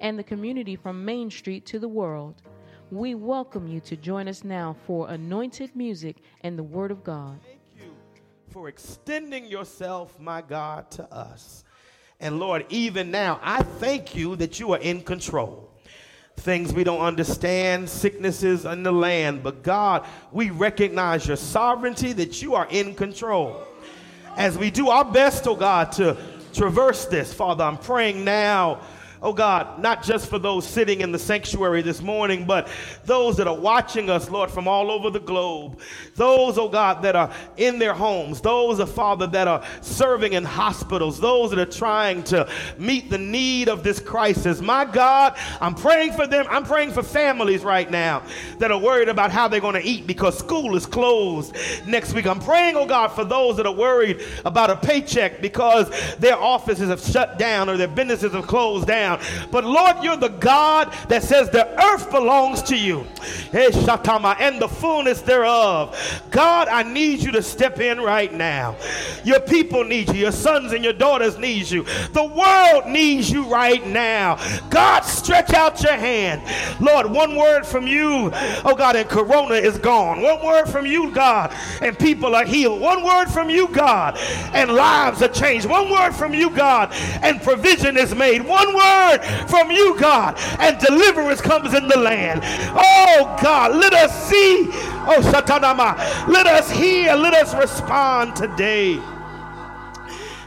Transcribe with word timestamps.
and 0.00 0.18
the 0.18 0.24
community 0.24 0.76
from 0.76 1.04
Main 1.04 1.30
Street 1.30 1.66
to 1.66 1.78
the 1.78 1.88
world. 1.88 2.42
We 2.90 3.14
welcome 3.14 3.68
you 3.68 3.78
to 3.80 3.96
join 3.96 4.26
us 4.26 4.42
now 4.42 4.74
for 4.86 5.08
anointed 5.10 5.76
music 5.76 6.16
and 6.40 6.58
the 6.58 6.62
Word 6.62 6.90
of 6.90 7.04
God. 7.04 7.38
Thank 7.44 7.60
you 7.78 7.92
for 8.48 8.68
extending 8.68 9.46
yourself, 9.46 10.18
my 10.18 10.42
God, 10.42 10.90
to 10.92 11.04
us. 11.14 11.62
And 12.18 12.40
Lord, 12.40 12.66
even 12.68 13.10
now, 13.10 13.38
I 13.42 13.62
thank 13.62 14.16
you 14.16 14.34
that 14.36 14.58
you 14.58 14.72
are 14.72 14.78
in 14.78 15.02
control. 15.02 15.70
Things 16.36 16.72
we 16.72 16.84
don't 16.84 17.00
understand, 17.00 17.88
sicknesses 17.88 18.64
in 18.64 18.82
the 18.82 18.92
land, 18.92 19.42
but 19.42 19.62
God, 19.62 20.06
we 20.32 20.50
recognize 20.50 21.26
your 21.26 21.36
sovereignty 21.36 22.12
that 22.14 22.42
you 22.42 22.54
are 22.54 22.66
in 22.70 22.94
control. 22.94 23.62
As 24.36 24.56
we 24.56 24.70
do 24.70 24.88
our 24.88 25.04
best, 25.04 25.46
oh 25.46 25.54
God, 25.54 25.92
to 25.92 26.16
traverse 26.52 27.04
this, 27.04 27.32
Father, 27.32 27.62
I'm 27.62 27.78
praying 27.78 28.24
now 28.24 28.80
oh 29.22 29.32
God, 29.32 29.78
not 29.80 30.02
just 30.02 30.28
for 30.28 30.38
those 30.38 30.66
sitting 30.66 31.02
in 31.02 31.12
the 31.12 31.18
sanctuary 31.18 31.82
this 31.82 32.00
morning, 32.00 32.46
but 32.46 32.68
those 33.04 33.36
that 33.36 33.46
are 33.46 33.56
watching 33.56 34.08
us, 34.08 34.30
Lord, 34.30 34.50
from 34.50 34.66
all 34.66 34.90
over 34.90 35.10
the 35.10 35.20
globe. 35.20 35.80
Those, 36.14 36.56
oh 36.56 36.68
God, 36.68 37.02
that 37.02 37.16
are 37.16 37.30
in 37.56 37.78
their 37.78 37.92
homes. 37.92 38.40
Those, 38.40 38.80
oh 38.80 38.86
Father, 38.86 39.26
that 39.28 39.46
are 39.46 39.62
serving 39.82 40.32
in 40.32 40.44
hospitals. 40.44 41.20
Those 41.20 41.50
that 41.50 41.58
are 41.58 41.70
trying 41.70 42.22
to 42.24 42.48
meet 42.78 43.10
the 43.10 43.18
need 43.18 43.68
of 43.68 43.82
this 43.82 44.00
crisis. 44.00 44.60
My 44.60 44.84
God, 44.84 45.36
I'm 45.60 45.74
praying 45.74 46.12
for 46.12 46.26
them. 46.26 46.46
I'm 46.48 46.64
praying 46.64 46.92
for 46.92 47.02
families 47.02 47.62
right 47.62 47.90
now 47.90 48.22
that 48.58 48.70
are 48.70 48.78
worried 48.78 49.08
about 49.08 49.30
how 49.30 49.48
they're 49.48 49.60
going 49.60 49.74
to 49.74 49.86
eat 49.86 50.06
because 50.06 50.38
school 50.38 50.76
is 50.76 50.86
closed 50.86 51.54
next 51.86 52.14
week. 52.14 52.26
I'm 52.26 52.40
praying, 52.40 52.76
oh 52.76 52.86
God, 52.86 53.08
for 53.08 53.24
those 53.24 53.56
that 53.58 53.66
are 53.66 53.74
worried 53.74 54.22
about 54.46 54.70
a 54.70 54.76
paycheck 54.76 55.42
because 55.42 55.90
their 56.16 56.36
offices 56.36 56.88
have 56.88 57.00
shut 57.00 57.38
down 57.38 57.68
or 57.68 57.76
their 57.76 57.88
businesses 57.88 58.32
have 58.32 58.46
closed 58.46 58.86
down 58.86 59.09
down. 59.18 59.48
But 59.50 59.64
Lord, 59.64 60.02
you're 60.02 60.16
the 60.16 60.28
God 60.28 60.92
that 61.08 61.22
says 61.22 61.50
the 61.50 61.66
earth 61.82 62.10
belongs 62.10 62.62
to 62.64 62.76
you. 62.76 63.06
And 63.52 64.60
the 64.60 64.68
fullness 64.68 65.22
thereof. 65.22 66.22
God, 66.30 66.68
I 66.68 66.82
need 66.82 67.20
you 67.20 67.32
to 67.32 67.42
step 67.42 67.80
in 67.80 68.00
right 68.00 68.32
now. 68.32 68.76
Your 69.24 69.40
people 69.40 69.84
need 69.84 70.08
you. 70.08 70.14
Your 70.14 70.32
sons 70.32 70.72
and 70.72 70.84
your 70.84 70.92
daughters 70.92 71.38
need 71.38 71.70
you. 71.70 71.84
The 72.12 72.24
world 72.24 72.86
needs 72.86 73.30
you 73.30 73.44
right 73.44 73.84
now. 73.86 74.38
God, 74.70 75.00
stretch 75.00 75.52
out 75.52 75.82
your 75.82 75.96
hand. 75.96 76.42
Lord, 76.80 77.10
one 77.10 77.36
word 77.36 77.66
from 77.66 77.86
you, 77.86 78.30
oh 78.64 78.74
God, 78.76 78.96
and 78.96 79.08
corona 79.08 79.54
is 79.54 79.78
gone. 79.78 80.22
One 80.22 80.44
word 80.44 80.66
from 80.66 80.86
you, 80.86 81.10
God, 81.10 81.54
and 81.82 81.98
people 81.98 82.34
are 82.34 82.44
healed. 82.44 82.80
One 82.80 83.04
word 83.04 83.26
from 83.26 83.50
you, 83.50 83.68
God, 83.68 84.16
and 84.54 84.72
lives 84.72 85.22
are 85.22 85.28
changed. 85.28 85.68
One 85.68 85.90
word 85.90 86.12
from 86.12 86.34
you, 86.34 86.50
God, 86.50 86.92
and 87.22 87.42
provision 87.42 87.96
is 87.96 88.14
made. 88.14 88.42
One 88.42 88.74
word 88.74 88.99
word 89.00 89.24
from 89.48 89.70
you, 89.70 89.98
God, 89.98 90.36
and 90.58 90.78
deliverance 90.78 91.40
comes 91.40 91.74
in 91.74 91.88
the 91.88 91.98
land. 91.98 92.40
Oh, 92.44 93.36
God, 93.42 93.74
let 93.74 93.92
us 93.94 94.28
see. 94.28 94.68
Oh, 95.06 95.20
Satanama, 95.22 96.28
let 96.28 96.46
us 96.46 96.70
hear, 96.70 97.14
let 97.14 97.34
us 97.34 97.54
respond 97.54 98.36
today. 98.36 99.00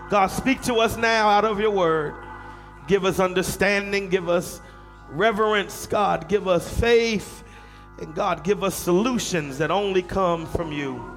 God, 0.09 0.27
speak 0.27 0.61
to 0.63 0.75
us 0.75 0.97
now 0.97 1.29
out 1.29 1.45
of 1.45 1.59
your 1.59 1.71
word. 1.71 2.15
Give 2.87 3.05
us 3.05 3.19
understanding, 3.19 4.09
give 4.09 4.29
us 4.29 4.61
reverence, 5.09 5.87
God, 5.87 6.27
give 6.27 6.47
us 6.47 6.67
faith, 6.79 7.43
and 7.99 8.13
God, 8.13 8.43
give 8.43 8.63
us 8.63 8.75
solutions 8.75 9.57
that 9.57 9.71
only 9.71 10.01
come 10.01 10.45
from 10.47 10.71
you. 10.71 11.09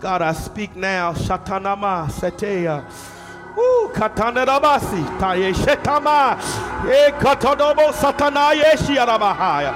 God, 0.00 0.22
I 0.22 0.32
speak 0.34 0.76
now. 0.76 1.12
Shatanama 1.14 2.08
Seteya. 2.10 3.15
Shiarabahaya. 8.76 9.72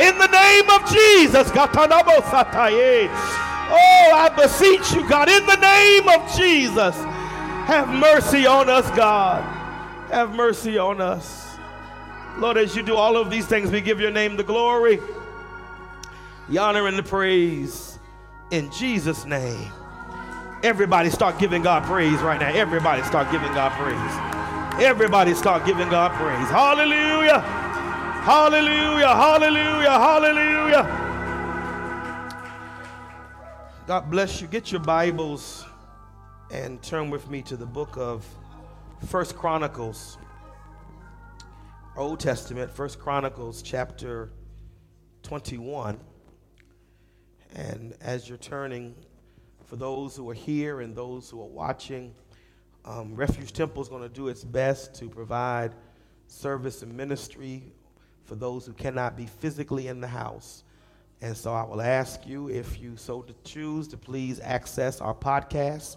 In 0.00 0.16
the 0.16 0.28
name 0.28 0.70
of 0.70 0.90
Jesus, 0.90 1.50
katanabo 1.50 2.22
sataye. 2.22 3.08
Oh, 3.70 4.10
I 4.14 4.30
beseech 4.34 4.94
you, 4.94 5.06
God, 5.06 5.28
in 5.28 5.44
the 5.44 5.56
name 5.56 6.08
of 6.08 6.34
Jesus, 6.34 6.96
have 7.66 7.88
mercy 7.90 8.46
on 8.46 8.70
us, 8.70 8.88
God. 8.96 9.42
Have 10.10 10.34
mercy 10.34 10.78
on 10.78 11.02
us. 11.02 11.54
Lord, 12.38 12.56
as 12.56 12.74
you 12.74 12.82
do 12.82 12.94
all 12.94 13.18
of 13.18 13.30
these 13.30 13.46
things, 13.46 13.70
we 13.70 13.82
give 13.82 14.00
your 14.00 14.10
name 14.10 14.36
the 14.36 14.44
glory, 14.44 15.00
the 16.48 16.56
honor, 16.56 16.86
and 16.86 16.96
the 16.96 17.02
praise. 17.02 17.98
In 18.50 18.70
Jesus' 18.70 19.26
name. 19.26 19.70
Everybody 20.64 21.08
start 21.08 21.38
giving 21.38 21.62
God 21.62 21.84
praise 21.84 22.18
right 22.20 22.40
now. 22.40 22.48
Everybody 22.48 23.02
start 23.04 23.30
giving 23.30 23.52
God 23.54 23.70
praise. 23.72 24.84
Everybody 24.84 25.32
start 25.34 25.64
giving 25.64 25.88
God 25.88 26.10
praise. 26.12 26.48
Hallelujah. 26.50 27.38
Hallelujah. 27.38 29.06
Hallelujah. 29.06 29.90
Hallelujah. 29.90 31.04
God 33.86 34.10
bless 34.10 34.40
you. 34.40 34.48
Get 34.48 34.72
your 34.72 34.80
Bibles 34.80 35.64
and 36.50 36.82
turn 36.82 37.08
with 37.08 37.30
me 37.30 37.40
to 37.42 37.56
the 37.56 37.66
book 37.66 37.96
of 37.96 38.26
First 39.06 39.36
Chronicles. 39.36 40.18
Old 41.96 42.18
Testament, 42.18 42.68
First 42.70 42.98
Chronicles 42.98 43.62
chapter 43.62 44.32
21. 45.22 46.00
And 47.54 47.94
as 48.00 48.28
you're 48.28 48.38
turning 48.38 48.96
for 49.68 49.76
those 49.76 50.16
who 50.16 50.28
are 50.30 50.34
here 50.34 50.80
and 50.80 50.96
those 50.96 51.28
who 51.28 51.40
are 51.42 51.48
watching. 51.48 52.14
Um, 52.86 53.14
Refuge 53.14 53.52
Temple 53.52 53.82
is 53.82 53.88
going 53.88 54.02
to 54.02 54.08
do 54.08 54.28
its 54.28 54.42
best 54.42 54.94
to 54.94 55.10
provide 55.10 55.74
service 56.26 56.82
and 56.82 56.96
ministry 56.96 57.62
for 58.24 58.34
those 58.34 58.64
who 58.64 58.72
cannot 58.72 59.14
be 59.14 59.26
physically 59.26 59.88
in 59.88 60.00
the 60.00 60.08
house. 60.08 60.64
And 61.20 61.36
so 61.36 61.52
I 61.52 61.64
will 61.64 61.82
ask 61.82 62.26
you, 62.26 62.48
if 62.48 62.80
you 62.80 62.96
so 62.96 63.20
to 63.22 63.34
choose, 63.44 63.88
to 63.88 63.98
please 63.98 64.40
access 64.40 65.02
our 65.02 65.14
podcast 65.14 65.96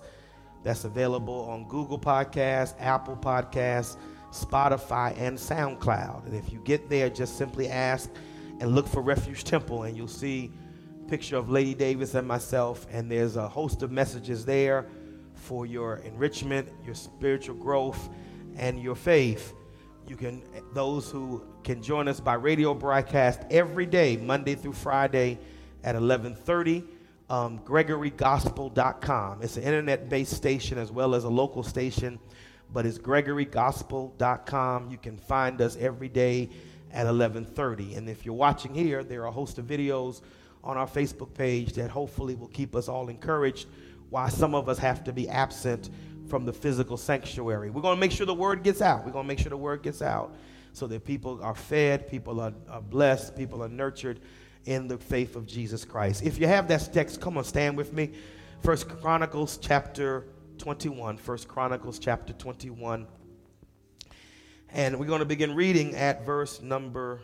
that's 0.63 0.83
available 0.83 1.47
on 1.49 1.67
Google 1.69 1.99
Podcasts, 1.99 2.73
Apple 2.77 3.15
Podcasts, 3.15 3.95
Spotify, 4.31 5.17
and 5.17 5.37
SoundCloud. 5.37 6.25
And 6.25 6.35
if 6.35 6.51
you 6.51 6.59
get 6.65 6.89
there, 6.89 7.09
just 7.09 7.37
simply 7.37 7.69
ask 7.69 8.09
and 8.59 8.75
look 8.75 8.87
for 8.87 9.01
Refuge 9.01 9.43
Temple, 9.43 9.83
and 9.83 9.95
you'll 9.95 10.07
see 10.07 10.51
picture 11.11 11.35
of 11.35 11.49
Lady 11.49 11.73
Davis 11.73 12.15
and 12.15 12.25
myself, 12.25 12.87
and 12.89 13.11
there's 13.11 13.35
a 13.35 13.45
host 13.45 13.83
of 13.83 13.91
messages 13.91 14.45
there 14.45 14.85
for 15.33 15.65
your 15.65 15.97
enrichment, 16.05 16.69
your 16.85 16.95
spiritual 16.95 17.55
growth, 17.55 18.07
and 18.55 18.81
your 18.81 18.95
faith. 18.95 19.53
You 20.07 20.15
can 20.15 20.41
those 20.73 21.11
who 21.11 21.43
can 21.65 21.83
join 21.83 22.07
us 22.07 22.21
by 22.21 22.35
radio 22.35 22.73
broadcast 22.73 23.41
every 23.51 23.85
day, 23.85 24.15
Monday 24.15 24.55
through 24.55 24.71
Friday 24.71 25.37
at 25.83 25.97
11:30. 25.97 26.85
Um, 27.29 27.59
GregoryGospel.com. 27.59 29.41
It's 29.41 29.57
an 29.57 29.63
internet-based 29.63 30.33
station 30.33 30.77
as 30.77 30.93
well 30.93 31.13
as 31.13 31.25
a 31.25 31.29
local 31.29 31.61
station, 31.63 32.19
but 32.71 32.85
it's 32.85 32.97
GregoryGospel.com. 32.97 34.89
You 34.89 34.97
can 34.97 35.17
find 35.17 35.59
us 35.59 35.75
every 35.75 36.07
day 36.07 36.51
at 36.93 37.05
11:30. 37.05 37.97
And 37.97 38.07
if 38.07 38.25
you're 38.25 38.33
watching 38.33 38.73
here, 38.73 39.03
there 39.03 39.23
are 39.23 39.27
a 39.27 39.31
host 39.31 39.57
of 39.57 39.65
videos 39.65 40.21
on 40.63 40.77
our 40.77 40.87
Facebook 40.87 41.33
page 41.33 41.73
that 41.73 41.89
hopefully 41.89 42.35
will 42.35 42.47
keep 42.47 42.75
us 42.75 42.87
all 42.87 43.09
encouraged 43.09 43.67
why 44.09 44.29
some 44.29 44.53
of 44.53 44.67
us 44.69 44.77
have 44.77 45.03
to 45.05 45.13
be 45.13 45.27
absent 45.29 45.89
from 46.27 46.45
the 46.45 46.53
physical 46.53 46.97
sanctuary. 46.97 47.69
We're 47.69 47.81
going 47.81 47.95
to 47.95 47.99
make 47.99 48.11
sure 48.11 48.25
the 48.25 48.33
word 48.33 48.63
gets 48.63 48.81
out. 48.81 49.05
We're 49.05 49.11
going 49.11 49.25
to 49.25 49.27
make 49.27 49.39
sure 49.39 49.49
the 49.49 49.57
word 49.57 49.83
gets 49.83 50.01
out 50.01 50.35
so 50.73 50.87
that 50.87 51.03
people 51.03 51.41
are 51.41 51.55
fed, 51.55 52.07
people 52.07 52.39
are, 52.39 52.53
are 52.69 52.81
blessed, 52.81 53.35
people 53.35 53.63
are 53.63 53.69
nurtured 53.69 54.19
in 54.65 54.87
the 54.87 54.97
faith 54.97 55.35
of 55.35 55.47
Jesus 55.47 55.83
Christ. 55.83 56.23
If 56.23 56.39
you 56.39 56.47
have 56.47 56.67
that 56.67 56.93
text, 56.93 57.19
come 57.19 57.37
on, 57.37 57.43
stand 57.43 57.75
with 57.75 57.93
me. 57.93 58.11
First 58.61 58.87
Chronicles 58.87 59.57
chapter 59.57 60.25
21. 60.57 61.17
First 61.17 61.47
Chronicles 61.47 61.99
chapter 61.99 62.33
21. 62.33 63.07
And 64.69 64.99
we're 64.99 65.07
going 65.07 65.19
to 65.19 65.25
begin 65.25 65.55
reading 65.55 65.95
at 65.95 66.25
verse 66.25 66.61
number 66.61 67.21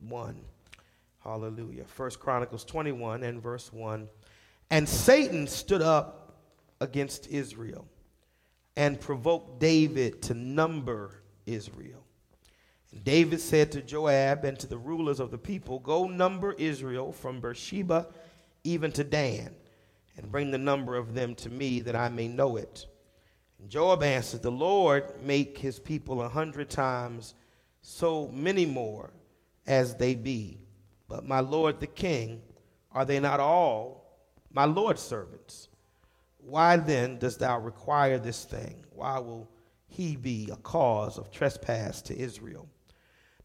1. 0.00 0.36
Hallelujah. 1.26 1.82
First 1.86 2.20
Chronicles 2.20 2.64
21 2.64 3.24
and 3.24 3.42
verse 3.42 3.72
1. 3.72 4.08
And 4.70 4.88
Satan 4.88 5.48
stood 5.48 5.82
up 5.82 6.36
against 6.80 7.26
Israel 7.26 7.84
and 8.76 9.00
provoked 9.00 9.58
David 9.58 10.22
to 10.22 10.34
number 10.34 11.22
Israel. 11.44 12.04
And 12.92 13.02
David 13.02 13.40
said 13.40 13.72
to 13.72 13.82
Joab 13.82 14.44
and 14.44 14.56
to 14.60 14.68
the 14.68 14.78
rulers 14.78 15.18
of 15.18 15.32
the 15.32 15.38
people, 15.38 15.80
Go 15.80 16.06
number 16.06 16.52
Israel 16.52 17.10
from 17.10 17.40
Beersheba 17.40 18.06
even 18.62 18.92
to 18.92 19.02
Dan, 19.02 19.52
and 20.16 20.30
bring 20.30 20.52
the 20.52 20.58
number 20.58 20.94
of 20.94 21.12
them 21.12 21.34
to 21.36 21.50
me 21.50 21.80
that 21.80 21.96
I 21.96 22.08
may 22.08 22.28
know 22.28 22.56
it. 22.56 22.86
And 23.58 23.68
Joab 23.68 24.04
answered, 24.04 24.42
The 24.42 24.50
Lord 24.52 25.20
make 25.24 25.58
his 25.58 25.80
people 25.80 26.22
a 26.22 26.28
hundred 26.28 26.70
times 26.70 27.34
so 27.82 28.28
many 28.28 28.64
more 28.64 29.10
as 29.66 29.96
they 29.96 30.14
be. 30.14 30.58
But 31.08 31.26
my 31.26 31.40
lord 31.40 31.80
the 31.80 31.86
king, 31.86 32.42
are 32.92 33.04
they 33.04 33.20
not 33.20 33.40
all 33.40 34.06
my 34.56 34.64
Lord's 34.64 35.02
servants? 35.02 35.68
Why 36.38 36.78
then 36.78 37.18
dost 37.18 37.40
thou 37.40 37.58
require 37.58 38.18
this 38.18 38.44
thing? 38.44 38.86
Why 38.94 39.18
will 39.18 39.50
he 39.86 40.16
be 40.16 40.48
a 40.50 40.56
cause 40.56 41.18
of 41.18 41.30
trespass 41.30 42.00
to 42.02 42.18
Israel? 42.18 42.66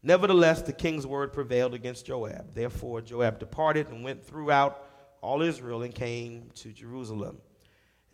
Nevertheless, 0.02 0.62
the 0.62 0.72
king's 0.72 1.06
word 1.06 1.34
prevailed 1.34 1.74
against 1.74 2.06
Joab. 2.06 2.54
Therefore, 2.54 3.02
Joab 3.02 3.38
departed 3.38 3.88
and 3.88 4.02
went 4.02 4.24
throughout 4.24 4.86
all 5.20 5.42
Israel 5.42 5.82
and 5.82 5.94
came 5.94 6.50
to 6.54 6.72
Jerusalem. 6.72 7.36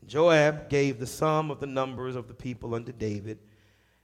Joab 0.05 0.69
gave 0.69 0.99
the 0.99 1.07
sum 1.07 1.53
of 1.53 1.61
the 1.61 1.67
numbers 1.67 2.17
of 2.17 2.27
the 2.27 2.35
people 2.35 2.75
unto 2.75 2.93
David, 2.93 3.39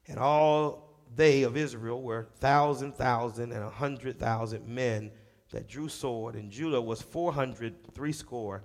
and 0.06 0.20
all 0.20 0.94
they 1.16 1.42
of 1.42 1.56
Israel 1.56 2.00
were 2.00 2.28
thousand, 2.38 2.94
thousand, 2.94 3.50
and 3.52 3.62
a 3.62 3.70
hundred 3.70 4.20
thousand 4.20 4.68
men 4.68 5.10
that 5.54 5.68
drew 5.68 5.88
sword, 5.88 6.34
and 6.34 6.50
Judah 6.50 6.80
was 6.80 7.00
four 7.00 7.32
hundred 7.32 7.74
threescore, 7.94 8.62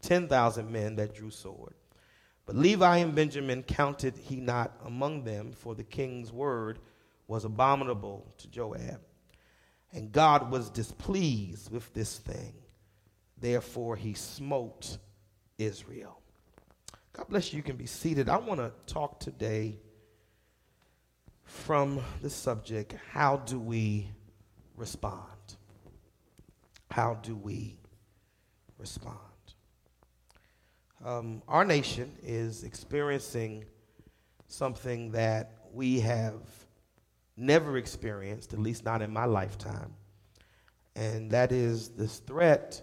ten 0.00 0.28
thousand 0.28 0.70
men 0.70 0.96
that 0.96 1.14
drew 1.14 1.30
sword. 1.30 1.74
But 2.44 2.56
Levi 2.56 2.98
and 2.98 3.14
Benjamin 3.14 3.62
counted 3.62 4.18
he 4.18 4.36
not 4.36 4.72
among 4.84 5.24
them, 5.24 5.52
for 5.52 5.74
the 5.74 5.84
king's 5.84 6.32
word 6.32 6.80
was 7.28 7.44
abominable 7.44 8.34
to 8.38 8.48
Joab. 8.48 9.00
And 9.92 10.10
God 10.10 10.50
was 10.50 10.70
displeased 10.70 11.70
with 11.70 11.92
this 11.94 12.18
thing. 12.18 12.54
Therefore, 13.38 13.94
he 13.96 14.14
smote 14.14 14.98
Israel. 15.58 16.20
God 17.12 17.28
bless 17.28 17.52
you. 17.52 17.58
You 17.58 17.62
can 17.62 17.76
be 17.76 17.86
seated. 17.86 18.28
I 18.28 18.38
want 18.38 18.58
to 18.58 18.72
talk 18.92 19.20
today 19.20 19.76
from 21.44 22.00
the 22.22 22.30
subject 22.30 22.94
how 23.12 23.36
do 23.36 23.58
we 23.58 24.08
respond? 24.76 25.31
How 26.92 27.14
do 27.22 27.34
we 27.34 27.78
respond? 28.76 29.16
Um, 31.02 31.42
our 31.48 31.64
nation 31.64 32.12
is 32.22 32.64
experiencing 32.64 33.64
something 34.46 35.10
that 35.12 35.54
we 35.72 36.00
have 36.00 36.42
never 37.34 37.78
experienced, 37.78 38.52
at 38.52 38.58
least 38.58 38.84
not 38.84 39.00
in 39.00 39.10
my 39.10 39.24
lifetime, 39.24 39.94
and 40.94 41.30
that 41.30 41.50
is 41.50 41.88
this 41.88 42.18
threat 42.18 42.82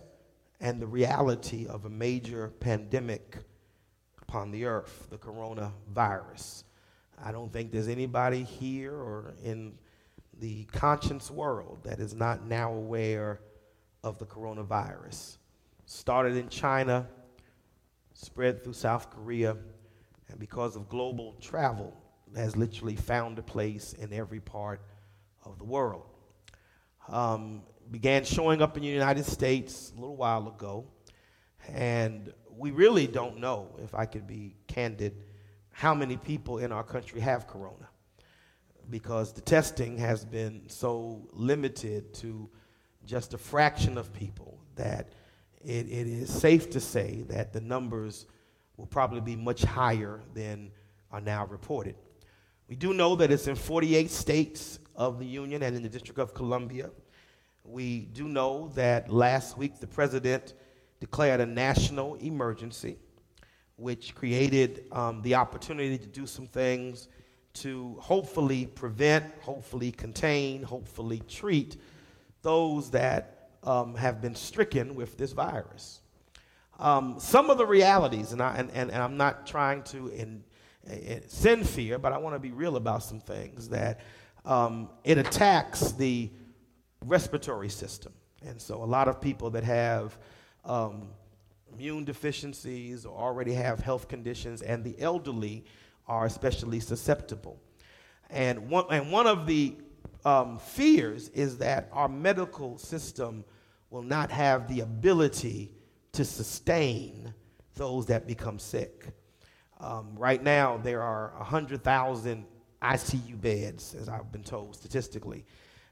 and 0.59 0.81
the 0.81 0.88
reality 0.88 1.67
of 1.67 1.85
a 1.85 1.89
major 1.91 2.51
pandemic 2.59 3.38
upon 4.23 4.50
the 4.50 4.65
earth, 4.65 5.06
the 5.11 5.19
coronavirus. 5.19 6.63
I 7.23 7.31
don't 7.31 7.53
think 7.53 7.71
there's 7.71 7.88
anybody 7.88 8.41
here 8.41 8.95
or 8.95 9.35
in 9.44 9.77
the 10.39 10.63
conscience 10.63 11.29
world 11.29 11.81
that 11.83 12.00
is 12.00 12.15
not 12.15 12.47
now 12.47 12.73
aware 12.73 13.41
of 14.04 14.19
the 14.19 14.25
coronavirus. 14.25 15.38
Started 15.86 16.36
in 16.36 16.50
China, 16.50 17.07
spread 18.13 18.63
through 18.63 18.74
South 18.74 19.10
Korea, 19.10 19.57
and 20.30 20.40
because 20.40 20.75
of 20.75 20.88
global 20.90 21.36
travel, 21.42 21.96
has 22.36 22.56
literally 22.56 22.96
found 22.96 23.40
a 23.40 23.42
place 23.42 23.94
in 23.94 24.13
every 24.13 24.40
part 24.40 24.81
of 25.44 25.57
the 25.57 25.63
world. 25.63 26.06
Um, 27.07 27.63
began 27.90 28.24
showing 28.24 28.62
up 28.62 28.78
in 28.78 28.84
the 28.84 28.90
United 28.90 29.25
States 29.25 29.92
a 29.98 30.00
little 30.00 30.16
while 30.16 30.48
ago, 30.48 30.86
and 31.68 32.31
we 32.56 32.72
really 32.72 33.07
don't 33.07 33.40
know, 33.40 33.69
if 33.84 33.95
I 33.95 34.06
could 34.06 34.28
be 34.28 34.56
candid, 34.68 35.16
how 35.72 35.95
many 35.95 36.18
people 36.18 36.60
in 36.60 36.72
our 36.72 36.84
country 36.84 37.22
have 37.22 37.48
corona 37.48 37.90
because 38.90 39.34
the 39.34 39.42
testing 39.42 39.98
has 39.98 40.25
been 40.25 40.63
so 40.68 41.28
limited 41.31 42.13
to 42.16 42.50
just 43.06 43.34
a 43.34 43.38
fraction 43.38 43.98
of 43.98 44.13
people 44.13 44.57
that 44.75 45.10
it, 45.63 45.88
it 45.88 46.07
is 46.07 46.31
safe 46.31 46.69
to 46.72 46.80
say 46.80 47.24
that 47.28 47.54
the 47.54 47.62
numbers 47.62 48.25
will 48.78 48.86
probably 48.86 49.22
be 49.22 49.36
much 49.36 49.63
higher 49.63 50.22
than 50.34 50.72
are 51.12 51.22
now 51.22 51.46
reported. 51.46 51.96
We 52.68 52.75
do 52.75 52.94
know 52.94 53.16
that 53.16 53.31
it's 53.31 53.48
in 53.48 53.56
48 53.56 54.10
states 54.12 54.80
of 54.96 55.19
the 55.19 55.25
Union 55.25 55.63
and 55.63 55.75
in 55.75 55.84
the 55.84 55.90
District 55.90 56.19
of 56.19 56.34
Columbia. 56.34 56.92
We 57.63 58.01
do 58.13 58.28
know 58.28 58.72
that 58.75 59.12
last 59.12 59.57
week 59.57 59.80
the 59.80 59.88
president 59.88 60.54
declared 61.00 61.42
a 61.42 61.45
national 61.45 62.16
emergency, 62.16 62.98
which 63.75 64.13
created 64.13 64.86
um, 64.92 65.22
the 65.24 65.36
opportunity 65.36 65.98
to 65.98 66.07
do 66.07 66.28
some 66.28 66.45
things 66.45 67.07
to 67.54 67.98
hopefully 68.00 68.68
prevent, 68.68 69.25
hopefully 69.42 69.92
contain, 69.92 70.62
hopefully 70.62 71.22
treat 71.28 71.78
those 72.41 72.91
that 72.91 73.50
um, 73.63 73.95
have 73.95 74.21
been 74.21 74.36
stricken 74.36 74.95
with 74.95 75.18
this 75.18 75.31
virus. 75.31 76.01
Um, 76.80 77.15
some 77.19 77.50
of 77.50 77.57
the 77.57 77.65
realities, 77.65 78.31
and, 78.31 78.41
I, 78.41 78.56
and, 78.56 78.71
and, 78.71 78.89
and 78.89 79.01
I'm 79.01 79.18
not 79.18 79.45
trying 79.45 79.83
to 79.83 80.07
in, 80.07 80.44
in 80.89 81.27
send 81.27 81.68
fear, 81.68 82.00
but 82.00 82.13
I 82.13 82.18
want 82.18 82.36
to 82.36 82.39
be 82.39 82.51
real 82.51 82.77
about 82.77 83.03
some 83.03 83.19
things 83.19 83.68
that 83.69 84.00
um, 84.45 84.89
it 85.03 85.18
attacks 85.18 85.91
the 85.91 86.30
respiratory 87.06 87.69
system. 87.69 88.13
And 88.45 88.62
so, 88.62 88.81
a 88.81 88.85
lot 88.85 89.09
of 89.09 89.19
people 89.19 89.50
that 89.50 89.65
have 89.65 90.18
um, 90.63 91.09
immune 91.74 92.06
deficiencies 92.06 93.06
or 93.06 93.18
already 93.19 93.53
have 93.53 93.81
health 93.81 94.07
conditions, 94.07 94.62
and 94.62 94.81
the 94.81 94.95
elderly 95.01 95.65
are 96.07 96.25
especially 96.25 96.80
susceptible. 96.80 97.59
And 98.30 98.69
one, 98.69 98.85
and 98.89 99.12
one 99.12 99.27
of 99.27 99.45
the 99.47 99.75
um, 100.25 100.60
fears 100.60 101.30
is 101.30 101.57
that 101.60 101.90
our 101.92 102.07
medical 102.07 102.78
system 102.78 103.44
will 103.90 104.04
not 104.04 104.31
have 104.31 104.68
the 104.68 104.81
ability 104.81 105.72
to 106.12 106.25
sustain 106.25 107.34
those 107.75 108.06
that 108.07 108.28
become 108.28 108.60
sick. 108.60 109.07
Um, 109.80 110.16
right 110.18 110.44
now, 110.44 110.78
there 110.78 111.01
are 111.01 111.34
100,000 111.38 112.46
ICU 112.81 113.42
beds, 113.42 113.96
as 113.96 114.10
I've 114.10 114.31
been 114.31 114.44
told 114.44 114.75
statistically 114.75 115.46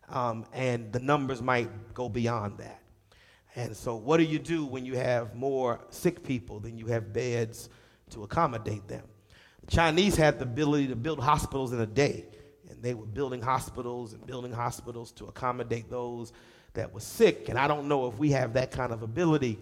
um, 0.10 0.45
and 0.53 0.92
the 0.92 1.00
numbers 1.00 1.42
might 1.42 1.93
go 1.93 2.10
beyond 2.10 2.58
that. 2.60 2.81
And 3.55 3.75
so, 3.75 3.96
what 3.96 4.17
do 4.17 4.24
you 4.24 4.39
do 4.39 4.65
when 4.65 4.86
you 4.86 4.96
have 4.96 5.36
more 5.36 5.79
sick 5.89 6.24
people 6.24 6.60
than 6.60 6.77
you 6.77 6.86
have 6.88 7.12
beds 7.12 7.70
to 8.12 8.24
accommodate 8.24 8.88
them? 8.88 9.03
The 9.65 9.72
Chinese 9.72 10.15
had 10.15 10.38
the 10.38 10.43
ability 10.43 10.88
to 10.88 10.96
build 10.96 11.20
hospitals 11.20 11.74
in 11.74 11.79
a 11.79 11.86
day, 11.86 12.25
and 12.77 12.86
they 12.86 12.93
were 12.93 13.07
building 13.07 13.41
hospitals 13.41 14.13
and 14.13 14.25
building 14.27 14.51
hospitals 14.51 15.12
to 15.13 15.25
accommodate 15.25 15.89
those 15.89 16.31
that 16.75 16.93
were 16.93 17.00
sick. 17.00 17.50
And 17.50 17.57
I 17.57 17.67
don't 17.67 17.88
know 17.88 18.07
if 18.07 18.19
we 18.19 18.29
have 18.31 18.53
that 18.53 18.69
kind 18.69 18.93
of 18.93 19.01
ability 19.01 19.57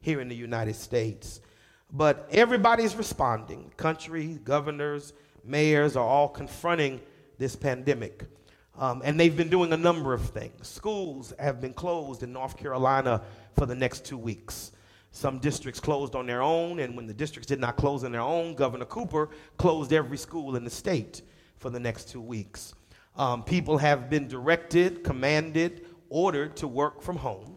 here 0.00 0.20
in 0.20 0.28
the 0.28 0.36
United 0.36 0.76
States. 0.76 1.40
But 1.90 2.28
everybody's 2.30 2.94
responding. 2.94 3.72
Country, 3.78 4.38
governors, 4.44 5.14
mayors 5.44 5.96
are 5.96 6.06
all 6.06 6.28
confronting 6.28 7.00
this 7.38 7.56
pandemic. 7.56 8.24
Um, 8.78 9.00
and 9.02 9.18
they've 9.18 9.34
been 9.34 9.48
doing 9.48 9.72
a 9.72 9.76
number 9.78 10.12
of 10.12 10.28
things. 10.28 10.68
Schools 10.68 11.32
have 11.38 11.58
been 11.62 11.72
closed 11.72 12.22
in 12.22 12.34
North 12.34 12.58
Carolina 12.58 13.22
for 13.54 13.64
the 13.64 13.74
next 13.74 14.04
two 14.04 14.18
weeks. 14.18 14.72
Some 15.10 15.38
districts 15.38 15.80
closed 15.80 16.14
on 16.14 16.26
their 16.26 16.42
own, 16.42 16.80
and 16.80 16.94
when 16.94 17.06
the 17.06 17.14
districts 17.14 17.48
did 17.48 17.60
not 17.60 17.78
close 17.78 18.04
on 18.04 18.12
their 18.12 18.20
own, 18.20 18.54
Governor 18.54 18.84
Cooper 18.84 19.30
closed 19.56 19.94
every 19.94 20.18
school 20.18 20.54
in 20.54 20.64
the 20.64 20.70
state 20.70 21.22
for 21.58 21.70
the 21.70 21.80
next 21.80 22.08
two 22.08 22.20
weeks. 22.20 22.74
Um, 23.16 23.42
people 23.42 23.78
have 23.78 24.08
been 24.08 24.28
directed, 24.28 25.02
commanded, 25.02 25.86
ordered 26.08 26.56
to 26.56 26.68
work 26.68 27.02
from 27.02 27.16
home, 27.16 27.56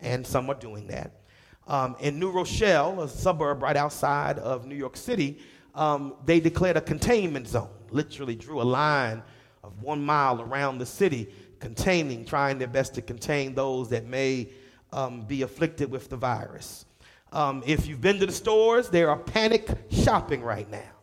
and 0.00 0.26
some 0.26 0.48
are 0.48 0.54
doing 0.54 0.86
that. 0.88 1.20
Um, 1.66 1.96
in 2.00 2.18
New 2.18 2.30
Rochelle, 2.30 3.02
a 3.02 3.08
suburb 3.08 3.62
right 3.62 3.76
outside 3.76 4.38
of 4.38 4.66
New 4.66 4.74
York 4.74 4.96
City, 4.96 5.38
um, 5.74 6.14
they 6.24 6.40
declared 6.40 6.76
a 6.76 6.80
containment 6.80 7.46
zone, 7.46 7.70
literally 7.90 8.34
drew 8.34 8.60
a 8.60 8.64
line 8.64 9.22
of 9.62 9.82
one 9.82 10.02
mile 10.02 10.40
around 10.40 10.78
the 10.78 10.86
city, 10.86 11.32
containing, 11.58 12.24
trying 12.24 12.58
their 12.58 12.68
best 12.68 12.94
to 12.94 13.02
contain 13.02 13.54
those 13.54 13.88
that 13.90 14.06
may 14.06 14.48
um, 14.92 15.22
be 15.22 15.42
afflicted 15.42 15.90
with 15.90 16.08
the 16.08 16.16
virus. 16.16 16.86
Um, 17.32 17.62
if 17.66 17.86
you've 17.86 18.00
been 18.00 18.18
to 18.18 18.26
the 18.26 18.32
stores, 18.32 18.88
there 18.88 19.10
are 19.10 19.18
panic 19.18 19.68
shopping 19.90 20.42
right 20.42 20.68
now. 20.68 20.99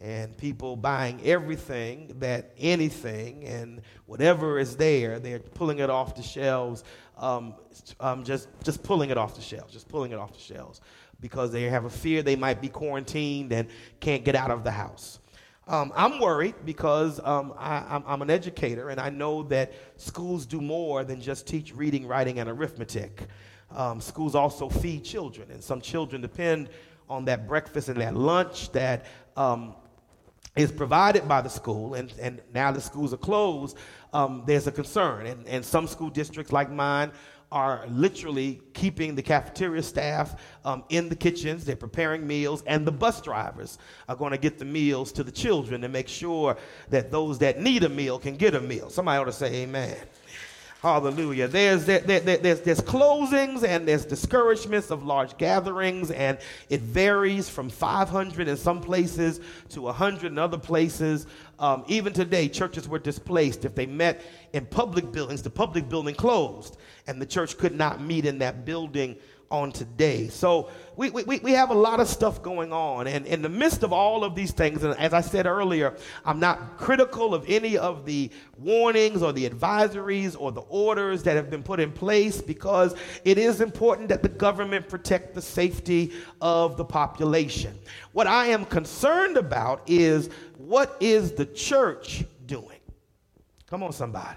And 0.00 0.34
people 0.36 0.76
buying 0.76 1.20
everything 1.24 2.14
that 2.20 2.52
anything 2.58 3.44
and 3.44 3.82
whatever 4.06 4.58
is 4.58 4.76
there, 4.76 5.18
they're 5.18 5.40
pulling 5.40 5.78
it 5.78 5.90
off 5.90 6.14
the 6.14 6.22
shelves, 6.22 6.84
um, 7.18 7.54
um, 8.00 8.24
just, 8.24 8.48
just 8.64 8.82
pulling 8.82 9.10
it 9.10 9.18
off 9.18 9.34
the 9.34 9.42
shelves, 9.42 9.74
just 9.74 9.88
pulling 9.88 10.12
it 10.12 10.18
off 10.18 10.32
the 10.32 10.40
shelves 10.40 10.80
because 11.20 11.52
they 11.52 11.64
have 11.64 11.84
a 11.84 11.90
fear 11.90 12.22
they 12.22 12.36
might 12.36 12.60
be 12.60 12.68
quarantined 12.68 13.52
and 13.52 13.68
can't 14.00 14.24
get 14.24 14.34
out 14.34 14.50
of 14.50 14.64
the 14.64 14.70
house. 14.70 15.18
Um, 15.68 15.92
I'm 15.94 16.18
worried 16.18 16.56
because 16.64 17.20
um, 17.22 17.54
I, 17.56 18.02
am 18.06 18.22
an 18.22 18.30
educator 18.30 18.88
and 18.88 18.98
I 18.98 19.10
know 19.10 19.44
that 19.44 19.72
schools 19.96 20.44
do 20.46 20.60
more 20.60 21.04
than 21.04 21.20
just 21.20 21.46
teach 21.46 21.74
reading, 21.74 22.06
writing, 22.08 22.40
and 22.40 22.48
arithmetic. 22.48 23.28
Um, 23.70 24.00
schools 24.00 24.34
also 24.34 24.68
feed 24.68 25.04
children, 25.04 25.48
and 25.52 25.62
some 25.62 25.80
children 25.80 26.22
depend 26.22 26.70
on 27.08 27.24
that 27.26 27.46
breakfast 27.46 27.88
and 27.88 28.00
that 28.00 28.16
lunch 28.16 28.72
that 28.72 29.06
um, 29.36 29.76
is 30.56 30.72
provided 30.72 31.28
by 31.28 31.40
the 31.40 31.48
school, 31.48 31.94
and, 31.94 32.12
and 32.20 32.40
now 32.52 32.72
the 32.72 32.80
schools 32.80 33.12
are 33.12 33.18
closed. 33.18 33.76
Um, 34.12 34.42
there's 34.46 34.66
a 34.66 34.72
concern, 34.72 35.26
and, 35.26 35.46
and 35.46 35.64
some 35.64 35.86
school 35.86 36.10
districts 36.10 36.52
like 36.52 36.70
mine 36.70 37.12
are 37.52 37.84
literally 37.88 38.60
keeping 38.74 39.14
the 39.14 39.22
cafeteria 39.22 39.82
staff 39.82 40.40
um, 40.64 40.84
in 40.88 41.08
the 41.08 41.16
kitchens. 41.16 41.64
They're 41.64 41.76
preparing 41.76 42.26
meals, 42.26 42.62
and 42.66 42.86
the 42.86 42.92
bus 42.92 43.20
drivers 43.20 43.78
are 44.08 44.16
going 44.16 44.32
to 44.32 44.38
get 44.38 44.58
the 44.58 44.64
meals 44.64 45.12
to 45.12 45.24
the 45.24 45.32
children 45.32 45.80
to 45.80 45.88
make 45.88 46.08
sure 46.08 46.56
that 46.90 47.10
those 47.10 47.38
that 47.38 47.60
need 47.60 47.84
a 47.84 47.88
meal 47.88 48.18
can 48.18 48.36
get 48.36 48.54
a 48.54 48.60
meal. 48.60 48.90
Somebody 48.90 49.20
ought 49.20 49.24
to 49.24 49.32
say 49.32 49.62
amen. 49.62 49.96
Hallelujah. 50.82 51.46
There's, 51.46 51.84
there, 51.84 52.00
there, 52.00 52.20
there's, 52.38 52.62
there's 52.62 52.80
closings 52.80 53.64
and 53.64 53.86
there's 53.86 54.06
discouragements 54.06 54.90
of 54.90 55.02
large 55.02 55.36
gatherings, 55.36 56.10
and 56.10 56.38
it 56.70 56.80
varies 56.80 57.50
from 57.50 57.68
500 57.68 58.48
in 58.48 58.56
some 58.56 58.80
places 58.80 59.40
to 59.68 59.82
100 59.82 60.32
in 60.32 60.38
other 60.38 60.56
places. 60.56 61.26
Um, 61.58 61.84
even 61.86 62.14
today, 62.14 62.48
churches 62.48 62.88
were 62.88 62.98
displaced. 62.98 63.66
If 63.66 63.74
they 63.74 63.84
met 63.84 64.22
in 64.54 64.64
public 64.64 65.12
buildings, 65.12 65.42
the 65.42 65.50
public 65.50 65.86
building 65.86 66.14
closed, 66.14 66.78
and 67.06 67.20
the 67.20 67.26
church 67.26 67.58
could 67.58 67.74
not 67.74 68.00
meet 68.00 68.24
in 68.24 68.38
that 68.38 68.64
building 68.64 69.16
on 69.50 69.72
today. 69.72 70.28
So 70.28 70.70
we, 70.96 71.10
we, 71.10 71.40
we 71.40 71.52
have 71.52 71.70
a 71.70 71.74
lot 71.74 71.98
of 71.98 72.06
stuff 72.06 72.40
going 72.40 72.72
on. 72.72 73.08
And 73.08 73.26
in 73.26 73.42
the 73.42 73.48
midst 73.48 73.82
of 73.82 73.92
all 73.92 74.22
of 74.22 74.34
these 74.36 74.52
things, 74.52 74.84
and 74.84 74.96
as 74.96 75.12
I 75.12 75.20
said 75.20 75.46
earlier, 75.46 75.96
I'm 76.24 76.38
not 76.38 76.76
critical 76.76 77.34
of 77.34 77.44
any 77.48 77.76
of 77.76 78.04
the 78.04 78.30
warnings 78.58 79.22
or 79.22 79.32
the 79.32 79.48
advisories 79.48 80.36
or 80.38 80.52
the 80.52 80.60
orders 80.62 81.24
that 81.24 81.34
have 81.34 81.50
been 81.50 81.64
put 81.64 81.80
in 81.80 81.90
place 81.90 82.40
because 82.40 82.94
it 83.24 83.38
is 83.38 83.60
important 83.60 84.08
that 84.10 84.22
the 84.22 84.28
government 84.28 84.88
protect 84.88 85.34
the 85.34 85.42
safety 85.42 86.12
of 86.40 86.76
the 86.76 86.84
population. 86.84 87.76
What 88.12 88.28
I 88.28 88.46
am 88.46 88.64
concerned 88.64 89.36
about 89.36 89.82
is 89.86 90.30
what 90.58 90.96
is 91.00 91.32
the 91.32 91.46
church 91.46 92.24
doing? 92.46 92.78
Come 93.66 93.82
on, 93.82 93.92
somebody. 93.92 94.36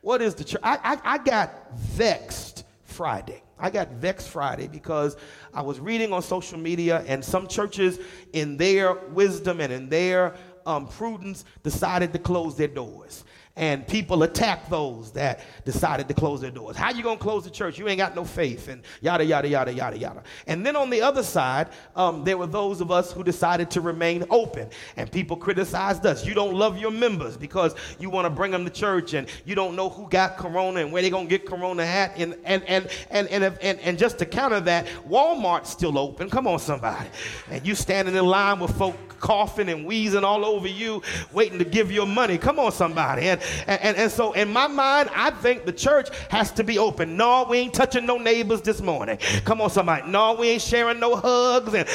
What 0.00 0.20
is 0.20 0.34
the 0.34 0.44
church? 0.44 0.62
I, 0.64 0.78
I, 0.82 1.14
I 1.14 1.18
got 1.18 1.76
vexed 1.76 2.64
Friday. 2.82 3.42
I 3.58 3.70
got 3.70 3.90
vexed 3.92 4.28
Friday 4.28 4.68
because 4.68 5.16
I 5.52 5.62
was 5.62 5.80
reading 5.80 6.12
on 6.12 6.22
social 6.22 6.58
media, 6.58 7.04
and 7.06 7.24
some 7.24 7.46
churches, 7.46 7.98
in 8.32 8.56
their 8.56 8.94
wisdom 9.08 9.60
and 9.60 9.72
in 9.72 9.88
their 9.88 10.34
um, 10.66 10.86
prudence, 10.86 11.44
decided 11.62 12.12
to 12.12 12.18
close 12.18 12.56
their 12.56 12.68
doors 12.68 13.24
and 13.58 13.86
people 13.86 14.22
attack 14.22 14.70
those 14.70 15.10
that 15.12 15.40
decided 15.64 16.06
to 16.06 16.14
close 16.14 16.40
their 16.40 16.52
doors. 16.52 16.76
How 16.76 16.90
you 16.90 17.02
gonna 17.02 17.18
close 17.18 17.42
the 17.44 17.50
church? 17.50 17.76
You 17.76 17.88
ain't 17.88 17.98
got 17.98 18.14
no 18.14 18.24
faith, 18.24 18.68
and 18.68 18.82
yada 19.00 19.24
yada 19.24 19.48
yada 19.48 19.72
yada 19.72 19.98
yada. 19.98 20.22
And 20.46 20.64
then 20.64 20.76
on 20.76 20.90
the 20.90 21.02
other 21.02 21.24
side, 21.24 21.68
um, 21.96 22.22
there 22.22 22.38
were 22.38 22.46
those 22.46 22.80
of 22.80 22.92
us 22.92 23.12
who 23.12 23.24
decided 23.24 23.68
to 23.72 23.80
remain 23.80 24.24
open, 24.30 24.68
and 24.96 25.10
people 25.10 25.36
criticized 25.36 26.06
us. 26.06 26.24
You 26.24 26.34
don't 26.34 26.54
love 26.54 26.78
your 26.78 26.92
members 26.92 27.36
because 27.36 27.74
you 27.98 28.10
want 28.10 28.26
to 28.26 28.30
bring 28.30 28.52
them 28.52 28.64
to 28.64 28.70
church, 28.70 29.14
and 29.14 29.28
you 29.44 29.56
don't 29.56 29.74
know 29.74 29.88
who 29.88 30.08
got 30.08 30.36
corona 30.36 30.80
and 30.80 30.92
where 30.92 31.02
they 31.02 31.10
gonna 31.10 31.26
get 31.26 31.44
corona 31.44 31.82
at, 31.82 32.16
and 32.16 32.36
and 32.44 32.62
and 32.64 32.88
and 33.10 33.28
and 33.28 33.44
and, 33.60 33.80
and 33.80 33.98
just 33.98 34.18
to 34.20 34.24
counter 34.24 34.60
that, 34.60 34.86
Walmart's 35.08 35.70
still 35.70 35.98
open. 35.98 36.30
Come 36.30 36.46
on, 36.46 36.60
somebody, 36.60 37.08
and 37.50 37.66
you 37.66 37.74
standing 37.74 38.14
in 38.14 38.24
line 38.24 38.60
with 38.60 38.76
folk 38.78 38.94
coughing 39.18 39.68
and 39.68 39.84
wheezing 39.84 40.22
all 40.24 40.44
over 40.44 40.68
you, 40.68 41.02
waiting 41.32 41.58
to 41.58 41.64
give 41.64 41.90
your 41.90 42.06
money. 42.06 42.38
Come 42.38 42.60
on, 42.60 42.70
somebody. 42.70 43.28
And, 43.28 43.40
and, 43.66 43.96
and 43.96 44.10
so 44.10 44.32
in 44.32 44.52
my 44.52 44.66
mind, 44.66 45.10
I 45.14 45.30
think 45.30 45.64
the 45.64 45.72
church 45.72 46.08
has 46.30 46.50
to 46.52 46.64
be 46.64 46.78
open. 46.78 47.16
No, 47.16 47.46
we 47.48 47.58
ain't 47.58 47.74
touching 47.74 48.06
no 48.06 48.18
neighbors 48.18 48.62
this 48.62 48.80
morning. 48.80 49.18
Come 49.44 49.60
on, 49.60 49.70
somebody. 49.70 50.08
No, 50.08 50.34
we 50.34 50.48
ain't 50.48 50.62
sharing 50.62 51.00
no 51.00 51.16
hugs 51.16 51.74
and 51.74 51.88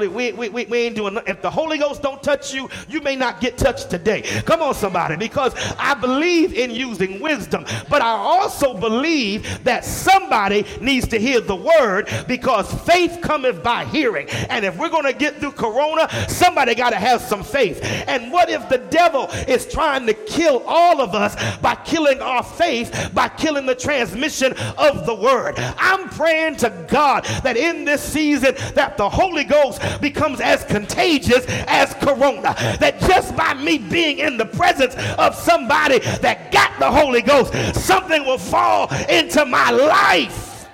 we, 0.00 0.32
we, 0.32 0.48
we, 0.48 0.64
we 0.64 0.78
ain't 0.78 0.96
doing 0.96 1.18
If 1.26 1.42
the 1.42 1.50
Holy 1.50 1.78
Ghost 1.78 2.02
don't 2.02 2.22
touch 2.22 2.54
you, 2.54 2.68
you 2.88 3.00
may 3.00 3.16
not 3.16 3.40
get 3.40 3.58
touched 3.58 3.90
today. 3.90 4.22
Come 4.44 4.62
on, 4.62 4.74
somebody, 4.74 5.16
because 5.16 5.54
I 5.78 5.94
believe 5.94 6.54
in 6.54 6.70
using 6.70 7.20
wisdom, 7.20 7.64
but 7.88 8.02
I 8.02 8.10
also 8.10 8.74
believe 8.74 9.64
that 9.64 9.84
somebody 9.84 10.64
needs 10.80 11.08
to 11.08 11.18
hear 11.18 11.40
the 11.40 11.56
word 11.56 12.08
because 12.26 12.72
faith 12.84 13.18
cometh 13.20 13.62
by 13.62 13.84
hearing. 13.86 14.28
And 14.48 14.64
if 14.64 14.76
we're 14.78 14.88
going 14.88 15.04
to 15.04 15.12
get 15.12 15.36
through 15.36 15.52
Corona, 15.52 16.08
somebody 16.28 16.74
got 16.74 16.90
to 16.90 16.96
have 16.96 17.20
some 17.20 17.42
faith. 17.42 17.80
And 18.06 18.32
what 18.32 18.48
if 18.50 18.68
the 18.68 18.78
devil 18.78 19.28
is 19.48 19.66
trying 19.66 20.06
to 20.06 20.14
kill 20.14 20.62
all 20.66 20.99
of 21.00 21.14
us 21.14 21.34
by 21.58 21.74
killing 21.76 22.20
our 22.20 22.42
faith, 22.42 23.10
by 23.12 23.28
killing 23.28 23.66
the 23.66 23.74
transmission 23.74 24.52
of 24.78 25.06
the 25.06 25.14
word? 25.14 25.54
I'm 25.58 26.08
praying 26.08 26.56
to 26.56 26.86
God 26.88 27.24
that 27.42 27.56
in 27.56 27.84
this 27.84 28.02
season 28.02 28.54
that 28.74 28.96
the 28.96 29.08
Holy 29.08 29.44
Ghost 29.44 29.80
becomes 30.00 30.40
as 30.40 30.64
contagious 30.64 31.44
as 31.48 31.94
corona. 31.94 32.54
That 32.80 33.00
just 33.00 33.36
by 33.36 33.54
me 33.54 33.78
being 33.78 34.18
in 34.18 34.36
the 34.36 34.46
presence 34.46 34.94
of 35.18 35.34
somebody 35.34 35.98
that 35.98 36.52
got 36.52 36.78
the 36.78 36.90
Holy 36.90 37.22
Ghost, 37.22 37.52
something 37.74 38.24
will 38.24 38.38
fall 38.38 38.92
into 39.08 39.44
my 39.44 39.70
life. 39.70 40.68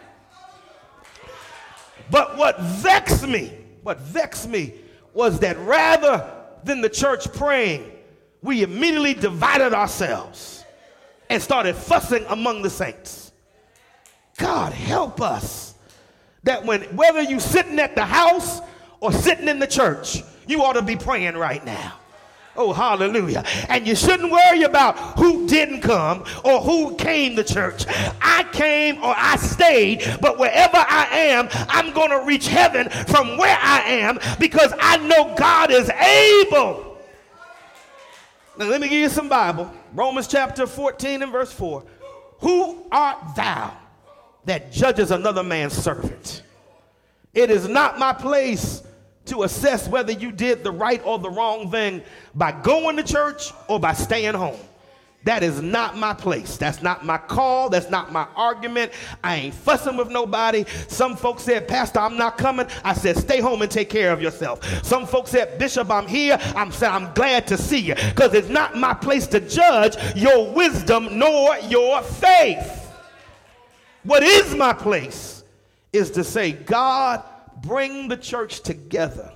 But 2.11 2.37
what 2.37 2.61
vexed 2.61 3.27
me, 3.27 3.53
what 3.83 3.99
vexed 4.01 4.49
me 4.49 4.75
was 5.13 5.41
that 5.41 5.59
rather 5.59 6.33
than 6.65 6.81
the 6.81 6.89
church 6.89 7.33
praying, 7.33 7.91
we 8.47 8.63
immediately 8.63 9.13
divided 9.13 9.75
ourselves 9.75 10.65
and 11.29 11.43
started 11.43 11.75
fussing 11.75 12.25
among 12.29 12.63
the 12.63 12.71
saints. 12.71 13.33
God 14.39 14.73
help 14.73 15.21
us 15.21 15.75
that 16.45 16.65
when 16.65 16.83
whether 16.97 17.23
you 17.23 17.41
sitting 17.41 17.81
at 17.81 17.97
the 17.97 18.05
house 18.05 18.61
or 19.01 19.13
sitting 19.13 19.49
in 19.49 19.59
the 19.59 19.67
church, 19.67 20.23
you 20.47 20.63
ought 20.63 20.75
to 20.75 20.83
be 20.83 20.97
praying 20.97 21.35
right 21.35 21.65
now. 21.65 21.95
Oh, 22.59 22.73
hallelujah. 22.73 23.45
And 23.69 23.87
you 23.87 23.95
shouldn't 23.95 24.31
worry 24.31 24.63
about 24.63 24.97
who 25.19 25.47
didn't 25.47 25.83
come 25.83 26.25
or 26.45 26.61
who 26.61 26.95
came 26.95 27.37
to 27.37 27.45
church. 27.45 27.85
I 28.23 28.47
came 28.53 28.97
or 28.99 29.13
I 29.15 29.37
stayed, 29.37 30.19
but 30.23 30.39
wherever 30.39 30.79
I 30.79 31.09
am, 31.11 31.49
I'm 31.69 31.93
going 31.93 32.11
to 32.11 32.25
reach 32.25 32.47
heaven 32.47 32.89
from 32.89 33.37
where 33.37 33.59
I 33.61 33.81
am 33.81 34.19
because 34.39 34.73
I 34.79 34.97
know 34.99 35.35
God 35.37 35.71
is 35.71 35.91
able. 35.91 36.96
Now, 38.59 38.67
let 38.67 38.81
me 38.81 38.89
give 38.89 39.01
you 39.01 39.09
some 39.09 39.29
Bible. 39.29 39.71
Romans 39.93 40.27
chapter 40.27 40.67
14 40.67 41.23
and 41.23 41.33
verse 41.33 41.53
4. 41.53 41.85
Who 42.41 42.87
art 42.91 43.37
thou 43.37 43.77
that 44.45 44.73
judges 44.73 45.11
another 45.11 45.43
man's 45.43 45.75
servant? 45.75 46.43
It 47.35 47.51
is 47.51 47.69
not 47.69 47.99
my 47.99 48.13
place 48.13 48.83
to 49.27 49.43
assess 49.43 49.89
whether 49.89 50.13
you 50.13 50.33
did 50.33 50.65
the 50.65 50.71
right 50.71 51.03
or 51.05 51.19
the 51.19 51.29
wrong 51.29 51.71
thing 51.71 52.03
by 52.35 52.53
going 52.53 52.97
to 52.97 53.03
church 53.03 53.53
or 53.69 53.79
by 53.79 53.93
staying 53.93 54.35
home. 54.35 54.59
That 55.27 55.43
is 55.43 55.61
not 55.61 55.97
my 55.97 56.15
place. 56.15 56.57
That's 56.57 56.83
not 56.83 57.05
my 57.05 57.19
call. 57.19 57.69
That's 57.69 57.91
not 57.91 58.13
my 58.13 58.29
argument. 58.37 58.93
I 59.25 59.35
ain't 59.35 59.55
fussing 59.55 59.97
with 59.97 60.09
nobody. 60.09 60.65
Some 60.87 61.17
folks 61.17 61.43
said, 61.43 61.67
Pastor, 61.67 61.99
I'm 61.99 62.17
not 62.17 62.39
coming. 62.39 62.69
I 62.85 62.95
said, 62.95 63.17
stay 63.17 63.41
home 63.41 63.61
and 63.61 63.69
take 63.71 63.91
care 63.91 64.13
of 64.13 64.23
yourself. 64.23 64.65
Some 64.85 65.05
folks 65.05 65.33
said, 65.33 65.59
Bishop, 65.59 65.91
I'm 65.91 66.07
here. 66.07 66.39
I'm 66.55 66.71
saying, 66.71 66.93
I'm 66.93 67.13
glad 67.15 67.49
to 67.49 67.59
see 67.59 67.81
you 67.81 67.97
because 67.97 68.35
it's 68.35 68.49
not 68.49 68.77
my 68.77 68.95
place 68.95 69.27
to 69.29 69.41
judge 69.41 69.97
your 70.15 70.53
wisdom 70.53 71.19
nor 71.19 71.59
your 71.59 72.03
faith. 72.03 72.89
What 74.05 74.23
is 74.23 74.55
my 74.55 74.73
place 74.73 75.43
is 75.93 76.13
to 76.13 76.23
say, 76.23 76.53
God, 76.53 77.25
bring 77.63 78.07
the 78.07 78.17
church 78.17 78.61
together 78.61 79.33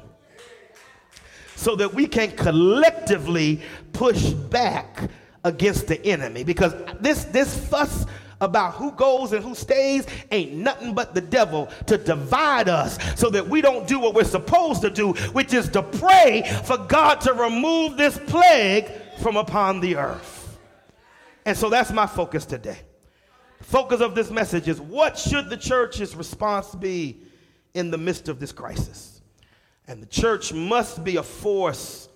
so 1.56 1.74
that 1.74 1.92
we 1.92 2.06
can 2.06 2.30
collectively 2.36 3.60
push 3.92 4.30
back 4.30 5.10
against 5.44 5.86
the 5.86 6.04
enemy. 6.06 6.44
Because 6.44 6.74
this 7.00 7.24
this 7.24 7.56
fuss 7.68 8.06
about 8.40 8.74
who 8.74 8.90
goes 8.92 9.32
and 9.32 9.44
who 9.44 9.54
stays 9.54 10.06
ain't 10.30 10.52
nothing 10.52 10.94
but 10.94 11.14
the 11.14 11.20
devil 11.20 11.68
to 11.86 11.98
divide 11.98 12.68
us 12.68 12.98
so 13.18 13.28
that 13.28 13.46
we 13.46 13.60
don't 13.60 13.86
do 13.86 13.98
what 13.98 14.14
we're 14.14 14.24
supposed 14.24 14.80
to 14.80 14.88
do 14.88 15.12
which 15.32 15.52
is 15.52 15.68
to 15.68 15.82
pray 15.82 16.42
for 16.64 16.78
God 16.78 17.20
to 17.20 17.34
remove 17.34 17.98
this 17.98 18.18
plague 18.26 18.90
from 19.20 19.36
upon 19.36 19.80
the 19.80 19.96
earth. 19.96 20.58
And 21.44 21.56
so 21.56 21.68
that's 21.68 21.92
my 21.92 22.06
focus 22.06 22.46
today. 22.46 22.78
Focus 23.60 24.00
of 24.00 24.14
this 24.14 24.30
message 24.30 24.68
is 24.68 24.80
what 24.80 25.18
should 25.18 25.50
the 25.50 25.56
church's 25.56 26.16
response 26.16 26.74
be 26.74 27.20
in 27.74 27.90
the 27.90 27.98
midst 27.98 28.28
of 28.28 28.40
this 28.40 28.52
crisis. 28.52 29.20
And 29.86 30.02
the 30.02 30.06
church 30.06 30.52
must 30.52 31.04
be 31.04 31.16
a 31.16 31.22
force 31.22 32.08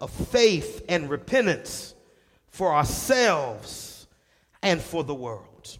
of 0.00 0.10
faith 0.10 0.84
and 0.88 1.10
repentance 1.10 1.93
for 2.54 2.72
ourselves 2.72 4.06
and 4.62 4.80
for 4.80 5.02
the 5.02 5.12
world. 5.12 5.76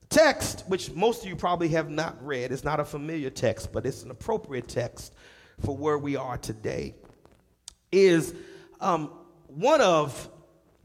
The 0.00 0.06
text, 0.08 0.64
which 0.66 0.90
most 0.90 1.22
of 1.22 1.28
you 1.28 1.36
probably 1.36 1.68
have 1.68 1.88
not 1.88 2.20
read, 2.20 2.50
is 2.50 2.64
not 2.64 2.80
a 2.80 2.84
familiar 2.84 3.30
text, 3.30 3.72
but 3.72 3.86
it's 3.86 4.02
an 4.02 4.10
appropriate 4.10 4.66
text 4.66 5.14
for 5.64 5.76
where 5.76 5.96
we 5.96 6.16
are 6.16 6.36
today, 6.36 6.96
is 7.92 8.34
um, 8.80 9.12
one 9.46 9.80
of 9.80 10.28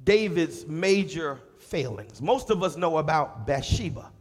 David's 0.04 0.68
major 0.68 1.40
failings. 1.58 2.22
Most 2.22 2.52
of 2.52 2.62
us 2.62 2.78
know 2.78 3.00
about 3.00 3.48
Bathsheba, 3.48 4.12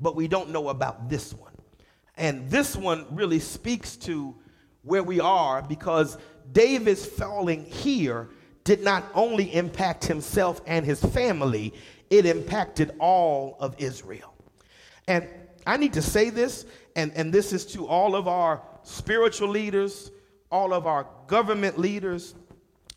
but 0.00 0.14
we 0.14 0.28
don't 0.28 0.50
know 0.50 0.68
about 0.68 1.08
this 1.08 1.34
one. 1.34 1.52
And 2.16 2.48
this 2.48 2.76
one 2.76 3.06
really 3.10 3.40
speaks 3.40 3.96
to 3.96 4.36
where 4.82 5.02
we 5.02 5.18
are 5.18 5.62
because 5.62 6.16
David's 6.52 7.04
falling 7.04 7.64
here 7.64 8.28
did 8.68 8.84
not 8.84 9.02
only 9.14 9.54
impact 9.54 10.04
himself 10.04 10.60
and 10.66 10.84
his 10.84 11.02
family, 11.02 11.72
it 12.10 12.26
impacted 12.26 12.94
all 12.98 13.56
of 13.60 13.74
Israel. 13.78 14.34
And 15.06 15.26
I 15.66 15.78
need 15.78 15.94
to 15.94 16.02
say 16.02 16.28
this, 16.28 16.66
and, 16.94 17.10
and 17.14 17.32
this 17.32 17.54
is 17.54 17.64
to 17.72 17.86
all 17.86 18.14
of 18.14 18.28
our 18.28 18.60
spiritual 18.82 19.48
leaders, 19.48 20.10
all 20.52 20.74
of 20.74 20.86
our 20.86 21.06
government 21.28 21.78
leaders, 21.78 22.34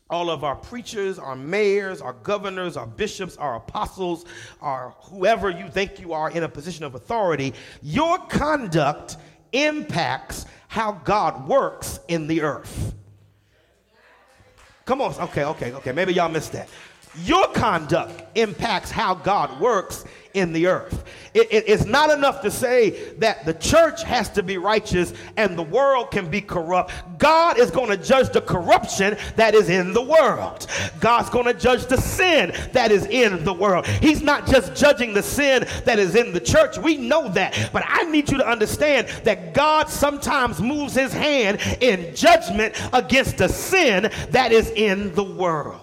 all 0.09 0.29
of 0.29 0.43
our 0.43 0.57
preachers, 0.57 1.17
our 1.17 1.37
mayors, 1.37 2.01
our 2.01 2.17
governors, 2.21 2.75
our 2.75 2.87
bishops, 2.87 3.37
our 3.37 3.55
apostles, 3.55 4.25
our 4.59 4.93
whoever 5.03 5.49
you 5.49 5.69
think 5.69 6.01
you 6.01 6.11
are 6.11 6.31
in 6.31 6.43
a 6.43 6.49
position 6.49 6.83
of 6.83 6.95
authority, 6.95 7.53
your 7.81 8.17
conduct 8.25 9.15
impacts 9.53 10.45
how 10.67 10.91
God 11.05 11.47
works 11.47 12.01
in 12.09 12.27
the 12.27 12.41
earth. 12.41 12.93
Come 14.85 15.01
on, 15.01 15.13
okay, 15.13 15.45
okay, 15.45 15.73
okay. 15.73 15.91
Maybe 15.91 16.13
y'all 16.13 16.29
missed 16.29 16.53
that. 16.53 16.69
Your 17.23 17.47
conduct 17.49 18.37
impacts 18.37 18.89
how 18.89 19.15
God 19.15 19.59
works 19.59 20.05
in 20.33 20.53
the 20.53 20.67
earth. 20.67 21.03
It, 21.33 21.47
it, 21.51 21.63
it's 21.67 21.85
not 21.85 22.09
enough 22.09 22.41
to 22.41 22.51
say 22.51 23.13
that 23.15 23.45
the 23.45 23.53
church 23.53 24.03
has 24.03 24.29
to 24.29 24.43
be 24.43 24.57
righteous 24.57 25.13
and 25.37 25.57
the 25.57 25.63
world 25.63 26.11
can 26.11 26.29
be 26.29 26.41
corrupt. 26.41 26.93
God 27.17 27.57
is 27.57 27.71
going 27.71 27.89
to 27.89 27.97
judge 27.97 28.31
the 28.31 28.41
corruption 28.41 29.17
that 29.35 29.53
is 29.53 29.69
in 29.69 29.93
the 29.93 30.01
world. 30.01 30.67
God's 30.99 31.29
going 31.29 31.45
to 31.45 31.53
judge 31.53 31.85
the 31.85 31.97
sin 31.97 32.53
that 32.71 32.91
is 32.91 33.05
in 33.07 33.43
the 33.43 33.53
world. 33.53 33.85
He's 33.87 34.21
not 34.21 34.47
just 34.47 34.75
judging 34.75 35.13
the 35.13 35.23
sin 35.23 35.67
that 35.85 35.99
is 35.99 36.15
in 36.15 36.33
the 36.33 36.39
church. 36.39 36.77
We 36.77 36.97
know 36.97 37.29
that. 37.29 37.71
But 37.73 37.83
I 37.87 38.03
need 38.03 38.31
you 38.31 38.37
to 38.37 38.47
understand 38.47 39.07
that 39.23 39.53
God 39.53 39.89
sometimes 39.89 40.61
moves 40.61 40.95
his 40.95 41.13
hand 41.13 41.59
in 41.81 42.15
judgment 42.15 42.75
against 42.93 43.37
the 43.37 43.49
sin 43.49 44.11
that 44.29 44.51
is 44.51 44.69
in 44.71 45.13
the 45.15 45.23
world. 45.23 45.80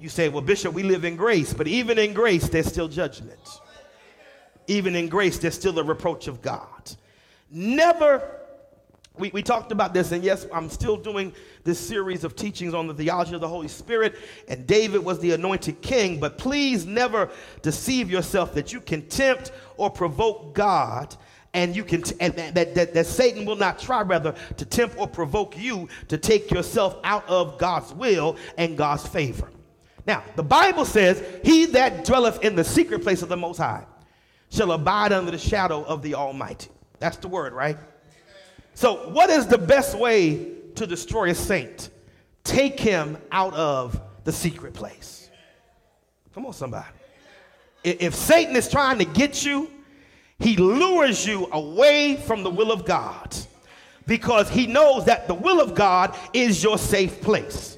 You 0.00 0.08
say, 0.08 0.28
well, 0.28 0.42
Bishop, 0.42 0.72
we 0.74 0.84
live 0.84 1.04
in 1.04 1.16
grace, 1.16 1.52
but 1.52 1.66
even 1.66 1.98
in 1.98 2.12
grace, 2.12 2.48
there's 2.48 2.66
still 2.66 2.88
judgment. 2.88 3.40
Even 4.68 4.94
in 4.94 5.08
grace, 5.08 5.38
there's 5.38 5.54
still 5.54 5.78
a 5.78 5.82
reproach 5.82 6.28
of 6.28 6.40
God. 6.40 6.92
Never, 7.50 8.22
we, 9.16 9.30
we 9.30 9.42
talked 9.42 9.72
about 9.72 9.94
this, 9.94 10.12
and 10.12 10.22
yes, 10.22 10.46
I'm 10.52 10.68
still 10.68 10.96
doing 10.96 11.32
this 11.64 11.80
series 11.80 12.22
of 12.22 12.36
teachings 12.36 12.74
on 12.74 12.86
the 12.86 12.94
theology 12.94 13.34
of 13.34 13.40
the 13.40 13.48
Holy 13.48 13.66
Spirit, 13.66 14.14
and 14.46 14.66
David 14.66 15.04
was 15.04 15.18
the 15.18 15.32
anointed 15.32 15.80
king, 15.80 16.20
but 16.20 16.38
please 16.38 16.86
never 16.86 17.30
deceive 17.62 18.08
yourself 18.08 18.54
that 18.54 18.72
you 18.72 18.80
can 18.80 19.02
tempt 19.08 19.50
or 19.76 19.90
provoke 19.90 20.54
God 20.54 21.16
and 21.54 21.74
you 21.74 21.82
can 21.82 22.02
t- 22.02 22.14
and 22.20 22.34
that, 22.34 22.74
that, 22.74 22.92
that 22.92 23.06
satan 23.06 23.46
will 23.46 23.56
not 23.56 23.78
try 23.78 24.02
rather 24.02 24.34
to 24.58 24.66
tempt 24.66 24.98
or 24.98 25.08
provoke 25.08 25.56
you 25.56 25.88
to 26.06 26.18
take 26.18 26.50
yourself 26.50 26.98
out 27.04 27.26
of 27.26 27.56
god's 27.56 27.90
will 27.94 28.36
and 28.58 28.76
god's 28.76 29.06
favor 29.08 29.48
now, 30.08 30.24
the 30.36 30.42
Bible 30.42 30.86
says, 30.86 31.22
He 31.44 31.66
that 31.66 32.06
dwelleth 32.06 32.42
in 32.42 32.56
the 32.56 32.64
secret 32.64 33.02
place 33.02 33.20
of 33.20 33.28
the 33.28 33.36
Most 33.36 33.58
High 33.58 33.84
shall 34.50 34.72
abide 34.72 35.12
under 35.12 35.30
the 35.30 35.38
shadow 35.38 35.84
of 35.84 36.00
the 36.00 36.14
Almighty. 36.14 36.70
That's 36.98 37.18
the 37.18 37.28
word, 37.28 37.52
right? 37.52 37.76
So, 38.72 39.10
what 39.10 39.28
is 39.28 39.46
the 39.46 39.58
best 39.58 39.96
way 39.98 40.52
to 40.76 40.86
destroy 40.86 41.28
a 41.28 41.34
saint? 41.34 41.90
Take 42.42 42.80
him 42.80 43.18
out 43.30 43.52
of 43.52 44.00
the 44.24 44.32
secret 44.32 44.72
place. 44.72 45.28
Come 46.34 46.46
on, 46.46 46.54
somebody. 46.54 46.86
If 47.84 48.14
Satan 48.14 48.56
is 48.56 48.70
trying 48.70 48.98
to 49.00 49.04
get 49.04 49.44
you, 49.44 49.70
he 50.38 50.56
lures 50.56 51.26
you 51.26 51.48
away 51.52 52.16
from 52.16 52.42
the 52.44 52.50
will 52.50 52.72
of 52.72 52.86
God 52.86 53.36
because 54.06 54.48
he 54.48 54.66
knows 54.66 55.04
that 55.04 55.28
the 55.28 55.34
will 55.34 55.60
of 55.60 55.74
God 55.74 56.16
is 56.32 56.62
your 56.62 56.78
safe 56.78 57.20
place. 57.20 57.77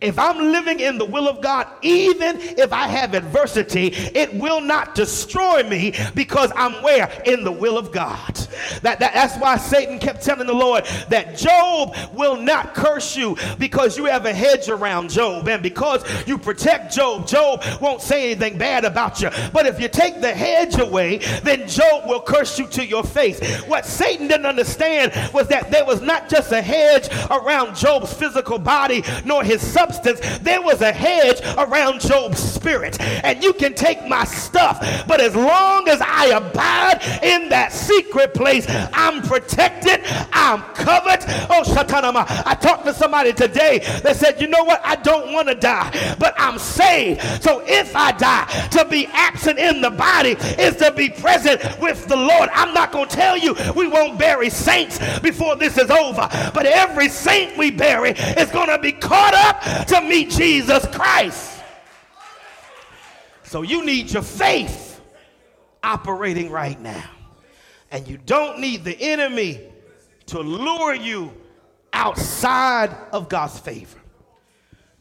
If 0.00 0.16
I'm 0.16 0.52
living 0.52 0.78
in 0.78 0.96
the 0.96 1.04
will 1.04 1.28
of 1.28 1.40
God, 1.40 1.66
even 1.82 2.36
if 2.38 2.72
I 2.72 2.86
have 2.86 3.14
adversity, 3.14 3.88
it 3.88 4.32
will 4.32 4.60
not 4.60 4.94
destroy 4.94 5.68
me 5.68 5.92
because 6.14 6.52
I'm 6.54 6.84
where? 6.84 7.10
In 7.26 7.42
the 7.42 7.50
will 7.50 7.76
of 7.76 7.90
God. 7.90 8.36
That, 8.82 9.00
that, 9.00 9.12
that's 9.12 9.36
why 9.38 9.56
Satan 9.56 9.98
kept 9.98 10.22
telling 10.22 10.46
the 10.46 10.52
Lord 10.52 10.84
that 11.08 11.36
Job 11.36 11.96
will 12.14 12.36
not 12.36 12.74
curse 12.74 13.16
you 13.16 13.36
because 13.58 13.98
you 13.98 14.04
have 14.04 14.24
a 14.24 14.32
hedge 14.32 14.68
around 14.68 15.10
Job. 15.10 15.48
And 15.48 15.64
because 15.64 16.04
you 16.28 16.38
protect 16.38 16.94
Job, 16.94 17.26
Job 17.26 17.64
won't 17.80 18.00
say 18.00 18.30
anything 18.30 18.56
bad 18.56 18.84
about 18.84 19.20
you. 19.20 19.30
But 19.52 19.66
if 19.66 19.80
you 19.80 19.88
take 19.88 20.20
the 20.20 20.32
hedge 20.32 20.78
away, 20.78 21.18
then 21.42 21.66
Job 21.66 22.08
will 22.08 22.20
curse 22.20 22.56
you 22.56 22.68
to 22.68 22.86
your 22.86 23.02
face. 23.02 23.40
What 23.62 23.84
Satan 23.84 24.28
didn't 24.28 24.46
understand 24.46 25.12
was 25.34 25.48
that 25.48 25.72
there 25.72 25.84
was 25.84 26.00
not 26.00 26.28
just 26.28 26.52
a 26.52 26.62
hedge 26.62 27.08
around 27.32 27.74
Job's 27.74 28.12
physical 28.12 28.60
body, 28.60 29.02
nor 29.24 29.42
his 29.42 29.60
substance 29.60 29.87
substance, 29.88 30.38
there 30.38 30.60
was 30.60 30.80
a 30.80 30.92
hedge 30.92 31.40
around 31.56 32.00
Job's 32.00 32.38
spirit. 32.38 33.00
And 33.00 33.42
you 33.42 33.52
can 33.52 33.74
take 33.74 34.06
my 34.06 34.24
stuff, 34.24 34.80
but 35.06 35.20
as 35.20 35.34
long 35.34 35.88
as 35.88 36.00
I 36.00 36.26
abide 36.26 37.00
in 37.22 37.48
that 37.48 37.72
secret 37.72 38.34
place, 38.34 38.66
I'm 38.92 39.22
protected, 39.22 40.00
I'm 40.32 40.62
covered. 40.74 41.24
Oh, 41.50 41.62
Shatanama. 41.64 42.26
I 42.46 42.54
talked 42.54 42.84
to 42.86 42.94
somebody 42.94 43.32
today 43.32 43.78
that 44.02 44.16
said, 44.16 44.40
you 44.40 44.48
know 44.48 44.64
what? 44.64 44.80
I 44.84 44.96
don't 44.96 45.32
want 45.32 45.48
to 45.48 45.54
die, 45.54 46.16
but 46.18 46.34
I'm 46.38 46.58
saved. 46.58 47.20
So 47.42 47.62
if 47.66 47.94
I 47.96 48.12
die, 48.12 48.44
to 48.72 48.84
be 48.84 49.06
absent 49.12 49.58
in 49.58 49.80
the 49.80 49.90
body 49.90 50.32
is 50.58 50.76
to 50.76 50.92
be 50.92 51.08
present 51.08 51.62
with 51.80 52.06
the 52.06 52.16
Lord. 52.16 52.50
I'm 52.52 52.74
not 52.74 52.92
going 52.92 53.08
to 53.08 53.16
tell 53.16 53.36
you 53.36 53.54
we 53.74 53.86
won't 53.86 54.18
bury 54.18 54.50
saints 54.50 54.98
before 55.20 55.56
this 55.56 55.78
is 55.78 55.90
over, 55.90 56.28
but 56.54 56.66
every 56.66 57.08
saint 57.08 57.56
we 57.56 57.70
bury 57.70 58.10
is 58.10 58.50
going 58.50 58.68
to 58.68 58.78
be 58.78 58.92
caught 58.92 59.34
up 59.34 59.77
to 59.86 60.00
meet 60.02 60.30
Jesus 60.30 60.86
Christ. 60.88 61.62
So 63.44 63.62
you 63.62 63.84
need 63.84 64.10
your 64.10 64.22
faith 64.22 65.00
operating 65.82 66.50
right 66.50 66.78
now. 66.80 67.04
And 67.90 68.06
you 68.06 68.18
don't 68.18 68.60
need 68.60 68.84
the 68.84 68.96
enemy 69.00 69.60
to 70.26 70.40
lure 70.40 70.94
you 70.94 71.32
outside 71.92 72.94
of 73.12 73.28
God's 73.28 73.58
favor. 73.58 73.98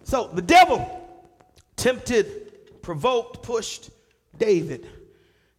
So 0.04 0.30
the 0.34 0.42
devil 0.42 1.06
tempted, 1.76 2.82
provoked, 2.82 3.44
pushed 3.44 3.90
David. 4.38 4.88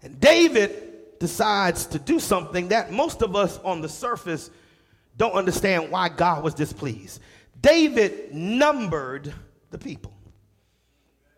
And 0.02 0.18
David 0.18 1.18
decides 1.18 1.86
to 1.86 1.98
do 1.98 2.18
something 2.18 2.68
that 2.68 2.92
most 2.92 3.22
of 3.22 3.36
us 3.36 3.58
on 3.58 3.82
the 3.82 3.88
surface 3.88 4.50
don't 5.16 5.32
understand 5.32 5.90
why 5.90 6.08
God 6.08 6.42
was 6.44 6.54
displeased. 6.54 7.20
David 7.60 8.34
numbered 8.34 9.32
the 9.70 9.78
people. 9.78 10.14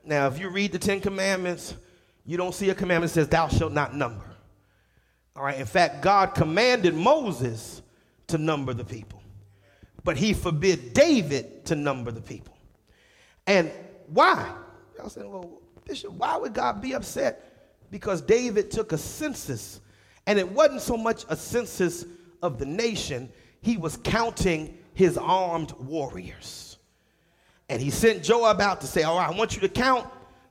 Now, 0.05 0.27
if 0.27 0.39
you 0.39 0.49
read 0.49 0.73
the 0.73 0.79
Ten 0.79 1.01
Commandments, 1.01 1.75
you 2.25 2.37
don't 2.37 2.55
see 2.55 2.71
a 2.71 2.75
commandment 2.75 3.13
that 3.13 3.21
says, 3.21 3.29
Thou 3.29 3.49
shalt 3.49 3.73
not 3.73 3.95
number. 3.95 4.25
All 5.37 5.45
right, 5.45 5.59
in 5.59 5.67
fact, 5.67 6.03
God 6.03 6.35
commanded 6.35 6.95
Moses 6.95 7.83
to 8.29 8.39
number 8.39 8.75
the 8.75 8.85
people, 8.85 9.23
but 10.05 10.17
he 10.17 10.33
forbid 10.33 10.93
David 10.93 11.65
to 11.67 11.77
number 11.77 12.11
the 12.11 12.21
people. 12.21 12.57
And 13.47 13.71
why? 14.09 14.53
Y'all 14.97 15.09
saying, 15.09 15.31
Well, 15.31 15.61
Bishop, 15.85 16.13
why 16.13 16.37
would 16.37 16.53
God 16.53 16.81
be 16.81 16.95
upset? 16.95 17.47
Because 17.91 18.21
David 18.21 18.71
took 18.71 18.93
a 18.93 18.99
census, 18.99 19.81
and 20.27 20.39
it 20.39 20.49
wasn't 20.49 20.83
so 20.83 20.97
much 20.97 21.25
a 21.29 21.37
census 21.37 22.05
of 22.43 22.59
the 22.59 22.67
nation, 22.67 23.31
he 23.61 23.77
was 23.77 23.97
counting 23.99 24.79
his 25.01 25.17
armed 25.17 25.73
warriors. 25.79 26.77
And 27.71 27.81
he 27.81 27.89
sent 27.89 28.23
Joab 28.23 28.61
out 28.61 28.83
to 28.83 28.87
say, 28.87 29.03
All 29.03 29.17
right, 29.17 29.31
I 29.31 29.37
want 29.37 29.55
you 29.55 29.63
to 29.63 29.69
count 29.69 30.07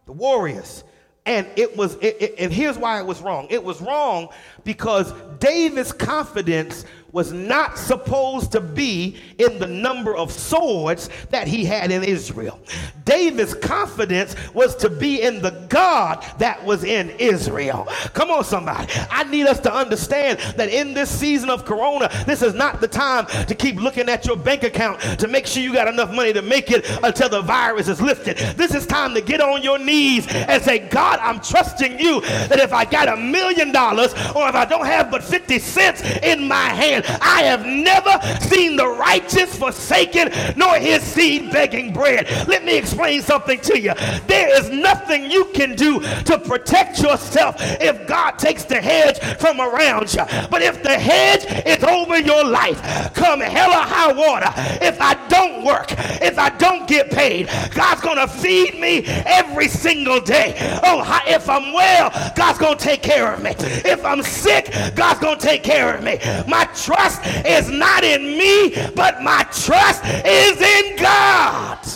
the 0.07 0.11
warriors. 0.11 0.83
And 1.27 1.47
it 1.55 1.77
was, 1.77 1.93
it, 2.01 2.17
it, 2.19 2.35
and 2.39 2.51
here's 2.51 2.75
why 2.75 2.99
it 2.99 3.05
was 3.05 3.21
wrong. 3.21 3.45
It 3.51 3.63
was 3.63 3.79
wrong 3.79 4.29
because 4.63 5.13
David's 5.37 5.91
confidence 5.91 6.83
was 7.11 7.31
not 7.31 7.77
supposed 7.77 8.51
to 8.51 8.61
be 8.61 9.17
in 9.37 9.59
the 9.59 9.67
number 9.67 10.15
of 10.15 10.31
swords 10.31 11.09
that 11.29 11.47
he 11.47 11.65
had 11.65 11.91
in 11.91 12.03
Israel. 12.03 12.59
David's 13.05 13.53
confidence 13.53 14.35
was 14.53 14.75
to 14.75 14.89
be 14.89 15.21
in 15.21 15.41
the 15.41 15.51
God 15.69 16.23
that 16.37 16.63
was 16.63 16.83
in 16.83 17.09
Israel. 17.11 17.87
Come 18.13 18.29
on, 18.29 18.43
somebody. 18.43 18.91
I 19.09 19.23
need 19.23 19.47
us 19.47 19.59
to 19.61 19.73
understand 19.73 20.39
that 20.57 20.69
in 20.69 20.93
this 20.93 21.09
season 21.09 21.49
of 21.49 21.65
Corona, 21.65 22.09
this 22.25 22.41
is 22.41 22.53
not 22.53 22.81
the 22.81 22.87
time 22.87 23.25
to 23.47 23.55
keep 23.55 23.77
looking 23.77 24.09
at 24.09 24.25
your 24.25 24.35
bank 24.35 24.63
account 24.63 25.01
to 25.19 25.27
make 25.27 25.47
sure 25.47 25.63
you 25.63 25.73
got 25.73 25.87
enough 25.87 26.11
money 26.11 26.33
to 26.33 26.41
make 26.41 26.69
it 26.71 26.89
until 27.03 27.29
the 27.29 27.41
virus 27.41 27.87
is 27.87 27.99
lifted. 28.01 28.37
This 28.55 28.75
is 28.75 28.85
time 28.85 29.13
to 29.15 29.21
get 29.21 29.41
on 29.41 29.63
your 29.63 29.79
knees 29.79 30.27
and 30.27 30.61
say, 30.61 30.79
God, 30.79 31.19
I'm 31.19 31.39
trusting 31.39 31.99
you 31.99 32.21
that 32.21 32.59
if 32.59 32.73
I 32.73 32.85
got 32.85 33.07
a 33.09 33.17
million 33.17 33.71
dollars 33.71 34.13
or 34.35 34.47
if 34.47 34.55
I 34.55 34.65
don't 34.65 34.85
have 34.85 35.09
but 35.09 35.23
50 35.23 35.59
cents 35.59 36.01
in 36.21 36.47
my 36.47 36.69
hand, 36.69 36.98
saying, 37.03 37.19
I 37.21 37.43
have 37.43 37.65
never 37.65 38.19
seen 38.41 38.75
the 38.75 38.87
righteous 38.87 39.55
forsaken, 39.55 40.31
nor 40.55 40.75
his 40.75 41.01
seed 41.03 41.51
begging 41.51 41.93
bread. 41.93 42.27
Let 42.47 42.63
me 42.63 42.77
explain 42.77 43.21
something 43.21 43.59
to 43.61 43.79
you. 43.79 43.93
There 44.27 44.59
is 44.59 44.69
nothing 44.69 45.29
you 45.29 45.45
can 45.53 45.75
do 45.75 45.99
to 45.99 46.39
protect 46.39 46.99
yourself 47.01 47.55
if 47.59 48.07
God 48.07 48.31
takes 48.31 48.63
the 48.63 48.81
hedge 48.81 49.19
from 49.39 49.59
around 49.59 50.13
you. 50.13 50.23
But 50.49 50.61
if 50.61 50.81
the 50.83 50.97
hedge 50.97 51.45
is 51.65 51.83
over 51.83 52.19
your 52.19 52.43
life, 52.43 53.13
come 53.13 53.41
hell 53.41 53.71
or 53.71 53.83
high 53.83 54.13
water, 54.13 54.51
if 54.81 54.99
I 55.01 55.15
don't 55.27 55.65
work, 55.65 55.87
if 56.21 56.37
I 56.37 56.49
don't 56.49 56.87
get 56.87 57.11
paid, 57.11 57.47
God's 57.73 58.01
going 58.01 58.17
to 58.17 58.27
feed 58.27 58.79
me 58.79 59.05
every 59.05 59.67
single 59.67 60.21
day. 60.21 60.55
Oh, 60.83 61.03
if 61.27 61.49
I'm 61.49 61.73
well, 61.73 62.09
God's 62.35 62.59
going 62.59 62.77
to 62.77 62.83
take 62.83 63.01
care 63.01 63.33
of 63.33 63.41
me. 63.43 63.51
If 63.59 64.03
I'm 64.05 64.23
sick, 64.23 64.71
God's 64.95 65.19
going 65.19 65.37
to 65.37 65.45
take 65.45 65.63
care 65.63 65.95
of 65.95 66.03
me. 66.03 66.19
My 66.47 66.67
trust 66.89 67.21
is 67.45 67.69
not 67.69 68.03
in 68.03 68.23
me, 68.35 68.73
but 68.95 69.21
my 69.21 69.43
trust 69.51 70.03
is 70.25 70.59
in 70.59 70.95
God. 70.97 71.87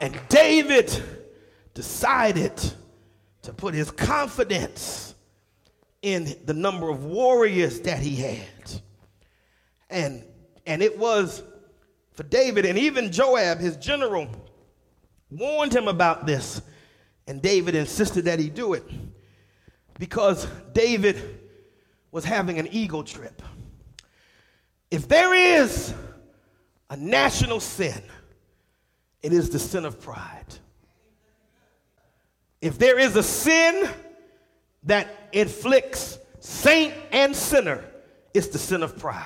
And 0.00 0.18
David 0.30 0.90
decided 1.74 2.52
to 3.42 3.52
put 3.52 3.74
his 3.74 3.90
confidence 3.90 5.14
in 6.00 6.34
the 6.46 6.54
number 6.54 6.88
of 6.88 7.04
warriors 7.04 7.80
that 7.80 7.98
he 7.98 8.16
had. 8.16 8.80
And, 9.90 10.24
and 10.64 10.82
it 10.82 10.98
was 10.98 11.42
for 12.12 12.22
David, 12.22 12.64
and 12.64 12.78
even 12.78 13.12
Joab, 13.12 13.58
his 13.58 13.76
general, 13.76 14.26
warned 15.30 15.74
him 15.74 15.86
about 15.86 16.24
this. 16.24 16.62
And 17.26 17.42
David 17.42 17.74
insisted 17.74 18.24
that 18.24 18.38
he 18.38 18.48
do 18.48 18.72
it 18.72 18.84
because 19.98 20.46
David 20.72 21.47
was 22.10 22.24
having 22.24 22.58
an 22.58 22.68
ego 22.70 23.02
trip. 23.02 23.42
If 24.90 25.08
there 25.08 25.34
is 25.34 25.92
a 26.90 26.96
national 26.96 27.60
sin, 27.60 28.02
it 29.22 29.32
is 29.32 29.50
the 29.50 29.58
sin 29.58 29.84
of 29.84 30.00
pride. 30.00 30.46
If 32.60 32.78
there 32.78 32.98
is 32.98 33.14
a 33.16 33.22
sin 33.22 33.88
that 34.84 35.28
inflicts 35.32 36.18
saint 36.40 36.94
and 37.12 37.36
sinner, 37.36 37.84
it's 38.32 38.48
the 38.48 38.58
sin 38.58 38.82
of 38.82 38.98
pride. 38.98 39.24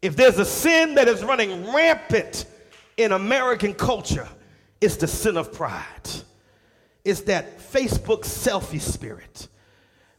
If 0.00 0.16
there's 0.16 0.38
a 0.38 0.44
sin 0.44 0.96
that 0.96 1.08
is 1.08 1.24
running 1.24 1.72
rampant 1.72 2.44
in 2.96 3.12
American 3.12 3.72
culture, 3.72 4.28
it's 4.80 4.96
the 4.96 5.06
sin 5.06 5.36
of 5.36 5.52
pride. 5.52 6.10
It's 7.04 7.22
that 7.22 7.58
Facebook 7.58 8.22
selfie 8.22 8.80
spirit 8.80 9.48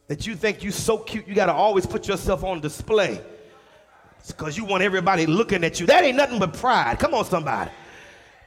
that 0.08 0.26
you 0.26 0.34
think 0.34 0.62
you're 0.62 0.72
so 0.72 0.98
cute, 0.98 1.26
you 1.26 1.34
got 1.34 1.46
to 1.46 1.52
always 1.52 1.86
put 1.86 2.06
yourself 2.06 2.44
on 2.44 2.60
display. 2.60 3.20
Because 4.26 4.56
you 4.56 4.64
want 4.64 4.82
everybody 4.82 5.26
looking 5.26 5.64
at 5.64 5.80
you. 5.80 5.86
That 5.86 6.04
ain't 6.04 6.16
nothing 6.16 6.38
but 6.38 6.54
pride. 6.54 6.98
Come 6.98 7.14
on, 7.14 7.24
somebody 7.24 7.70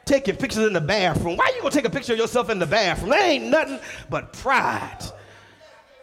taking 0.07 0.35
pictures 0.35 0.65
in 0.65 0.73
the 0.73 0.81
bathroom. 0.81 1.37
Why 1.37 1.51
you 1.55 1.61
gonna 1.61 1.71
take 1.71 1.85
a 1.85 1.89
picture 1.89 2.13
of 2.13 2.19
yourself 2.19 2.49
in 2.49 2.57
the 2.57 2.65
bathroom? 2.65 3.11
That 3.11 3.23
ain't 3.23 3.45
nothing 3.45 3.79
but 4.09 4.33
pride. 4.33 5.03